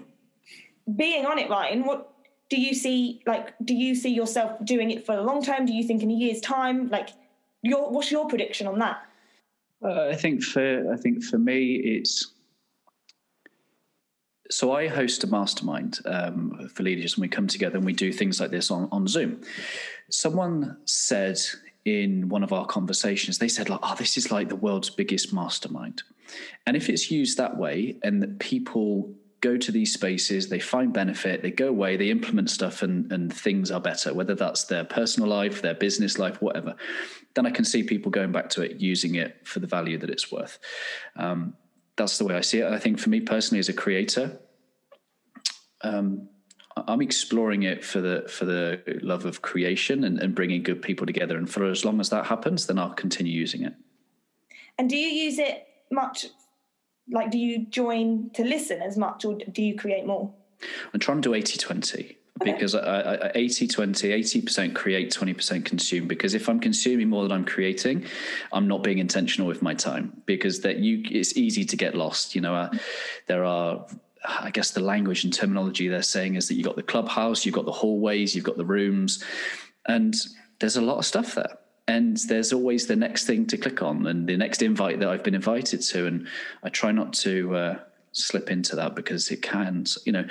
being 0.94 1.26
on 1.26 1.38
it, 1.38 1.50
Ryan. 1.50 1.84
What 1.84 2.12
do 2.48 2.60
you 2.60 2.74
see 2.74 3.22
like 3.26 3.54
do 3.64 3.74
you 3.74 3.94
see 3.94 4.10
yourself 4.10 4.52
doing 4.64 4.90
it 4.90 5.04
for 5.04 5.16
a 5.16 5.22
long 5.22 5.42
term 5.42 5.66
do 5.66 5.72
you 5.72 5.82
think 5.82 6.02
in 6.02 6.10
a 6.10 6.14
year's 6.14 6.40
time? 6.40 6.88
Like 6.88 7.10
your 7.62 7.90
what's 7.90 8.10
your 8.10 8.28
prediction 8.28 8.66
on 8.66 8.78
that? 8.78 9.02
Uh, 9.84 10.08
i 10.10 10.14
think 10.14 10.42
for 10.42 10.90
i 10.90 10.96
think 10.96 11.22
for 11.22 11.36
me 11.36 11.74
it's 11.74 12.32
so 14.50 14.72
i 14.72 14.88
host 14.88 15.22
a 15.22 15.26
mastermind 15.26 15.98
um, 16.06 16.70
for 16.72 16.82
leaders 16.82 17.14
and 17.14 17.20
we 17.20 17.28
come 17.28 17.46
together 17.46 17.76
and 17.76 17.84
we 17.84 17.92
do 17.92 18.10
things 18.12 18.40
like 18.40 18.50
this 18.50 18.70
on, 18.70 18.88
on 18.90 19.06
zoom. 19.06 19.42
Someone 20.08 20.78
said 20.84 21.38
in 21.86 22.28
one 22.28 22.42
of 22.42 22.52
our 22.52 22.66
conversations 22.66 23.38
they 23.38 23.48
said 23.48 23.70
like 23.70 23.80
oh 23.82 23.94
this 23.96 24.16
is 24.16 24.30
like 24.30 24.48
the 24.48 24.56
world's 24.56 24.90
biggest 24.90 25.32
mastermind 25.32 26.02
and 26.66 26.76
if 26.76 26.88
it's 26.88 27.10
used 27.10 27.38
that 27.38 27.56
way 27.56 27.98
and 28.02 28.22
that 28.22 28.38
people 28.38 29.14
go 29.40 29.56
to 29.56 29.70
these 29.70 29.92
spaces, 29.92 30.48
they 30.48 30.58
find 30.58 30.92
benefit, 30.92 31.42
they 31.42 31.50
go 31.50 31.68
away, 31.68 31.96
they 31.96 32.10
implement 32.10 32.50
stuff, 32.50 32.82
and, 32.82 33.10
and 33.12 33.32
things 33.32 33.70
are 33.70 33.80
better, 33.80 34.12
whether 34.14 34.34
that's 34.34 34.64
their 34.64 34.84
personal 34.84 35.28
life, 35.28 35.62
their 35.62 35.74
business 35.74 36.18
life, 36.18 36.40
whatever. 36.40 36.74
Then 37.34 37.46
I 37.46 37.50
can 37.50 37.64
see 37.64 37.82
people 37.82 38.10
going 38.10 38.32
back 38.32 38.48
to 38.50 38.62
it, 38.62 38.80
using 38.80 39.14
it 39.14 39.46
for 39.46 39.60
the 39.60 39.66
value 39.66 39.98
that 39.98 40.10
it's 40.10 40.32
worth. 40.32 40.58
Um, 41.16 41.54
that's 41.96 42.18
the 42.18 42.24
way 42.24 42.34
I 42.34 42.40
see 42.40 42.60
it. 42.60 42.72
I 42.72 42.78
think 42.78 42.98
for 42.98 43.10
me 43.10 43.20
personally, 43.20 43.60
as 43.60 43.68
a 43.68 43.74
creator, 43.74 44.38
um, 45.82 46.28
I'm 46.76 47.00
exploring 47.00 47.62
it 47.62 47.84
for 47.84 48.00
the 48.00 48.26
for 48.28 48.44
the 48.44 48.82
love 49.02 49.24
of 49.24 49.42
creation 49.42 50.04
and, 50.04 50.20
and 50.20 50.34
bringing 50.34 50.62
good 50.62 50.82
people 50.82 51.06
together. 51.06 51.36
And 51.36 51.48
for 51.48 51.64
as 51.70 51.84
long 51.84 52.00
as 52.00 52.10
that 52.10 52.26
happens, 52.26 52.66
then 52.66 52.78
I'll 52.78 52.90
continue 52.90 53.32
using 53.32 53.62
it. 53.62 53.74
And 54.78 54.90
do 54.90 54.96
you 54.96 55.08
use 55.08 55.38
it 55.38 55.66
much 55.90 56.26
like 57.10 57.30
do 57.30 57.38
you 57.38 57.66
join 57.66 58.30
to 58.34 58.44
listen 58.44 58.82
as 58.82 58.96
much 58.96 59.24
or 59.24 59.38
do 59.52 59.62
you 59.62 59.76
create 59.76 60.06
more? 60.06 60.32
I'm 60.92 61.00
trying 61.00 61.22
to 61.22 61.28
do 61.28 61.34
80 61.34 61.58
20 61.58 62.16
because 62.44 62.74
I, 62.74 63.14
I, 63.14 63.32
80 63.34 63.68
20 63.68 64.08
80% 64.08 64.74
create 64.74 65.10
20% 65.10 65.64
consume. 65.64 66.06
Because 66.06 66.34
if 66.34 66.48
i'm 66.48 66.60
consuming 66.60 67.08
more 67.08 67.22
than 67.22 67.32
i'm 67.32 67.44
creating 67.44 68.04
i'm 68.52 68.68
not 68.68 68.82
being 68.82 68.98
intentional 68.98 69.46
with 69.46 69.62
my 69.62 69.74
time. 69.74 70.22
Because 70.26 70.60
that 70.60 70.78
you 70.78 71.02
it's 71.10 71.36
easy 71.36 71.64
to 71.64 71.76
get 71.76 71.94
lost. 71.94 72.34
You 72.34 72.42
know 72.42 72.54
uh, 72.54 72.70
there 73.26 73.44
are 73.44 73.86
i 74.26 74.50
guess 74.50 74.70
the 74.70 74.80
language 74.80 75.24
and 75.24 75.32
terminology 75.32 75.88
they're 75.88 76.02
saying 76.02 76.34
is 76.34 76.48
that 76.48 76.54
you've 76.54 76.66
got 76.66 76.76
the 76.76 76.82
clubhouse 76.82 77.46
you've 77.46 77.54
got 77.54 77.66
the 77.66 77.72
hallways 77.72 78.34
you've 78.34 78.44
got 78.44 78.56
the 78.56 78.64
rooms 78.64 79.22
and 79.86 80.14
there's 80.58 80.76
a 80.76 80.82
lot 80.82 80.98
of 80.98 81.06
stuff 81.06 81.34
there 81.34 81.58
and 81.88 82.16
there's 82.28 82.52
always 82.52 82.86
the 82.86 82.96
next 82.96 83.26
thing 83.26 83.46
to 83.46 83.56
click 83.56 83.82
on 83.82 84.06
and 84.06 84.28
the 84.28 84.36
next 84.36 84.62
invite 84.62 84.98
that 85.00 85.08
I've 85.08 85.22
been 85.22 85.34
invited 85.34 85.80
to, 85.82 86.06
and 86.06 86.26
I 86.62 86.68
try 86.68 86.90
not 86.90 87.12
to 87.14 87.54
uh, 87.54 87.78
slip 88.12 88.50
into 88.50 88.76
that 88.76 88.94
because 88.94 89.30
it 89.30 89.42
can, 89.42 89.84
you 90.04 90.12
know. 90.12 90.26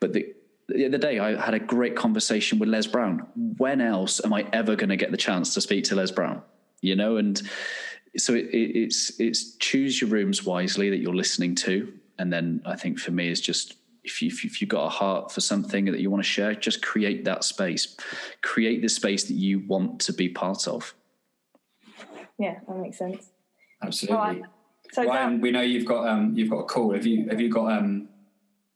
But 0.00 0.12
the 0.12 0.34
the 0.68 0.84
other 0.84 0.98
day 0.98 1.18
I 1.18 1.40
had 1.40 1.54
a 1.54 1.58
great 1.58 1.96
conversation 1.96 2.58
with 2.58 2.68
Les 2.68 2.86
Brown. 2.86 3.26
When 3.56 3.80
else 3.80 4.22
am 4.22 4.34
I 4.34 4.46
ever 4.52 4.76
going 4.76 4.90
to 4.90 4.96
get 4.96 5.10
the 5.10 5.16
chance 5.16 5.54
to 5.54 5.62
speak 5.62 5.84
to 5.84 5.94
Les 5.94 6.10
Brown? 6.10 6.42
You 6.82 6.94
know, 6.94 7.16
and 7.16 7.40
so 8.18 8.34
it, 8.34 8.46
it, 8.46 8.76
it's 8.76 9.18
it's 9.18 9.56
choose 9.56 10.00
your 10.00 10.10
rooms 10.10 10.44
wisely 10.44 10.90
that 10.90 10.98
you're 10.98 11.14
listening 11.14 11.54
to, 11.56 11.90
and 12.18 12.32
then 12.32 12.62
I 12.66 12.76
think 12.76 12.98
for 12.98 13.10
me 13.10 13.30
is 13.30 13.40
just 13.40 13.76
if, 14.04 14.22
you, 14.22 14.28
if 14.28 14.60
you've 14.60 14.70
got 14.70 14.86
a 14.86 14.88
heart 14.88 15.32
for 15.32 15.40
something 15.40 15.84
that 15.86 16.00
you 16.00 16.10
want 16.10 16.22
to 16.22 16.28
share, 16.28 16.54
just 16.54 16.82
create 16.82 17.24
that 17.24 17.44
space, 17.44 17.96
create 18.42 18.80
the 18.80 18.88
space 18.88 19.24
that 19.24 19.34
you 19.34 19.60
want 19.60 20.00
to 20.00 20.12
be 20.12 20.28
part 20.28 20.66
of. 20.66 20.94
Yeah, 22.38 22.60
that 22.66 22.76
makes 22.76 22.98
sense. 22.98 23.30
Absolutely. 23.82 24.16
Right. 24.16 24.42
So 24.92 25.04
Ryan, 25.04 25.32
Dan, 25.32 25.40
we 25.40 25.50
know 25.50 25.60
you've 25.60 25.84
got 25.84 26.08
um 26.08 26.32
you've 26.34 26.50
got 26.50 26.60
a 26.60 26.64
call. 26.64 26.92
Have 26.92 27.04
you 27.04 27.28
have 27.28 27.40
you 27.40 27.50
got 27.50 27.70
um 27.72 28.08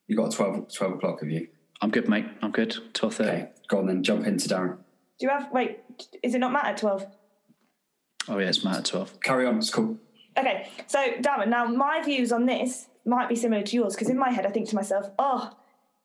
you 0.08 0.16
got 0.16 0.32
12, 0.32 0.72
12 0.74 0.92
o'clock? 0.94 1.20
Have 1.20 1.30
you? 1.30 1.48
I'm 1.80 1.90
good, 1.90 2.08
mate. 2.08 2.26
I'm 2.42 2.52
good. 2.52 2.76
Twelve 2.94 3.14
thirty. 3.16 3.30
Okay, 3.30 3.50
go 3.66 3.78
on 3.78 3.86
then. 3.86 4.04
Jump 4.04 4.24
into 4.24 4.48
Darren. 4.48 4.76
do 5.18 5.26
you 5.26 5.28
have 5.30 5.50
wait? 5.50 5.80
Is 6.22 6.34
it 6.34 6.38
not 6.38 6.52
Matt 6.52 6.66
at 6.66 6.76
twelve? 6.76 7.06
Oh 8.28 8.38
yeah, 8.38 8.48
it's 8.48 8.64
Matt 8.64 8.76
at 8.78 8.84
twelve. 8.84 9.18
Carry 9.20 9.46
on. 9.46 9.58
It's 9.58 9.70
cool. 9.70 9.98
Okay, 10.38 10.68
so 10.86 10.98
Darren, 11.20 11.48
now 11.48 11.66
my 11.66 12.00
views 12.02 12.30
on 12.30 12.46
this 12.46 12.86
might 13.04 13.28
be 13.28 13.36
similar 13.36 13.62
to 13.62 13.76
yours 13.76 13.94
because 13.94 14.08
in 14.08 14.18
my 14.18 14.30
head 14.30 14.46
I 14.46 14.50
think 14.50 14.68
to 14.70 14.74
myself, 14.74 15.10
oh, 15.18 15.50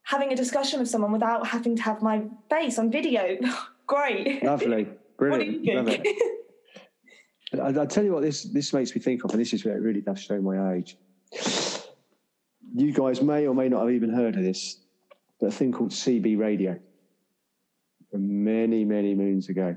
having 0.04 0.32
a 0.32 0.36
discussion 0.36 0.80
with 0.80 0.89
someone 0.89 1.12
without 1.12 1.45
having 1.48 1.76
to 1.76 1.82
have 1.84 2.02
my 2.02 2.24
face 2.50 2.80
on 2.80 2.91
video, 2.91 3.38
great. 3.88 4.43
Lovely, 4.43 4.84
What 5.18 5.39
do 5.39 5.45
brilliant. 5.45 5.66
you 5.66 5.76
Love 5.76 5.86
think? 5.88 6.02
it. 6.06 7.60
I, 7.62 7.82
I 7.82 7.86
tell 7.86 8.04
you 8.04 8.12
what, 8.14 8.22
this 8.22 8.43
this 8.43 8.74
makes 8.74 8.93
me 8.93 9.02
think 9.02 9.24
of, 9.24 9.32
and 9.32 9.39
this 9.39 9.54
is 9.54 9.64
where 9.66 9.76
it 9.76 9.82
really 9.82 10.02
does 10.02 10.20
show 10.20 10.39
my 10.41 10.74
age. 10.76 10.98
You 12.76 12.93
guys 12.93 13.22
may 13.22 13.48
or 13.48 13.56
may 13.56 13.70
not 13.70 13.82
have 13.82 13.91
even 13.91 14.10
heard 14.14 14.36
of 14.36 14.43
this, 14.43 14.82
but 15.39 15.48
a 15.48 15.52
thing 15.52 15.72
called 15.72 15.91
CB 15.91 16.38
radio 16.38 16.78
from 18.12 18.43
many, 18.43 18.84
many 18.86 19.16
moons 19.16 19.50
ago. 19.50 19.76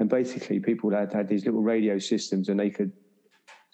And 0.00 0.08
basically, 0.08 0.58
people 0.60 0.90
had, 0.90 1.12
had 1.12 1.28
these 1.28 1.44
little 1.44 1.62
radio 1.62 1.98
systems 1.98 2.48
and 2.48 2.58
they 2.58 2.70
could 2.70 2.92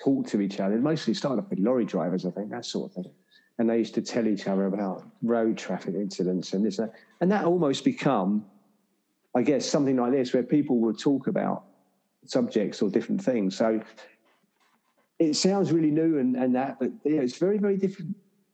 talk 0.03 0.27
to 0.29 0.41
each 0.41 0.61
other. 0.61 0.75
It 0.75 0.83
mostly 0.83 1.15
started 1.15 1.43
off 1.43 1.51
with 1.51 1.59
lorry 1.59 1.85
drivers, 1.85 2.25
I 2.25 2.31
think, 2.31 2.51
that 2.51 2.65
sort 2.65 2.91
of 2.91 2.95
thing. 3.05 3.13
And 3.59 3.69
they 3.69 3.79
used 3.79 3.95
to 3.95 4.03
tell 4.03 4.27
each 4.27 4.47
other 4.47 4.67
about 4.67 5.05
road 5.23 5.59
traffic 5.59 5.95
incidents 5.95 6.55
and 6.55 6.65
this 6.65 6.79
and 6.79 6.89
that. 6.89 6.95
And 7.21 7.31
that 7.31 7.45
almost 7.45 7.85
become, 7.85 8.47
I 9.35 9.43
guess, 9.43 9.67
something 9.67 9.97
like 9.97 10.13
this 10.13 10.33
where 10.33 10.43
people 10.43 10.79
would 10.79 10.99
talk 10.99 11.27
about 11.27 11.65
subjects 12.25 12.81
or 12.81 12.89
different 12.89 13.23
things. 13.23 13.57
So 13.57 13.81
it 15.19 15.37
sounds 15.37 15.73
really 15.73 15.91
new 15.91 16.19
and, 16.19 16.37
and 16.37 16.55
that, 16.55 16.79
but 16.81 16.91
yeah, 17.05 17.21
it's 17.21 17.37
very, 17.37 17.59
very 17.59 17.77
diff- 17.77 18.03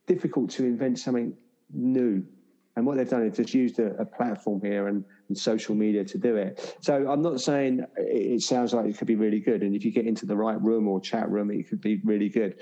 difficult 0.07 0.51
to 0.51 0.65
invent 0.65 0.99
something 0.99 1.37
new. 1.73 2.25
And 2.77 2.85
what 2.85 2.99
they've 2.99 3.09
done 3.09 3.27
is 3.27 3.37
just 3.37 3.55
used 3.55 3.79
a, 3.79 3.97
a 3.97 4.05
platform 4.05 4.61
here 4.61 4.89
and, 4.89 5.03
and 5.29 5.37
social 5.37 5.75
media 5.75 6.05
to 6.05 6.19
do 6.19 6.37
it. 6.37 6.77
So 6.81 7.11
I'm 7.11 7.23
not 7.23 7.41
saying 7.41 7.81
it, 7.97 8.33
it 8.35 8.43
sounds 8.43 8.75
like 8.75 8.87
it 8.87 8.99
could 8.99 9.07
be 9.07 9.17
really 9.17 9.41
good. 9.41 9.63
And 9.63 9.75
if 9.75 9.85
you 9.85 9.91
get 9.91 10.07
into 10.07 10.27
the 10.27 10.37
right 10.37 10.61
room 10.63 10.87
or 10.87 11.01
chat 11.01 11.31
room, 11.31 11.51
it 11.51 11.69
could 11.69 11.81
be 11.81 12.01
really 12.05 12.29
good. 12.29 12.61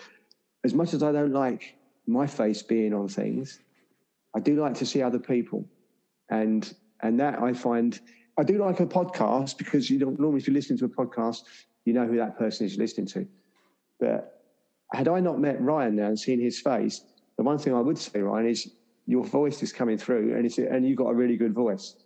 As 0.64 0.72
much 0.72 0.94
as 0.94 1.02
I 1.02 1.10
don't 1.10 1.32
like 1.32 1.74
my 2.06 2.26
face 2.26 2.62
being 2.62 2.94
on 2.94 3.08
things, 3.08 3.58
I 4.36 4.40
do 4.40 4.60
like 4.60 4.74
to 4.74 4.86
see 4.86 5.02
other 5.02 5.18
people. 5.18 5.68
And 6.30 6.72
and 7.02 7.20
that 7.20 7.42
I 7.42 7.52
find 7.52 8.00
I 8.38 8.44
do 8.44 8.58
like 8.58 8.80
a 8.80 8.86
podcast 8.86 9.58
because 9.58 9.90
you 9.90 9.98
don't 9.98 10.18
normally 10.18 10.40
if 10.40 10.48
you 10.48 10.54
listen 10.54 10.78
to 10.78 10.84
a 10.84 10.88
podcast, 10.88 11.42
you 11.84 11.92
know 11.92 12.06
who 12.06 12.16
that 12.16 12.38
person 12.38 12.66
is 12.66 12.78
listening 12.78 13.08
to. 13.08 13.26
But 14.00 14.42
had 14.92 15.08
I 15.08 15.20
not 15.20 15.40
met 15.40 15.60
Ryan 15.60 15.96
now 15.96 16.06
and 16.06 16.18
seen 16.18 16.40
his 16.40 16.60
face, 16.60 17.02
the 17.36 17.42
one 17.42 17.58
thing 17.58 17.74
I 17.74 17.80
would 17.80 17.98
say, 17.98 18.20
Ryan, 18.20 18.48
is 18.48 18.70
your 19.06 19.24
voice 19.24 19.62
is 19.62 19.72
coming 19.72 19.98
through 19.98 20.34
and 20.34 20.46
it's 20.46 20.58
and 20.58 20.86
you've 20.86 20.98
got 20.98 21.08
a 21.08 21.14
really 21.14 21.36
good 21.36 21.54
voice. 21.54 21.96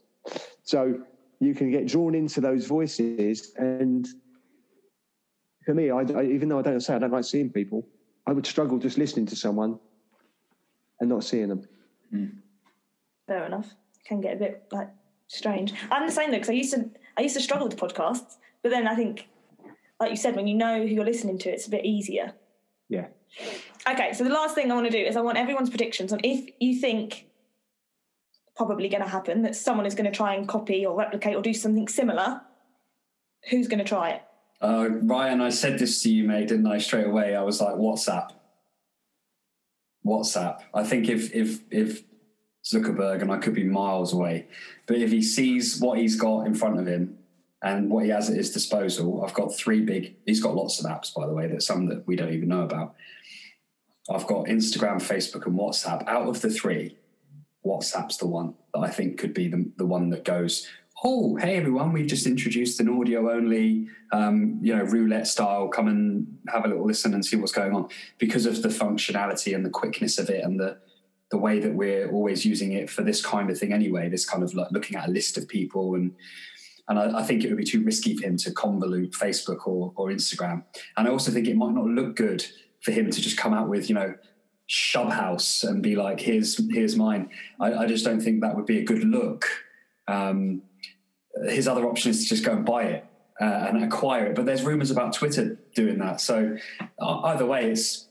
So 0.62 1.00
you 1.40 1.54
can 1.54 1.70
get 1.70 1.86
drawn 1.86 2.14
into 2.14 2.40
those 2.40 2.66
voices 2.66 3.52
and 3.56 4.08
for 5.64 5.74
me, 5.74 5.90
I, 5.90 6.00
I, 6.00 6.24
even 6.24 6.48
though 6.48 6.58
I 6.58 6.62
don't 6.62 6.80
say 6.80 6.94
I 6.94 6.98
don't 6.98 7.12
like 7.12 7.24
seeing 7.24 7.50
people, 7.50 7.86
I 8.26 8.32
would 8.32 8.46
struggle 8.46 8.78
just 8.78 8.96
listening 8.96 9.26
to 9.26 9.36
someone 9.36 9.78
and 11.00 11.08
not 11.10 11.24
seeing 11.24 11.48
them. 11.48 11.68
Mm. 12.12 12.32
Fair 13.26 13.44
enough. 13.44 13.74
Can 14.06 14.22
get 14.22 14.36
a 14.36 14.38
bit 14.38 14.64
like 14.72 14.88
strange. 15.26 15.74
I'm 15.90 16.06
the 16.06 16.12
same 16.12 16.30
though 16.30 16.38
because 16.38 16.48
I 16.48 16.54
used 16.54 16.72
to 16.72 16.90
I 17.18 17.20
used 17.20 17.36
to 17.36 17.42
struggle 17.42 17.68
with 17.68 17.76
podcasts, 17.76 18.36
but 18.62 18.70
then 18.70 18.88
I 18.88 18.94
think, 18.94 19.28
like 20.00 20.10
you 20.10 20.16
said, 20.16 20.34
when 20.34 20.46
you 20.46 20.54
know 20.54 20.80
who 20.80 20.88
you're 20.88 21.04
listening 21.04 21.36
to, 21.40 21.50
it's 21.50 21.66
a 21.66 21.70
bit 21.70 21.84
easier. 21.84 22.32
Yeah. 22.88 23.08
Okay, 23.86 24.12
so 24.12 24.24
the 24.24 24.30
last 24.30 24.54
thing 24.54 24.70
I 24.70 24.74
want 24.74 24.90
to 24.90 24.92
do 24.92 25.04
is 25.04 25.16
I 25.16 25.20
want 25.20 25.38
everyone's 25.38 25.70
predictions 25.70 26.12
on 26.12 26.20
if 26.24 26.50
you 26.58 26.80
think 26.80 27.26
probably 28.56 28.88
going 28.88 29.02
to 29.02 29.08
happen 29.08 29.42
that 29.42 29.54
someone 29.54 29.86
is 29.86 29.94
going 29.94 30.10
to 30.10 30.16
try 30.16 30.34
and 30.34 30.48
copy 30.48 30.84
or 30.84 30.96
replicate 30.96 31.36
or 31.36 31.42
do 31.42 31.54
something 31.54 31.86
similar. 31.86 32.40
Who's 33.50 33.68
going 33.68 33.78
to 33.78 33.84
try 33.84 34.10
it? 34.10 34.22
Uh, 34.60 34.88
Ryan, 34.90 35.40
I 35.40 35.50
said 35.50 35.78
this 35.78 36.02
to 36.02 36.10
you, 36.10 36.24
mate, 36.24 36.48
didn't 36.48 36.66
I? 36.66 36.78
Straight 36.78 37.06
away, 37.06 37.36
I 37.36 37.42
was 37.42 37.60
like, 37.60 37.74
WhatsApp. 37.74 38.32
WhatsApp. 40.04 40.60
I 40.74 40.82
think 40.82 41.08
if 41.08 41.32
if 41.32 41.60
if 41.70 42.02
Zuckerberg 42.64 43.22
and 43.22 43.30
I 43.30 43.38
could 43.38 43.54
be 43.54 43.62
miles 43.62 44.12
away, 44.12 44.48
but 44.86 44.96
if 44.96 45.12
he 45.12 45.22
sees 45.22 45.80
what 45.80 45.98
he's 45.98 46.16
got 46.16 46.46
in 46.46 46.54
front 46.54 46.80
of 46.80 46.86
him 46.86 47.18
and 47.62 47.90
what 47.90 48.04
he 48.04 48.10
has 48.10 48.28
at 48.28 48.36
his 48.36 48.50
disposal, 48.50 49.24
I've 49.24 49.34
got 49.34 49.54
three 49.54 49.80
big. 49.80 50.16
He's 50.26 50.42
got 50.42 50.56
lots 50.56 50.82
of 50.82 50.90
apps, 50.90 51.14
by 51.14 51.26
the 51.26 51.32
way. 51.32 51.46
That 51.46 51.62
some 51.62 51.86
that 51.86 52.06
we 52.08 52.16
don't 52.16 52.32
even 52.32 52.48
know 52.48 52.62
about. 52.62 52.96
I've 54.10 54.26
got 54.26 54.46
Instagram, 54.46 54.96
Facebook, 54.96 55.46
and 55.46 55.58
WhatsApp. 55.58 56.06
Out 56.08 56.28
of 56.28 56.40
the 56.40 56.50
three, 56.50 56.96
WhatsApp's 57.64 58.16
the 58.16 58.26
one 58.26 58.54
that 58.72 58.80
I 58.80 58.90
think 58.90 59.18
could 59.18 59.34
be 59.34 59.48
the, 59.48 59.70
the 59.76 59.86
one 59.86 60.08
that 60.10 60.24
goes, 60.24 60.66
oh, 61.04 61.36
hey 61.36 61.56
everyone, 61.56 61.92
we've 61.92 62.06
just 62.06 62.26
introduced 62.26 62.80
an 62.80 62.88
audio 62.88 63.30
only, 63.30 63.86
um, 64.12 64.58
you 64.62 64.74
know, 64.74 64.82
roulette 64.82 65.28
style. 65.28 65.68
Come 65.68 65.88
and 65.88 66.38
have 66.48 66.64
a 66.64 66.68
little 66.68 66.86
listen 66.86 67.14
and 67.14 67.24
see 67.24 67.36
what's 67.36 67.52
going 67.52 67.74
on 67.74 67.88
because 68.18 68.46
of 68.46 68.62
the 68.62 68.68
functionality 68.68 69.54
and 69.54 69.64
the 69.64 69.70
quickness 69.70 70.18
of 70.18 70.30
it 70.30 70.44
and 70.44 70.58
the 70.58 70.78
the 71.30 71.36
way 71.36 71.58
that 71.58 71.74
we're 71.74 72.10
always 72.10 72.46
using 72.46 72.72
it 72.72 72.88
for 72.88 73.02
this 73.02 73.22
kind 73.22 73.50
of 73.50 73.58
thing 73.58 73.70
anyway. 73.70 74.08
This 74.08 74.24
kind 74.24 74.42
of 74.42 74.54
like 74.54 74.70
looking 74.70 74.96
at 74.96 75.08
a 75.08 75.12
list 75.12 75.36
of 75.36 75.46
people 75.46 75.94
and 75.94 76.14
and 76.88 76.98
I, 76.98 77.18
I 77.18 77.22
think 77.22 77.44
it 77.44 77.48
would 77.48 77.58
be 77.58 77.64
too 77.64 77.84
risky 77.84 78.16
for 78.16 78.26
him 78.26 78.38
to 78.38 78.50
convolute 78.50 79.10
Facebook 79.10 79.66
or 79.66 79.92
or 79.94 80.08
Instagram. 80.08 80.64
And 80.96 81.06
I 81.06 81.10
also 81.10 81.30
think 81.30 81.46
it 81.46 81.56
might 81.56 81.74
not 81.74 81.84
look 81.84 82.16
good 82.16 82.44
for 82.80 82.92
him 82.92 83.10
to 83.10 83.20
just 83.20 83.36
come 83.36 83.54
out 83.54 83.68
with 83.68 83.88
you 83.88 83.94
know 83.94 84.14
Shubhouse 84.68 85.66
and 85.68 85.82
be 85.82 85.96
like, 85.96 86.20
here's 86.20 86.60
here's 86.72 86.96
mine. 86.96 87.30
I, 87.58 87.72
I 87.72 87.86
just 87.86 88.04
don't 88.04 88.20
think 88.20 88.42
that 88.42 88.54
would 88.54 88.66
be 88.66 88.78
a 88.78 88.84
good 88.84 89.04
look. 89.04 89.46
Um, 90.06 90.62
his 91.48 91.68
other 91.68 91.86
option 91.86 92.10
is 92.10 92.24
to 92.24 92.28
just 92.28 92.44
go 92.44 92.52
and 92.52 92.64
buy 92.64 92.84
it 92.84 93.06
uh, 93.40 93.44
and 93.68 93.82
acquire 93.82 94.26
it. 94.26 94.34
But 94.34 94.46
there's 94.46 94.62
rumors 94.62 94.90
about 94.90 95.14
Twitter 95.14 95.58
doing 95.74 95.98
that. 95.98 96.20
So 96.20 96.56
uh, 97.00 97.20
either 97.22 97.46
way, 97.46 97.70
it's 97.70 98.08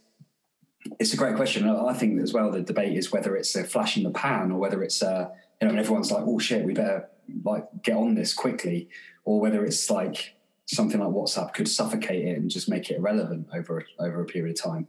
it's 0.99 1.13
a 1.13 1.18
great 1.18 1.36
question. 1.36 1.70
I 1.70 1.93
think 1.93 2.22
as 2.22 2.34
well 2.34 2.49
the 2.49 2.61
debate 2.61 2.97
is 2.97 3.11
whether 3.11 3.36
it's 3.36 3.55
a 3.55 3.63
flash 3.63 3.97
in 3.97 4.03
the 4.03 4.11
pan 4.11 4.51
or 4.51 4.57
whether 4.57 4.82
it's 4.84 5.03
uh, 5.03 5.30
you 5.61 5.68
know 5.68 5.76
everyone's 5.76 6.11
like, 6.11 6.24
oh 6.26 6.39
shit, 6.39 6.65
we 6.65 6.74
better 6.74 7.07
like 7.43 7.65
get 7.84 7.95
on 7.95 8.15
this 8.15 8.34
quickly, 8.34 8.89
or 9.26 9.39
whether 9.39 9.63
it's 9.63 9.89
like 9.91 10.37
something 10.68 10.99
like 10.99 11.09
WhatsApp 11.09 11.53
could 11.53 11.68
suffocate 11.68 12.26
it 12.26 12.38
and 12.38 12.49
just 12.49 12.70
make 12.70 12.89
it 12.91 12.97
irrelevant 12.97 13.47
over 13.53 13.84
over 13.99 14.22
a 14.22 14.26
period 14.26 14.57
of 14.57 14.63
time. 14.63 14.88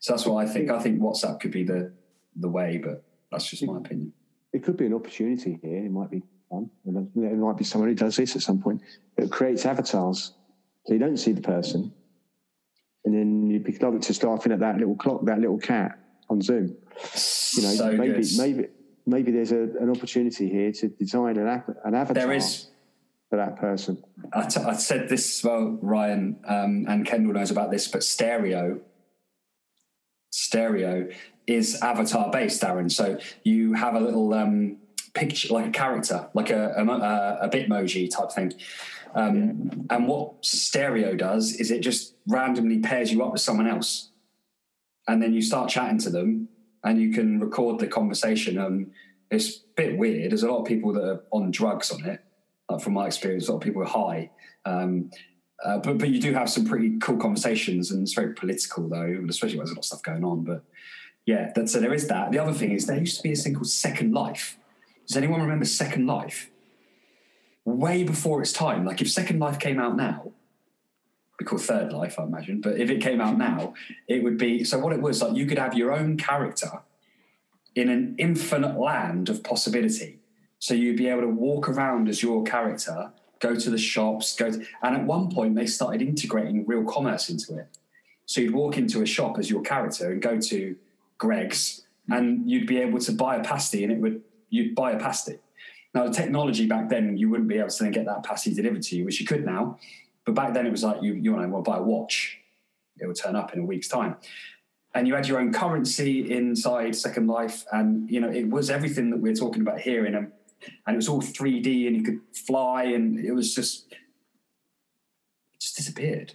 So 0.00 0.12
that's 0.12 0.26
what 0.26 0.44
I 0.44 0.48
think. 0.48 0.70
I 0.70 0.78
think 0.78 1.00
WhatsApp 1.00 1.40
could 1.40 1.50
be 1.50 1.64
the 1.64 1.92
the 2.36 2.48
way, 2.48 2.78
but 2.78 3.04
that's 3.30 3.48
just 3.48 3.64
my 3.64 3.78
opinion. 3.78 4.12
It 4.52 4.62
could 4.62 4.76
be 4.76 4.86
an 4.86 4.94
opportunity 4.94 5.58
here. 5.62 5.84
It 5.84 5.90
might 5.90 6.10
be 6.10 6.22
fun. 6.50 6.70
There 6.84 7.36
might 7.36 7.56
be 7.56 7.64
someone 7.64 7.90
who 7.90 7.94
does 7.94 8.16
this 8.16 8.36
at 8.36 8.42
some 8.42 8.60
point. 8.60 8.80
It 9.16 9.30
creates 9.30 9.66
avatars, 9.66 10.32
so 10.86 10.92
you 10.92 11.00
don't 11.00 11.16
see 11.16 11.32
the 11.32 11.42
person, 11.42 11.92
and 13.04 13.14
then 13.14 13.50
you 13.50 13.60
pick 13.60 13.82
up 13.82 14.00
just 14.00 14.22
laughing 14.22 14.52
at 14.52 14.60
that 14.60 14.78
little 14.78 14.96
clock, 14.96 15.24
that 15.24 15.40
little 15.40 15.58
cat 15.58 15.98
on 16.30 16.40
Zoom. 16.40 16.76
You 17.56 17.62
know, 17.62 17.74
so 17.74 17.92
maybe 17.92 18.22
good. 18.22 18.38
maybe 18.38 18.68
maybe 19.06 19.32
there's 19.32 19.52
a, 19.52 19.62
an 19.80 19.90
opportunity 19.90 20.48
here 20.48 20.72
to 20.72 20.88
design 20.88 21.36
an, 21.38 21.62
an 21.84 21.94
avatar 21.94 22.14
There 22.14 22.32
is. 22.32 22.68
For 23.30 23.36
that 23.36 23.56
person. 23.56 24.02
I, 24.32 24.46
t- 24.46 24.60
I 24.60 24.74
said 24.74 25.08
this 25.08 25.38
as 25.38 25.44
well, 25.44 25.78
Ryan, 25.82 26.38
um, 26.46 26.86
and 26.88 27.06
Kendall 27.06 27.32
knows 27.32 27.50
about 27.50 27.70
this, 27.70 27.88
but 27.88 28.04
stereo, 28.04 28.80
stereo 30.30 31.08
is 31.46 31.80
avatar 31.82 32.30
based, 32.30 32.62
Darren. 32.62 32.90
So 32.90 33.18
you 33.44 33.74
have 33.74 33.94
a 33.94 34.00
little 34.00 34.32
um, 34.34 34.78
picture, 35.14 35.52
like 35.52 35.66
a 35.66 35.70
character, 35.70 36.28
like 36.34 36.50
a, 36.50 36.74
a, 36.76 37.46
a, 37.46 37.48
Bitmoji 37.48 38.10
type 38.10 38.32
thing. 38.32 38.52
Um, 39.14 39.86
And 39.90 40.06
what 40.08 40.44
stereo 40.44 41.14
does 41.14 41.54
is 41.54 41.70
it 41.70 41.80
just 41.80 42.14
randomly 42.26 42.80
pairs 42.80 43.12
you 43.12 43.24
up 43.24 43.32
with 43.32 43.40
someone 43.40 43.66
else. 43.66 44.10
And 45.08 45.22
then 45.22 45.32
you 45.32 45.40
start 45.40 45.70
chatting 45.70 45.98
to 46.00 46.10
them 46.10 46.48
and 46.82 47.00
you 47.00 47.12
can 47.12 47.38
record 47.40 47.78
the 47.78 47.86
conversation. 47.86 48.58
Um, 48.58 48.90
it's 49.30 49.58
a 49.58 49.60
bit 49.76 49.98
weird. 49.98 50.32
There's 50.32 50.42
a 50.42 50.50
lot 50.50 50.60
of 50.60 50.66
people 50.66 50.92
that 50.94 51.04
are 51.04 51.22
on 51.30 51.50
drugs 51.50 51.90
on 51.92 52.04
it 52.04 52.25
like 52.76 52.84
from 52.84 52.92
my 52.92 53.06
experience, 53.06 53.48
a 53.48 53.52
lot 53.52 53.58
of 53.58 53.62
people 53.62 53.82
are 53.82 53.86
high, 53.86 54.30
Um, 54.64 55.10
uh, 55.64 55.78
but 55.78 55.98
but 55.98 56.10
you 56.10 56.20
do 56.20 56.34
have 56.34 56.50
some 56.50 56.66
pretty 56.66 56.98
cool 56.98 57.16
conversations, 57.16 57.90
and 57.90 58.02
it's 58.02 58.12
very 58.12 58.34
political 58.34 58.88
though, 58.88 59.24
especially 59.28 59.56
when 59.56 59.66
there's 59.66 59.70
a 59.72 59.74
lot 59.74 59.80
of 59.80 59.84
stuff 59.84 60.02
going 60.02 60.24
on. 60.24 60.44
But 60.44 60.62
yeah, 61.24 61.52
so 61.64 61.80
there 61.80 61.94
is 61.94 62.08
that. 62.08 62.30
The 62.30 62.38
other 62.38 62.52
thing 62.52 62.72
is 62.72 62.86
there 62.86 62.98
used 62.98 63.16
to 63.16 63.22
be 63.22 63.32
a 63.32 63.36
thing 63.36 63.54
called 63.54 63.68
Second 63.68 64.12
Life. 64.12 64.58
Does 65.06 65.16
anyone 65.16 65.40
remember 65.40 65.64
Second 65.64 66.06
Life? 66.06 66.50
Way 67.64 68.04
before 68.04 68.42
its 68.42 68.52
time. 68.52 68.84
Like 68.84 69.00
if 69.00 69.10
Second 69.10 69.38
Life 69.38 69.58
came 69.58 69.80
out 69.80 69.96
now, 69.96 70.32
be 71.38 71.44
called 71.44 71.62
Third 71.62 71.92
Life, 71.92 72.18
I 72.18 72.24
imagine. 72.24 72.60
But 72.60 72.78
if 72.78 72.90
it 72.90 73.00
came 73.00 73.20
out 73.20 73.38
now, 73.38 73.74
it 74.06 74.22
would 74.22 74.36
be 74.36 74.62
so. 74.64 74.78
What 74.78 74.92
it 74.92 75.00
was 75.00 75.22
like, 75.22 75.36
you 75.36 75.46
could 75.46 75.58
have 75.58 75.74
your 75.74 75.92
own 75.92 76.16
character 76.16 76.82
in 77.74 77.88
an 77.88 78.14
infinite 78.18 78.78
land 78.78 79.28
of 79.28 79.42
possibility. 79.42 80.20
So 80.66 80.74
you'd 80.74 80.96
be 80.96 81.06
able 81.06 81.20
to 81.20 81.28
walk 81.28 81.68
around 81.68 82.08
as 82.08 82.24
your 82.24 82.42
character, 82.42 83.12
go 83.38 83.54
to 83.54 83.70
the 83.70 83.78
shops, 83.78 84.34
go 84.34 84.50
to, 84.50 84.66
and 84.82 84.96
at 84.96 85.04
one 85.04 85.30
point 85.30 85.54
they 85.54 85.64
started 85.64 86.02
integrating 86.02 86.66
real 86.66 86.82
commerce 86.82 87.30
into 87.30 87.56
it. 87.56 87.68
So 88.24 88.40
you'd 88.40 88.52
walk 88.52 88.76
into 88.76 89.00
a 89.00 89.06
shop 89.06 89.38
as 89.38 89.48
your 89.48 89.62
character 89.62 90.10
and 90.10 90.20
go 90.20 90.40
to 90.40 90.74
Greggs, 91.18 91.86
hmm. 92.08 92.14
and 92.14 92.50
you'd 92.50 92.66
be 92.66 92.78
able 92.78 92.98
to 92.98 93.12
buy 93.12 93.36
a 93.36 93.44
pasty, 93.44 93.84
and 93.84 93.92
it 93.92 94.00
would 94.00 94.22
you'd 94.50 94.74
buy 94.74 94.90
a 94.90 94.98
pasty. 94.98 95.38
Now 95.94 96.08
the 96.08 96.12
technology 96.12 96.66
back 96.66 96.88
then, 96.88 97.16
you 97.16 97.30
wouldn't 97.30 97.48
be 97.48 97.58
able 97.58 97.68
to 97.68 97.84
then 97.84 97.92
get 97.92 98.06
that 98.06 98.24
pasty 98.24 98.52
delivered 98.52 98.82
to 98.82 98.96
you, 98.96 99.04
which 99.04 99.20
you 99.20 99.26
could 99.26 99.46
now. 99.46 99.78
But 100.24 100.34
back 100.34 100.52
then, 100.52 100.66
it 100.66 100.72
was 100.72 100.82
like 100.82 101.00
you 101.00 101.14
you 101.14 101.32
want 101.32 101.48
to 101.48 101.70
buy 101.70 101.76
a 101.76 101.82
watch, 101.82 102.38
it 102.98 103.06
would 103.06 103.14
turn 103.14 103.36
up 103.36 103.54
in 103.54 103.60
a 103.60 103.64
week's 103.64 103.86
time 103.86 104.16
and 104.96 105.06
you 105.06 105.14
had 105.14 105.28
your 105.28 105.38
own 105.38 105.52
currency 105.52 106.32
inside 106.32 106.96
Second 106.96 107.26
Life, 107.26 107.66
and 107.70 108.10
you 108.10 108.18
know 108.18 108.30
it 108.30 108.48
was 108.48 108.70
everything 108.70 109.10
that 109.10 109.18
we're 109.18 109.34
talking 109.34 109.60
about 109.60 109.78
here 109.78 110.06
in 110.06 110.14
a, 110.14 110.26
and 110.86 110.94
it 110.94 110.96
was 110.96 111.08
all 111.08 111.20
3D, 111.20 111.86
and 111.86 111.96
you 111.96 112.02
could 112.02 112.20
fly, 112.32 112.84
and 112.84 113.18
it 113.18 113.32
was 113.32 113.54
just 113.54 113.92
it 113.92 115.60
just 115.60 115.76
disappeared. 115.76 116.34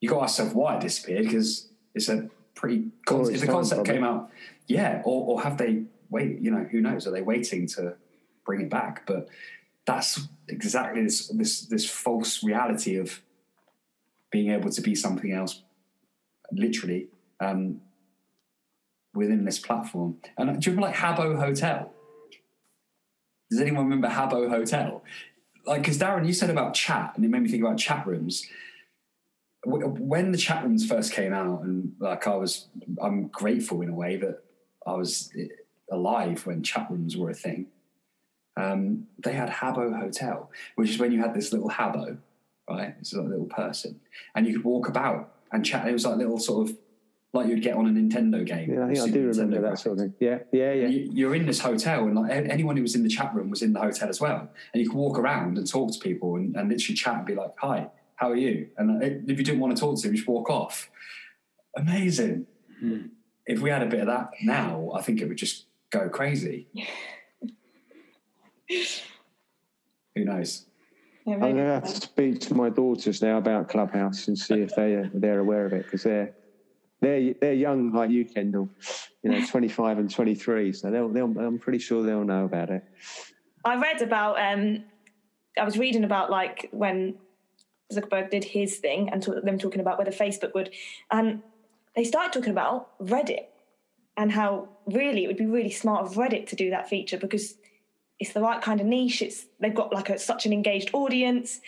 You 0.00 0.08
got 0.08 0.16
to 0.18 0.22
ask 0.24 0.38
yourself 0.38 0.54
why 0.54 0.76
it 0.76 0.80
disappeared 0.82 1.24
because 1.24 1.68
it's 1.94 2.08
a 2.08 2.28
pretty 2.54 2.90
Or 3.10 3.22
if 3.22 3.30
it's 3.30 3.40
the 3.40 3.46
concept 3.46 3.86
came 3.86 4.04
out, 4.04 4.30
yeah, 4.66 5.02
or, 5.04 5.34
or 5.36 5.42
have 5.42 5.58
they 5.58 5.84
wait? 6.10 6.40
You 6.40 6.50
know, 6.50 6.64
who 6.70 6.80
knows? 6.80 7.06
Are 7.06 7.10
they 7.10 7.22
waiting 7.22 7.66
to 7.68 7.94
bring 8.44 8.60
it 8.60 8.70
back? 8.70 9.06
But 9.06 9.28
that's 9.86 10.28
exactly 10.48 11.02
this 11.02 11.28
this 11.28 11.62
this 11.66 11.88
false 11.88 12.42
reality 12.42 12.96
of 12.96 13.20
being 14.30 14.50
able 14.50 14.70
to 14.70 14.80
be 14.80 14.94
something 14.94 15.32
else 15.32 15.62
literally 16.52 17.08
um, 17.40 17.80
within 19.14 19.44
this 19.44 19.58
platform. 19.58 20.16
And 20.36 20.60
do 20.60 20.70
you 20.70 20.76
remember 20.76 20.88
like 20.88 20.96
Habbo 20.96 21.38
Hotel? 21.38 21.93
Does 23.50 23.60
anyone 23.60 23.84
remember 23.84 24.08
Habbo 24.08 24.48
Hotel? 24.48 25.02
Like, 25.66 25.82
because 25.82 25.98
Darren, 25.98 26.26
you 26.26 26.32
said 26.32 26.50
about 26.50 26.74
chat, 26.74 27.12
and 27.16 27.24
it 27.24 27.28
made 27.28 27.42
me 27.42 27.48
think 27.48 27.62
about 27.62 27.78
chat 27.78 28.06
rooms. 28.06 28.46
When 29.64 30.30
the 30.30 30.38
chat 30.38 30.62
rooms 30.62 30.86
first 30.86 31.12
came 31.12 31.32
out, 31.32 31.62
and 31.62 31.92
like 31.98 32.26
I 32.26 32.36
was, 32.36 32.66
I'm 33.00 33.28
grateful 33.28 33.80
in 33.80 33.88
a 33.88 33.94
way 33.94 34.16
that 34.16 34.42
I 34.86 34.92
was 34.92 35.30
eh, 35.38 35.46
alive 35.90 36.44
when 36.46 36.62
chat 36.62 36.90
rooms 36.90 37.16
were 37.16 37.30
a 37.30 37.34
thing. 37.34 37.66
Um, 38.56 39.06
they 39.18 39.32
had 39.32 39.48
Habbo 39.48 39.98
Hotel, 39.98 40.50
which 40.76 40.90
is 40.90 40.98
when 40.98 41.12
you 41.12 41.20
had 41.20 41.34
this 41.34 41.52
little 41.52 41.70
Habbo, 41.70 42.18
right? 42.68 42.94
It's 43.00 43.14
a 43.14 43.22
little 43.22 43.46
person, 43.46 44.00
and 44.34 44.46
you 44.46 44.54
could 44.54 44.64
walk 44.64 44.88
about 44.88 45.32
and 45.50 45.64
chat. 45.64 45.88
It 45.88 45.92
was 45.92 46.04
like 46.04 46.14
a 46.14 46.18
little 46.18 46.38
sort 46.38 46.68
of 46.68 46.76
like 47.34 47.48
you'd 47.48 47.62
get 47.62 47.74
on 47.76 47.86
a 47.86 47.90
Nintendo 47.90 48.46
game. 48.46 48.72
Yeah, 48.72 48.84
I 48.84 48.86
think 48.86 48.98
I 48.98 49.04
Super 49.06 49.12
do 49.12 49.26
remember 49.26 49.56
Nintendo 49.58 49.70
that 49.70 49.78
sort 49.78 49.92
of 49.94 49.98
thing. 49.98 50.14
Yeah, 50.20 50.38
yeah, 50.52 50.72
yeah. 50.72 50.86
you, 50.86 51.10
you're 51.12 51.34
in 51.34 51.46
this 51.46 51.60
hotel, 51.60 52.04
and 52.04 52.14
like 52.14 52.30
anyone 52.30 52.76
who 52.76 52.82
was 52.82 52.94
in 52.94 53.02
the 53.02 53.08
chat 53.08 53.34
room 53.34 53.50
was 53.50 53.62
in 53.62 53.72
the 53.72 53.80
hotel 53.80 54.08
as 54.08 54.20
well. 54.20 54.48
And 54.72 54.82
you 54.82 54.88
could 54.88 54.96
walk 54.96 55.18
around 55.18 55.58
and 55.58 55.68
talk 55.68 55.92
to 55.92 55.98
people 55.98 56.36
and, 56.36 56.56
and 56.56 56.70
literally 56.70 56.94
chat 56.94 57.16
and 57.16 57.26
be 57.26 57.34
like, 57.34 57.52
"Hi, 57.58 57.88
how 58.16 58.30
are 58.30 58.36
you?" 58.36 58.68
And 58.78 59.02
uh, 59.02 59.06
if 59.26 59.38
you 59.38 59.44
didn't 59.44 59.60
want 59.60 59.76
to 59.76 59.80
talk 59.80 59.96
to 59.96 60.02
them, 60.02 60.12
you 60.12 60.18
just 60.18 60.28
walk 60.28 60.48
off. 60.48 60.90
Amazing. 61.76 62.46
If 63.46 63.60
we 63.60 63.70
had 63.70 63.82
a 63.82 63.86
bit 63.86 64.00
of 64.00 64.06
that 64.06 64.30
now, 64.42 64.92
I 64.94 65.02
think 65.02 65.20
it 65.20 65.28
would 65.28 65.36
just 65.36 65.66
go 65.90 66.08
crazy. 66.08 66.68
Who 70.14 70.24
knows? 70.24 70.66
Yeah, 71.26 71.34
I'm 71.34 71.40
going 71.40 71.56
to 71.56 71.62
have 71.64 71.84
to 71.84 72.00
speak 72.00 72.40
to 72.42 72.54
my 72.54 72.68
daughters 72.68 73.22
now 73.22 73.38
about 73.38 73.68
Clubhouse 73.68 74.28
and 74.28 74.38
see 74.38 74.60
if 74.60 74.74
they 74.76 74.94
are, 74.94 75.10
they're 75.14 75.40
aware 75.40 75.64
of 75.64 75.72
it 75.72 75.84
because 75.84 76.02
they're 76.02 76.34
they're 77.04 77.34
they're 77.40 77.54
young 77.54 77.92
like 77.92 78.10
you, 78.10 78.24
Kendall. 78.24 78.68
You 79.22 79.30
know, 79.30 79.46
25 79.46 79.98
and 79.98 80.10
23, 80.10 80.72
so 80.72 80.90
they'll 80.90 81.08
they'll 81.08 81.38
I'm 81.38 81.58
pretty 81.58 81.78
sure 81.78 82.02
they'll 82.02 82.24
know 82.24 82.44
about 82.44 82.70
it. 82.70 82.84
I 83.64 83.76
read 83.76 84.02
about. 84.02 84.40
Um, 84.40 84.84
I 85.58 85.64
was 85.64 85.78
reading 85.78 86.04
about 86.04 86.30
like 86.30 86.68
when 86.72 87.16
Zuckerberg 87.92 88.30
did 88.30 88.44
his 88.44 88.78
thing 88.78 89.08
and 89.10 89.22
talk, 89.22 89.42
them 89.44 89.58
talking 89.58 89.80
about 89.80 89.98
whether 89.98 90.10
Facebook 90.10 90.54
would, 90.54 90.70
and 91.10 91.42
they 91.94 92.04
started 92.04 92.32
talking 92.32 92.50
about 92.50 92.98
Reddit 92.98 93.46
and 94.16 94.32
how 94.32 94.68
really 94.86 95.24
it 95.24 95.26
would 95.28 95.36
be 95.36 95.46
really 95.46 95.70
smart 95.70 96.06
of 96.06 96.14
Reddit 96.14 96.48
to 96.48 96.56
do 96.56 96.70
that 96.70 96.88
feature 96.88 97.18
because 97.18 97.54
it's 98.18 98.32
the 98.32 98.40
right 98.40 98.60
kind 98.60 98.80
of 98.80 98.86
niche. 98.86 99.22
It's 99.22 99.46
they've 99.60 99.74
got 99.74 99.92
like 99.92 100.10
a, 100.10 100.18
such 100.18 100.46
an 100.46 100.52
engaged 100.52 100.90
audience. 100.92 101.60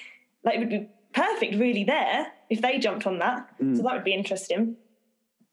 Like 0.44 0.56
it 0.56 0.58
would 0.58 0.70
be 0.70 0.88
perfect, 1.12 1.54
really, 1.56 1.84
there 1.84 2.32
if 2.50 2.60
they 2.60 2.78
jumped 2.78 3.06
on 3.06 3.18
that. 3.18 3.48
So 3.76 3.82
that 3.82 3.94
would 3.94 4.04
be 4.04 4.14
interesting. 4.14 4.76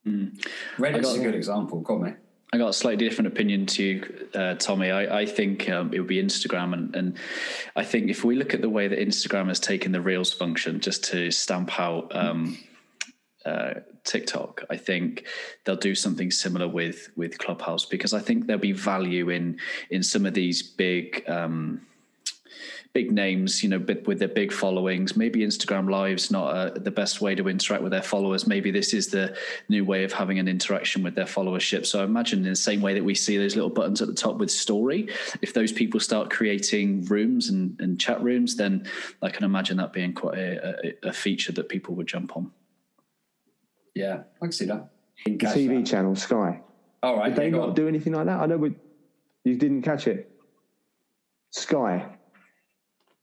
Reddit's 0.06 1.02
got- 1.02 1.18
a 1.18 1.22
good 1.22 1.34
example. 1.34 1.80
Go 1.80 1.94
on, 1.96 2.02
mate. 2.02 2.14
I 2.52 2.56
got 2.56 2.68
a 2.68 2.72
slightly 2.72 3.08
different 3.08 3.26
opinion 3.26 3.66
to 3.66 3.82
you, 3.82 4.28
uh, 4.32 4.54
Tommy. 4.54 4.92
I, 4.92 5.22
I 5.22 5.26
think 5.26 5.68
um, 5.68 5.92
it 5.92 5.98
would 5.98 6.06
be 6.06 6.22
Instagram, 6.22 6.72
and, 6.72 6.94
and 6.94 7.18
I 7.74 7.82
think 7.82 8.10
if 8.10 8.22
we 8.22 8.36
look 8.36 8.54
at 8.54 8.60
the 8.60 8.68
way 8.68 8.86
that 8.86 8.96
Instagram 8.96 9.48
has 9.48 9.58
taken 9.58 9.90
the 9.90 10.00
Reels 10.00 10.32
function 10.32 10.78
just 10.78 11.02
to 11.06 11.32
stamp 11.32 11.80
out 11.80 12.14
um, 12.14 12.56
uh, 13.44 13.74
TikTok, 14.04 14.62
I 14.70 14.76
think 14.76 15.26
they'll 15.64 15.74
do 15.74 15.96
something 15.96 16.30
similar 16.30 16.68
with 16.68 17.08
with 17.16 17.38
Clubhouse 17.38 17.86
because 17.86 18.14
I 18.14 18.20
think 18.20 18.46
there'll 18.46 18.60
be 18.60 18.70
value 18.70 19.30
in 19.30 19.58
in 19.90 20.04
some 20.04 20.24
of 20.24 20.34
these 20.34 20.62
big. 20.62 21.28
Um, 21.28 21.80
big 22.94 23.10
names, 23.10 23.60
you 23.60 23.68
know, 23.68 23.78
bit 23.78 24.06
with 24.06 24.20
their 24.20 24.28
big 24.28 24.52
followings. 24.52 25.16
Maybe 25.16 25.40
Instagram 25.40 25.90
Live's 25.90 26.30
not 26.30 26.46
uh, 26.46 26.70
the 26.70 26.92
best 26.92 27.20
way 27.20 27.34
to 27.34 27.48
interact 27.48 27.82
with 27.82 27.90
their 27.90 28.02
followers. 28.02 28.46
Maybe 28.46 28.70
this 28.70 28.94
is 28.94 29.08
the 29.08 29.36
new 29.68 29.84
way 29.84 30.04
of 30.04 30.12
having 30.12 30.38
an 30.38 30.46
interaction 30.46 31.02
with 31.02 31.16
their 31.16 31.24
followership. 31.24 31.84
So 31.86 32.00
I 32.00 32.04
imagine 32.04 32.44
in 32.44 32.50
the 32.50 32.56
same 32.56 32.80
way 32.80 32.94
that 32.94 33.02
we 33.02 33.16
see 33.16 33.36
those 33.36 33.56
little 33.56 33.68
buttons 33.68 34.00
at 34.00 34.06
the 34.06 34.14
top 34.14 34.38
with 34.38 34.50
story, 34.50 35.08
if 35.42 35.52
those 35.52 35.72
people 35.72 35.98
start 35.98 36.30
creating 36.30 37.04
rooms 37.06 37.48
and, 37.48 37.78
and 37.80 38.00
chat 38.00 38.22
rooms, 38.22 38.54
then 38.54 38.88
I 39.20 39.28
can 39.28 39.44
imagine 39.44 39.76
that 39.78 39.92
being 39.92 40.12
quite 40.12 40.38
a, 40.38 40.96
a, 41.04 41.08
a 41.08 41.12
feature 41.12 41.50
that 41.52 41.68
people 41.68 41.96
would 41.96 42.06
jump 42.06 42.36
on. 42.36 42.52
Yeah, 43.96 44.22
I 44.40 44.46
can 44.46 44.52
see 44.52 44.66
that. 44.66 44.90
The 45.26 45.36
TV 45.36 45.84
channel 45.84 46.14
Sky. 46.14 46.60
All 47.02 47.16
right. 47.16 47.34
Did 47.34 47.36
they 47.36 47.50
not 47.50 47.70
on. 47.70 47.74
do 47.74 47.88
anything 47.88 48.12
like 48.12 48.26
that? 48.26 48.40
I 48.40 48.46
know 48.46 48.56
we, 48.56 48.76
you 49.42 49.56
didn't 49.56 49.82
catch 49.82 50.06
it. 50.06 50.30
Sky 51.50 52.13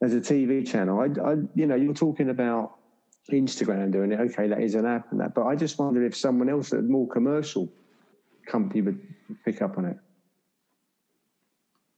as 0.02 0.14
a 0.14 0.20
TV 0.20 0.68
channel. 0.68 1.00
I, 1.00 1.06
I, 1.22 1.36
you 1.56 1.68
know, 1.68 1.76
you're 1.76 1.94
talking 1.94 2.30
about 2.30 2.76
Instagram 3.32 3.92
doing 3.92 4.12
it. 4.12 4.20
Okay, 4.20 4.48
that 4.48 4.62
is 4.62 4.76
an 4.76 4.86
app 4.86 5.12
and 5.12 5.20
that, 5.22 5.34
but 5.36 5.46
I 5.46 5.56
just 5.56 5.78
wonder 5.78 6.04
if 6.04 6.16
someone 6.16 6.50
else, 6.50 6.72
a 6.72 6.82
more 6.82 7.08
commercial 7.08 7.72
company, 8.48 8.82
would 8.82 9.00
pick 9.46 9.62
up 9.62 9.78
on 9.78 9.86
it 9.86 9.98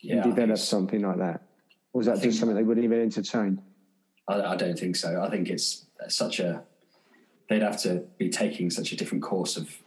Yeah, 0.02 0.16
and 0.16 0.36
develop 0.36 0.58
something 0.58 1.02
like 1.02 1.18
that. 1.18 1.42
Or 1.94 2.00
was 2.00 2.08
that 2.08 2.14
think- 2.20 2.26
just 2.26 2.40
something 2.40 2.56
they 2.56 2.64
wouldn't 2.64 2.84
even 2.84 3.02
entertain? 3.02 3.62
I, 4.28 4.42
I 4.42 4.56
don't 4.56 4.78
think 4.78 4.96
so. 4.96 5.22
I 5.22 5.30
think 5.30 5.50
it's 5.50 5.86
such 6.10 6.40
a 6.40 6.64
they'd 7.50 7.62
have 7.62 7.82
to 7.82 8.06
be 8.18 8.30
taking 8.30 8.70
such 8.70 8.92
a 8.92 8.96
different 8.96 9.24
course 9.24 9.58
of 9.58 9.78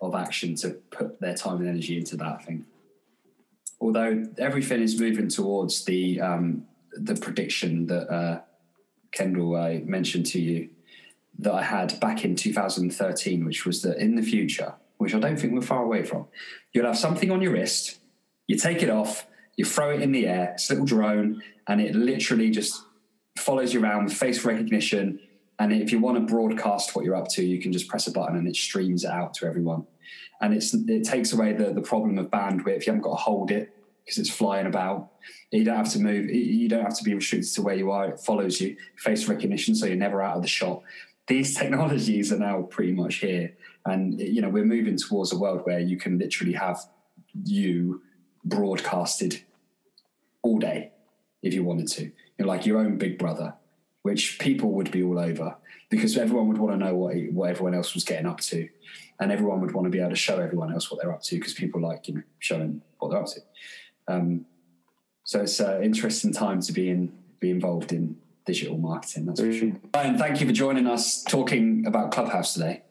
of 0.00 0.14
action 0.14 0.54
to 0.56 0.70
put 0.90 1.20
their 1.20 1.34
time 1.34 1.58
and 1.58 1.68
energy 1.68 1.96
into 1.96 2.16
that. 2.16 2.44
thing. 2.44 2.64
Although 3.80 4.26
everything 4.38 4.82
is 4.82 4.98
moving 5.00 5.28
towards 5.28 5.84
the 5.84 6.20
um, 6.20 6.66
the 6.96 7.14
prediction 7.14 7.86
that 7.86 8.10
uh, 8.10 8.40
Kendall 9.12 9.56
I 9.56 9.82
mentioned 9.84 10.26
to 10.26 10.40
you 10.40 10.70
that 11.38 11.52
I 11.52 11.62
had 11.62 11.98
back 12.00 12.24
in 12.24 12.36
2013, 12.36 13.44
which 13.44 13.66
was 13.66 13.82
that 13.82 13.98
in 13.98 14.14
the 14.14 14.22
future, 14.22 14.74
which 14.98 15.14
I 15.14 15.18
don't 15.18 15.38
think 15.38 15.52
we're 15.52 15.62
far 15.62 15.82
away 15.82 16.04
from, 16.04 16.26
you'll 16.72 16.86
have 16.86 16.98
something 16.98 17.30
on 17.30 17.42
your 17.42 17.52
wrist, 17.52 17.98
you 18.46 18.56
take 18.56 18.82
it 18.82 18.90
off, 18.90 19.26
you 19.56 19.64
throw 19.64 19.90
it 19.90 20.02
in 20.02 20.12
the 20.12 20.26
air, 20.26 20.52
it's 20.54 20.70
a 20.70 20.74
little 20.74 20.86
drone, 20.86 21.42
and 21.66 21.80
it 21.80 21.94
literally 21.94 22.50
just 22.50 22.82
follows 23.38 23.74
you 23.74 23.82
around 23.82 24.04
with 24.04 24.14
face 24.14 24.44
recognition. 24.44 25.18
And 25.58 25.72
if 25.72 25.92
you 25.92 26.00
want 26.00 26.16
to 26.16 26.32
broadcast 26.32 26.94
what 26.94 27.04
you're 27.04 27.16
up 27.16 27.28
to, 27.28 27.44
you 27.44 27.60
can 27.60 27.72
just 27.72 27.88
press 27.88 28.06
a 28.06 28.12
button 28.12 28.36
and 28.36 28.48
it 28.48 28.56
streams 28.56 29.04
it 29.04 29.10
out 29.10 29.34
to 29.34 29.46
everyone. 29.46 29.86
And 30.40 30.52
it's 30.52 30.74
it 30.74 31.04
takes 31.04 31.32
away 31.32 31.52
the, 31.52 31.72
the 31.72 31.80
problem 31.80 32.18
of 32.18 32.26
bandwidth. 32.26 32.86
You 32.86 32.92
haven't 32.92 33.02
got 33.02 33.10
to 33.10 33.22
hold 33.22 33.50
it 33.50 33.73
because 34.04 34.18
it's 34.18 34.30
flying 34.30 34.66
about. 34.66 35.10
You 35.50 35.64
don't 35.64 35.76
have 35.76 35.92
to 35.92 35.98
move. 35.98 36.30
You 36.30 36.68
don't 36.68 36.82
have 36.82 36.96
to 36.98 37.04
be 37.04 37.14
restricted 37.14 37.52
to 37.54 37.62
where 37.62 37.74
you 37.74 37.90
are. 37.90 38.10
It 38.10 38.20
follows 38.20 38.60
you. 38.60 38.76
Face 38.96 39.28
recognition, 39.28 39.74
so 39.74 39.86
you're 39.86 39.96
never 39.96 40.22
out 40.22 40.36
of 40.36 40.42
the 40.42 40.48
shot. 40.48 40.82
These 41.26 41.56
technologies 41.58 42.32
are 42.32 42.38
now 42.38 42.62
pretty 42.62 42.92
much 42.92 43.16
here, 43.16 43.56
and 43.86 44.18
you 44.20 44.42
know 44.42 44.48
we're 44.48 44.64
moving 44.64 44.96
towards 44.96 45.32
a 45.32 45.38
world 45.38 45.62
where 45.64 45.80
you 45.80 45.96
can 45.96 46.18
literally 46.18 46.54
have 46.54 46.80
you 47.44 48.02
broadcasted 48.44 49.42
all 50.42 50.58
day 50.58 50.92
if 51.42 51.54
you 51.54 51.64
wanted 51.64 51.88
to. 51.88 52.10
You're 52.38 52.48
like 52.48 52.66
your 52.66 52.78
own 52.78 52.98
big 52.98 53.18
brother, 53.18 53.54
which 54.02 54.38
people 54.38 54.72
would 54.72 54.90
be 54.90 55.02
all 55.02 55.18
over 55.18 55.56
because 55.90 56.16
everyone 56.16 56.48
would 56.48 56.58
want 56.58 56.72
to 56.72 56.84
know 56.84 56.94
what, 56.94 57.16
what 57.32 57.50
everyone 57.50 57.74
else 57.74 57.94
was 57.94 58.04
getting 58.04 58.26
up 58.26 58.40
to. 58.40 58.68
And 59.20 59.30
everyone 59.30 59.60
would 59.60 59.72
want 59.72 59.86
to 59.86 59.90
be 59.90 60.00
able 60.00 60.10
to 60.10 60.16
show 60.16 60.40
everyone 60.40 60.72
else 60.72 60.90
what 60.90 61.00
they're 61.00 61.12
up 61.12 61.22
to 61.22 61.36
because 61.36 61.54
people 61.54 61.80
like, 61.80 62.08
you 62.08 62.14
know, 62.14 62.22
showing 62.40 62.82
what 62.98 63.10
they're 63.10 63.20
up 63.20 63.26
to. 63.26 63.40
Um, 64.08 64.46
so 65.24 65.40
it's 65.40 65.58
an 65.60 65.82
interesting 65.82 66.32
time 66.32 66.60
to 66.62 66.72
be 66.72 66.90
in, 66.90 67.12
be 67.40 67.50
involved 67.50 67.92
in 67.92 68.16
digital 68.44 68.76
marketing. 68.76 69.26
That's 69.26 69.40
for 69.40 69.52
sure. 69.52 69.72
Ryan, 69.94 70.18
thank 70.18 70.40
you 70.40 70.46
for 70.46 70.52
joining 70.52 70.86
us 70.86 71.22
talking 71.24 71.86
about 71.86 72.12
Clubhouse 72.12 72.54
today. 72.54 72.82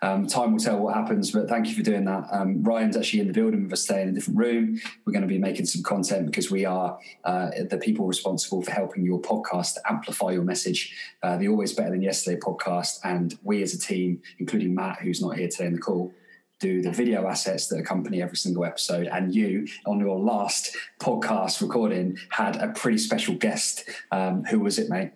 Um, 0.00 0.28
time 0.28 0.52
will 0.52 0.60
tell 0.60 0.78
what 0.78 0.94
happens, 0.94 1.32
but 1.32 1.48
thank 1.48 1.66
you 1.66 1.74
for 1.74 1.82
doing 1.82 2.04
that. 2.04 2.28
Um, 2.30 2.62
Ryan's 2.62 2.96
actually 2.96 3.18
in 3.20 3.26
the 3.26 3.32
building 3.32 3.64
with 3.64 3.72
us 3.72 3.84
today 3.84 4.02
in 4.02 4.10
a 4.10 4.12
different 4.12 4.38
room. 4.38 4.80
We're 5.04 5.12
going 5.12 5.22
to 5.22 5.28
be 5.28 5.38
making 5.38 5.66
some 5.66 5.82
content 5.82 6.26
because 6.26 6.52
we 6.52 6.64
are 6.64 6.98
uh, 7.24 7.50
the 7.68 7.78
people 7.78 8.06
responsible 8.06 8.62
for 8.62 8.70
helping 8.70 9.04
your 9.04 9.20
podcast 9.20 9.76
amplify 9.88 10.30
your 10.30 10.44
message. 10.44 10.94
Uh, 11.20 11.36
the 11.36 11.48
Always 11.48 11.72
Better 11.72 11.90
Than 11.90 12.02
Yesterday 12.02 12.38
podcast, 12.38 13.00
and 13.02 13.36
we 13.42 13.60
as 13.62 13.74
a 13.74 13.78
team, 13.78 14.22
including 14.38 14.72
Matt, 14.72 15.00
who's 15.00 15.20
not 15.20 15.36
here 15.36 15.48
today 15.48 15.66
in 15.66 15.72
the 15.72 15.80
call, 15.80 16.12
do 16.60 16.82
the 16.82 16.90
video 16.90 17.26
assets 17.26 17.68
that 17.68 17.78
accompany 17.78 18.22
every 18.22 18.36
single 18.36 18.64
episode. 18.64 19.06
And 19.06 19.34
you, 19.34 19.66
on 19.86 20.00
your 20.00 20.18
last 20.18 20.76
podcast 21.00 21.60
recording, 21.62 22.18
had 22.30 22.56
a 22.56 22.68
pretty 22.68 22.98
special 22.98 23.34
guest. 23.34 23.88
Um, 24.10 24.44
who 24.44 24.60
was 24.60 24.78
it, 24.78 24.88
mate? 24.88 25.12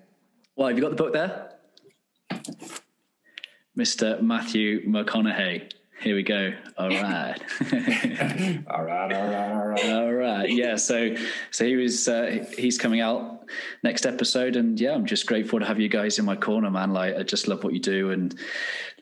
Well, 0.57 0.69
have 0.69 0.77
you 0.77 0.83
got 0.83 0.91
the 0.91 0.97
book 0.97 1.13
there? 1.13 1.51
Mr. 3.77 4.21
Matthew 4.21 4.87
McConaughey. 4.87 5.73
Here 6.03 6.17
we 6.17 6.25
go. 6.25 6.53
All 6.77 6.89
right. 6.89 7.39
all 8.69 8.83
right, 8.83 9.13
all 9.13 9.29
right, 9.29 9.53
all 9.53 9.67
right. 9.67 9.85
All 9.85 10.13
right. 10.13 10.51
Yeah. 10.51 10.75
So, 10.75 11.15
so 11.53 11.65
he 11.65 11.77
was. 11.77 12.09
Uh, 12.09 12.45
he's 12.59 12.77
coming 12.77 13.01
out 13.01 13.45
next 13.85 14.05
episode, 14.05 14.57
and 14.57 14.81
yeah, 14.81 14.95
I'm 14.95 15.07
just 15.07 15.27
grateful 15.27 15.61
to 15.61 15.65
have 15.65 15.79
you 15.79 15.89
guys 15.89 16.19
in 16.19 16.25
my 16.25 16.35
corner, 16.35 16.71
man. 16.71 16.93
Like, 16.93 17.15
I 17.15 17.23
just 17.23 17.47
love 17.47 17.63
what 17.63 17.73
you 17.73 17.79
do, 17.79 18.11
and 18.11 18.35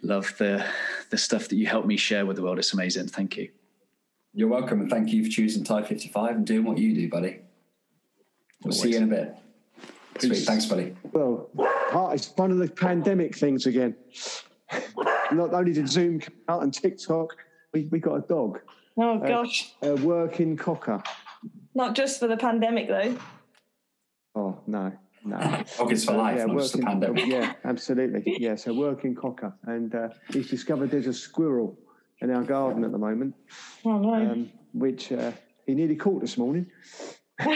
love 0.03 0.33
the 0.39 0.65
the 1.11 1.19
stuff 1.19 1.49
that 1.49 1.57
you 1.57 1.67
help 1.67 1.87
me 1.87 1.97
share 1.97 2.27
with 2.27 2.37
the 2.37 2.43
world. 2.43 2.59
It's 2.59 2.73
amazing. 2.73 3.09
Thank 3.09 3.37
you. 3.37 3.51
You're 4.33 4.49
welcome, 4.49 4.81
and 4.81 4.91
thank 4.91 5.11
you 5.13 5.25
for 5.25 5.31
choosing 5.31 5.65
Tide 5.65 5.87
55 5.89 6.37
and 6.37 6.47
doing 6.47 6.65
what 6.65 6.79
you 6.79 6.95
do, 6.95 7.09
buddy. 7.09 7.41
We'll 8.63 8.73
Always. 8.73 8.83
see 8.83 8.91
you 8.93 8.99
in 8.99 9.05
a 9.05 9.07
bit. 9.07 9.35
Sweet. 10.19 10.45
Thanks, 10.45 10.67
buddy. 10.67 10.95
Well, 11.13 11.49
it's 12.13 12.33
one 12.37 12.51
of 12.51 12.59
the 12.59 12.69
pandemic 12.69 13.35
things 13.35 13.67
again. 13.67 13.97
Not 15.33 15.55
only 15.55 15.73
did 15.73 15.89
Zoom 15.89 16.21
come 16.21 16.35
out 16.49 16.63
and 16.63 16.73
TikTok, 16.73 17.37
we, 17.73 17.89
we 17.91 17.99
got 17.99 18.17
a 18.17 18.21
dog. 18.21 18.61
Oh, 18.97 19.19
gosh. 19.19 19.73
A, 19.83 19.93
a 19.93 19.95
working 19.97 20.57
cocker. 20.57 21.03
Not 21.75 21.95
just 21.95 22.21
for 22.21 22.27
the 22.27 22.37
pandemic, 22.37 22.89
though. 22.89 23.17
Oh, 24.35 24.59
no. 24.67 24.93
No. 25.25 25.65
Dog 25.77 25.93
is 25.93 26.05
for 26.05 26.13
life, 26.15 26.39
yeah, 26.39 26.45
not 26.47 26.55
working, 26.55 26.61
just 26.61 26.77
the 26.77 26.83
pandemic. 26.83 27.27
Yeah, 27.27 27.53
absolutely. 27.65 28.23
Yeah, 28.41 28.55
so 28.55 28.73
working 28.73 29.15
cocker. 29.15 29.53
And 29.65 29.95
uh, 29.95 30.09
he's 30.33 30.49
discovered 30.49 30.91
there's 30.91 31.07
a 31.07 31.13
squirrel 31.13 31.79
in 32.21 32.31
our 32.31 32.43
garden 32.43 32.85
at 32.85 32.93
the 32.93 32.99
moment. 32.99 33.35
Oh, 33.85 33.99
no. 33.99 34.15
Um, 34.15 34.51
which 34.73 35.13
uh, 35.13 35.33
he 35.67 35.75
nearly 35.75 35.97
caught 35.97 36.21
this 36.21 36.39
morning. 36.39 36.67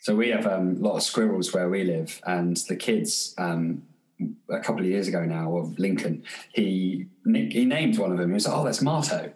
so 0.00 0.14
we 0.14 0.30
have 0.30 0.46
um, 0.46 0.76
a 0.76 0.80
lot 0.80 0.96
of 0.96 1.02
squirrels 1.02 1.52
where 1.52 1.68
we 1.68 1.84
live, 1.84 2.20
and 2.26 2.56
the 2.68 2.76
kids 2.76 3.34
um, 3.38 3.82
a 4.50 4.60
couple 4.60 4.80
of 4.82 4.86
years 4.86 5.08
ago 5.08 5.24
now 5.24 5.56
of 5.56 5.78
Lincoln, 5.78 6.22
he 6.52 7.06
he 7.24 7.64
named 7.64 7.98
one 7.98 8.12
of 8.12 8.18
them. 8.18 8.30
He 8.30 8.34
was 8.34 8.46
like, 8.46 8.56
"Oh, 8.56 8.64
that's 8.64 8.82
Marto." 8.82 9.32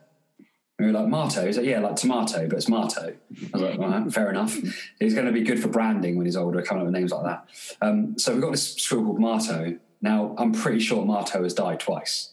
And 0.80 0.86
we 0.86 0.92
were 0.94 0.98
like, 0.98 1.10
"Marto?" 1.10 1.44
He's 1.44 1.58
like, 1.58 1.66
"Yeah, 1.66 1.80
like 1.80 1.96
tomato, 1.96 2.48
but 2.48 2.56
it's 2.56 2.66
Marto." 2.66 3.14
I 3.52 3.58
was 3.58 3.76
like, 3.76 4.10
"Fair 4.12 4.30
enough." 4.30 4.56
He's 4.98 5.12
going 5.12 5.26
to 5.26 5.32
be 5.32 5.42
good 5.42 5.60
for 5.60 5.68
branding 5.68 6.16
when 6.16 6.24
he's 6.24 6.38
older, 6.38 6.62
coming 6.62 6.80
up 6.80 6.86
with 6.86 6.94
names 6.94 7.12
like 7.12 7.24
that. 7.24 7.48
Um, 7.82 8.18
so 8.18 8.32
we've 8.32 8.40
got 8.40 8.52
this 8.52 8.76
squirrel 8.76 9.04
called 9.04 9.20
Marto. 9.20 9.78
Now, 10.00 10.34
I'm 10.38 10.52
pretty 10.52 10.80
sure 10.80 11.04
Marto 11.04 11.42
has 11.42 11.52
died 11.52 11.80
twice. 11.80 12.32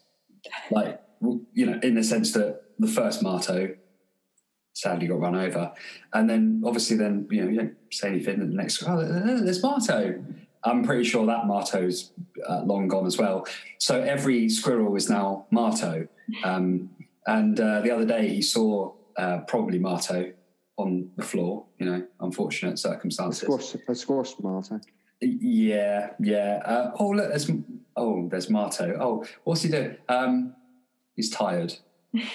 Like, 0.72 1.02
you 1.22 1.66
know, 1.66 1.78
in 1.84 1.96
the 1.96 2.06
sense 2.06 2.32
that 2.34 2.62
the 2.80 2.88
first 2.88 3.22
Marto 3.22 3.76
sadly 4.72 5.08
got 5.08 5.20
run 5.20 5.36
over, 5.36 5.74
and 6.14 6.30
then 6.30 6.64
obviously, 6.66 6.96
then 6.96 7.28
you 7.30 7.44
know, 7.44 7.52
you 7.52 7.58
don't 7.58 7.76
say 7.92 8.08
anything. 8.08 8.40
And 8.40 8.54
the 8.54 8.56
next, 8.56 8.82
oh, 8.88 9.04
there's 9.44 9.62
Marto. 9.62 10.24
I'm 10.64 10.86
pretty 10.86 11.04
sure 11.04 11.26
that 11.26 11.48
Marto's 11.48 12.14
uh, 12.48 12.62
long 12.62 12.88
gone 12.88 13.06
as 13.06 13.18
well. 13.18 13.46
So 13.78 14.02
every 14.02 14.48
squirrel 14.48 14.96
is 14.96 15.10
now 15.10 15.48
Marto. 15.52 16.08
Um, 16.46 16.92
and 17.28 17.60
uh, 17.60 17.82
the 17.82 17.92
other 17.92 18.06
day 18.06 18.28
he 18.28 18.42
saw 18.42 18.94
uh, 19.18 19.40
probably 19.48 19.80
Marto 19.80 20.32
on 20.78 21.12
the 21.16 21.24
floor, 21.24 21.66
you 21.80 21.86
know, 21.86 22.06
unfortunate 22.20 22.80
circumstances. 22.80 23.44
A 23.44 23.46
squash, 23.46 23.76
a 23.88 23.96
squash 23.96 24.34
Marto. 24.42 24.80
Yeah, 25.22 26.12
yeah. 26.20 26.62
Uh, 26.64 26.92
oh, 27.00 27.10
look, 27.10 27.30
there's, 27.30 27.50
oh, 27.96 28.28
there's 28.30 28.50
Marto. 28.50 28.98
Oh, 29.00 29.26
what's 29.44 29.64
he 29.64 29.70
doing? 29.70 29.98
Um, 30.08 30.56
he's 31.16 31.30
tired. 31.30 31.74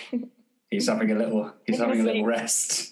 he's 0.71 0.89
having 0.89 1.11
a 1.11 1.15
little, 1.15 1.53
he's 1.67 1.79
having 1.79 2.01
a 2.01 2.05
little 2.05 2.25
rest. 2.25 2.91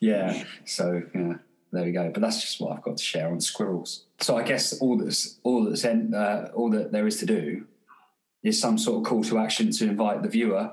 yeah. 0.00 0.44
So, 0.64 1.02
yeah 1.14 1.34
there 1.72 1.84
we 1.84 1.92
go. 1.92 2.10
But 2.10 2.20
that's 2.20 2.40
just 2.40 2.60
what 2.60 2.72
I've 2.72 2.82
got 2.82 2.98
to 2.98 3.02
share 3.02 3.28
on 3.28 3.40
squirrels. 3.40 4.04
So 4.20 4.36
I 4.36 4.42
guess 4.42 4.78
all 4.78 4.98
that's 4.98 5.38
all 5.42 5.64
that's 5.64 5.84
in, 5.84 6.14
uh, 6.14 6.50
all 6.54 6.70
that 6.70 6.92
there 6.92 7.06
is 7.06 7.18
to 7.20 7.26
do 7.26 7.66
is 8.42 8.60
some 8.60 8.76
sort 8.78 8.98
of 8.98 9.08
call 9.08 9.24
to 9.24 9.38
action 9.38 9.70
to 9.70 9.84
invite 9.88 10.22
the 10.22 10.28
viewer 10.28 10.72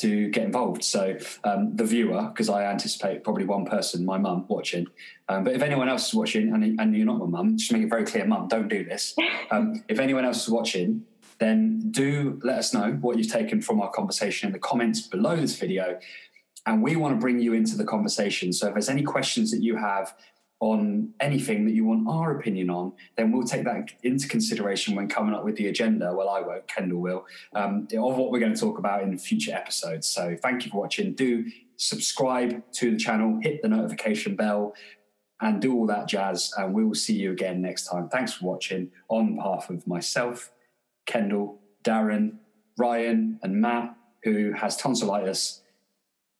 to 0.00 0.28
get 0.28 0.44
involved. 0.44 0.84
So 0.84 1.18
um, 1.44 1.74
the 1.74 1.84
viewer, 1.84 2.28
because 2.28 2.48
I 2.48 2.64
anticipate 2.64 3.24
probably 3.24 3.44
one 3.44 3.64
person, 3.64 4.04
my 4.04 4.18
mum, 4.18 4.44
watching. 4.48 4.86
Um, 5.28 5.44
but 5.44 5.54
if 5.54 5.62
anyone 5.62 5.88
else 5.88 6.08
is 6.08 6.14
watching 6.14 6.52
and, 6.52 6.80
and 6.80 6.96
you're 6.96 7.06
not 7.06 7.18
my 7.18 7.26
mum, 7.26 7.56
just 7.56 7.72
make 7.72 7.82
it 7.82 7.90
very 7.90 8.04
clear, 8.04 8.24
mum, 8.24 8.48
don't 8.48 8.68
do 8.68 8.84
this. 8.84 9.14
Um, 9.50 9.82
if 9.88 9.98
anyone 9.98 10.26
else 10.26 10.42
is 10.42 10.50
watching, 10.50 11.04
then 11.38 11.90
do 11.90 12.38
let 12.44 12.58
us 12.58 12.74
know 12.74 12.98
what 13.00 13.16
you've 13.16 13.32
taken 13.32 13.62
from 13.62 13.80
our 13.80 13.90
conversation 13.90 14.46
in 14.48 14.52
the 14.52 14.58
comments 14.58 15.00
below 15.00 15.36
this 15.36 15.58
video. 15.58 15.98
And 16.66 16.82
we 16.82 16.96
want 16.96 17.14
to 17.14 17.18
bring 17.18 17.38
you 17.38 17.54
into 17.54 17.78
the 17.78 17.84
conversation. 17.84 18.52
So 18.52 18.66
if 18.66 18.74
there's 18.74 18.90
any 18.90 19.02
questions 19.02 19.50
that 19.52 19.62
you 19.62 19.76
have 19.76 20.14
on 20.60 21.10
anything 21.20 21.64
that 21.64 21.72
you 21.72 21.84
want 21.84 22.08
our 22.08 22.36
opinion 22.36 22.68
on, 22.70 22.92
then 23.16 23.30
we'll 23.30 23.46
take 23.46 23.64
that 23.64 23.90
into 24.02 24.26
consideration 24.26 24.96
when 24.96 25.08
coming 25.08 25.34
up 25.34 25.44
with 25.44 25.56
the 25.56 25.68
agenda. 25.68 26.12
Well, 26.12 26.28
I 26.28 26.40
won't, 26.40 26.66
Kendall 26.66 27.00
will, 27.00 27.26
um, 27.54 27.86
of 27.96 28.16
what 28.16 28.30
we're 28.30 28.40
going 28.40 28.54
to 28.54 28.60
talk 28.60 28.78
about 28.78 29.02
in 29.02 29.16
future 29.18 29.54
episodes. 29.54 30.08
So 30.08 30.36
thank 30.42 30.64
you 30.64 30.70
for 30.70 30.80
watching. 30.80 31.14
Do 31.14 31.44
subscribe 31.76 32.62
to 32.72 32.90
the 32.90 32.96
channel, 32.96 33.38
hit 33.40 33.62
the 33.62 33.68
notification 33.68 34.34
bell, 34.34 34.74
and 35.40 35.62
do 35.62 35.74
all 35.74 35.86
that 35.86 36.08
jazz. 36.08 36.52
And 36.56 36.74
we 36.74 36.84
will 36.84 36.94
see 36.94 37.14
you 37.14 37.30
again 37.30 37.62
next 37.62 37.86
time. 37.86 38.08
Thanks 38.08 38.34
for 38.34 38.46
watching. 38.46 38.90
On 39.08 39.36
behalf 39.36 39.70
of 39.70 39.86
myself, 39.86 40.50
Kendall, 41.06 41.60
Darren, 41.84 42.38
Ryan, 42.76 43.38
and 43.42 43.60
Matt, 43.60 43.94
who 44.24 44.52
has 44.52 44.76
tonsillitis, 44.76 45.62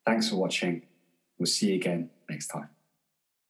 thanks 0.05 0.29
for 0.29 0.37
watching. 0.37 0.83
We'll 1.39 1.47
see 1.47 1.69
you 1.69 1.77
again 1.77 2.11
next 2.29 2.49
time. 2.49 2.69